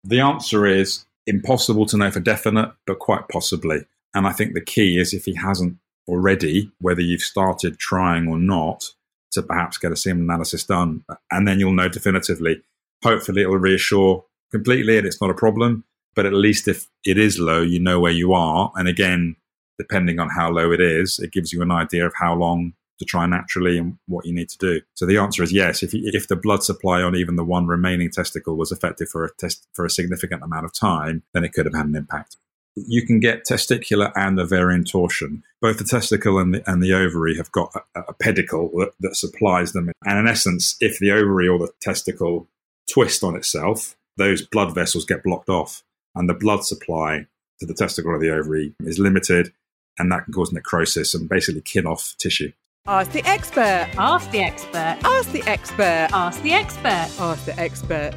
The 0.04 0.20
answer 0.20 0.68
is 0.68 1.08
impossible 1.26 1.88
to 1.88 1.98
know 1.98 2.12
for 2.12 2.20
definite, 2.20 2.72
but 2.86 3.00
quite 3.00 3.30
possibly. 3.30 3.80
And 4.14 4.28
I 4.28 4.32
think 4.32 4.54
the 4.54 4.62
key 4.62 5.00
is 5.00 5.12
if 5.12 5.26
he 5.26 5.34
hasn't 5.34 5.78
already, 6.08 6.72
whether 6.80 7.02
you've 7.02 7.22
started 7.22 7.80
trying 7.80 8.28
or 8.28 8.38
not, 8.38 8.92
to 9.32 9.42
perhaps 9.42 9.80
get 9.80 9.92
a 9.92 9.96
semen 9.96 10.26
analysis 10.26 10.64
done, 10.66 11.04
and 11.32 11.48
then 11.48 11.60
you'll 11.60 11.74
know 11.74 11.90
definitively. 11.90 12.62
Hopefully, 13.04 13.42
it 13.42 13.50
will 13.50 13.58
reassure 13.58 14.24
completely 14.52 15.00
and 15.00 15.08
it's 15.08 15.20
not 15.20 15.32
a 15.32 15.34
problem. 15.34 15.84
But 16.16 16.26
at 16.26 16.34
least 16.34 16.68
if 16.68 16.88
it 17.06 17.18
is 17.18 17.40
low, 17.40 17.62
you 17.62 17.80
know 17.80 18.00
where 18.00 18.12
you 18.12 18.34
are. 18.34 18.72
And 18.76 18.88
again, 18.88 19.36
depending 19.78 20.20
on 20.20 20.30
how 20.30 20.52
low 20.52 20.72
it 20.72 20.82
is, 20.82 21.20
it 21.20 21.32
gives 21.32 21.52
you 21.52 21.62
an 21.62 21.72
idea 21.72 22.06
of 22.06 22.14
how 22.20 22.36
long 22.36 22.74
to 23.02 23.06
try 23.06 23.26
naturally 23.26 23.80
and 23.80 23.98
what 24.08 24.26
you 24.26 24.34
need 24.34 24.48
to 24.48 24.58
do. 24.60 24.82
So 24.94 25.08
the 25.08 25.18
answer 25.18 25.42
is 25.42 25.52
yes. 25.52 25.82
If, 25.82 25.92
if 25.94 26.28
the 26.28 26.36
blood 26.36 26.64
supply 26.64 27.02
on 27.02 27.16
even 27.16 27.36
the 27.36 27.44
one 27.44 27.66
remaining 27.66 28.12
testicle 28.12 28.56
was 28.56 28.72
affected 28.72 29.10
for 29.10 29.26
a 29.26 29.30
test 29.40 29.68
for 29.74 29.86
a 29.86 29.90
significant 29.90 30.44
amount 30.44 30.66
of 30.66 30.74
time, 30.74 31.24
then 31.34 31.44
it 31.44 31.54
could 31.54 31.66
have 31.66 31.74
had 31.74 31.88
an 31.88 31.96
impact. 31.96 32.38
You 32.76 33.06
can 33.06 33.20
get 33.20 33.44
testicular 33.44 34.12
and 34.16 34.40
ovarian 34.40 34.86
torsion. 34.86 35.44
Both 35.62 35.80
the 35.80 35.84
testicle 35.84 36.38
and 36.38 36.54
the, 36.54 36.72
and 36.72 36.82
the 36.82 36.94
ovary 36.94 37.36
have 37.38 37.52
got 37.52 37.74
a, 37.96 38.02
a 38.02 38.14
pedicle 38.14 38.70
that, 38.78 38.94
that 39.00 39.16
supplies 39.16 39.74
them. 39.74 39.92
And 40.06 40.20
in 40.20 40.28
essence, 40.28 40.78
if 40.80 41.00
the 41.00 41.12
ovary 41.12 41.48
or 41.48 41.58
the 41.58 41.72
testicle 41.82 42.48
twist 42.90 43.24
on 43.24 43.36
itself, 43.36 43.98
those 44.18 44.46
blood 44.46 44.76
vessels 44.76 45.06
get 45.06 45.24
blocked 45.24 45.50
off 45.50 45.84
and 46.16 46.30
the 46.30 46.34
blood 46.34 46.64
supply 46.64 47.26
to 47.60 47.66
the 47.66 47.74
testicle 47.74 48.12
or 48.12 48.20
the 48.20 48.32
ovary 48.32 48.74
is 48.82 49.00
limited, 49.00 49.54
and 49.98 50.12
that 50.12 50.26
can 50.26 50.34
cause 50.34 50.52
necrosis 50.52 51.14
and 51.14 51.30
basically 51.30 51.62
kill 51.62 51.88
off 51.88 52.16
tissue. 52.18 52.52
Ask 52.88 53.12
the 53.12 53.24
expert. 53.28 53.90
Ask 53.98 54.32
the 54.32 54.42
expert. 54.42 54.98
Ask 55.04 55.32
the 55.32 55.44
expert. 55.44 56.10
Ask 56.12 56.42
the 56.42 56.54
expert. 56.54 57.10
Ask 57.20 57.46
the 57.46 57.60
expert. 57.60 58.14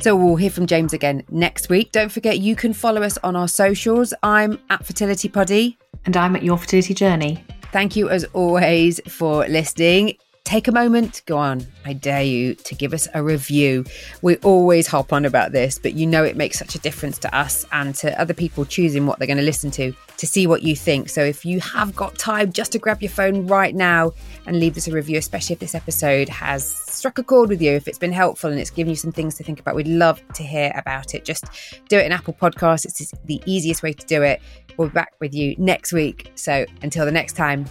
So 0.00 0.16
we'll 0.16 0.36
hear 0.36 0.50
from 0.50 0.66
James 0.66 0.92
again 0.92 1.22
next 1.30 1.68
week. 1.68 1.92
Don't 1.92 2.10
forget 2.10 2.40
you 2.40 2.56
can 2.56 2.72
follow 2.72 3.02
us 3.02 3.16
on 3.22 3.36
our 3.36 3.48
socials. 3.48 4.12
I'm 4.22 4.58
at 4.68 4.84
Fertility 4.84 5.28
Poddy. 5.28 5.78
And 6.04 6.16
I'm 6.16 6.34
at 6.34 6.42
Your 6.42 6.58
Fertility 6.58 6.94
Journey. 6.94 7.44
Thank 7.72 7.94
you 7.94 8.10
as 8.10 8.24
always 8.32 9.00
for 9.08 9.46
listening 9.46 10.16
take 10.44 10.66
a 10.66 10.72
moment, 10.72 11.22
go 11.26 11.38
on, 11.38 11.64
I 11.84 11.92
dare 11.92 12.22
you 12.22 12.54
to 12.54 12.74
give 12.74 12.92
us 12.92 13.06
a 13.14 13.22
review. 13.22 13.84
We 14.22 14.36
always 14.38 14.86
hop 14.86 15.12
on 15.12 15.24
about 15.24 15.52
this, 15.52 15.78
but 15.78 15.94
you 15.94 16.06
know 16.06 16.24
it 16.24 16.36
makes 16.36 16.58
such 16.58 16.74
a 16.74 16.78
difference 16.80 17.18
to 17.20 17.34
us 17.34 17.64
and 17.72 17.94
to 17.96 18.20
other 18.20 18.34
people 18.34 18.64
choosing 18.64 19.06
what 19.06 19.18
they're 19.18 19.26
going 19.26 19.38
to 19.38 19.44
listen 19.44 19.70
to 19.72 19.92
to 20.16 20.26
see 20.26 20.46
what 20.46 20.62
you 20.62 20.74
think. 20.74 21.08
So 21.08 21.22
if 21.22 21.44
you 21.44 21.60
have 21.60 21.94
got 21.94 22.18
time 22.18 22.52
just 22.52 22.72
to 22.72 22.78
grab 22.78 23.02
your 23.02 23.10
phone 23.10 23.46
right 23.46 23.74
now 23.74 24.12
and 24.46 24.58
leave 24.58 24.76
us 24.76 24.88
a 24.88 24.92
review, 24.92 25.18
especially 25.18 25.54
if 25.54 25.60
this 25.60 25.74
episode 25.74 26.28
has 26.28 26.66
struck 26.66 27.18
a 27.18 27.22
chord 27.22 27.48
with 27.48 27.62
you, 27.62 27.72
if 27.72 27.86
it's 27.86 27.98
been 27.98 28.12
helpful 28.12 28.50
and 28.50 28.58
it's 28.58 28.70
given 28.70 28.90
you 28.90 28.96
some 28.96 29.12
things 29.12 29.36
to 29.36 29.44
think 29.44 29.60
about, 29.60 29.76
we'd 29.76 29.88
love 29.88 30.20
to 30.34 30.42
hear 30.42 30.72
about 30.74 31.14
it. 31.14 31.24
Just 31.24 31.44
do 31.88 31.98
it 31.98 32.06
in 32.06 32.12
Apple 32.12 32.34
Podcasts. 32.34 32.84
It's 32.84 33.14
the 33.24 33.40
easiest 33.46 33.82
way 33.82 33.92
to 33.92 34.06
do 34.06 34.22
it. 34.22 34.42
We'll 34.76 34.88
be 34.88 34.94
back 34.94 35.12
with 35.20 35.34
you 35.34 35.54
next 35.56 35.92
week. 35.92 36.32
So 36.34 36.66
until 36.82 37.04
the 37.04 37.12
next 37.12 37.34
time. 37.34 37.66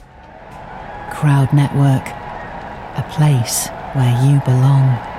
Crowd 1.11 1.53
Network 1.53 2.30
a 2.97 3.03
place 3.03 3.67
where 3.93 4.13
you 4.25 4.39
belong. 4.41 5.11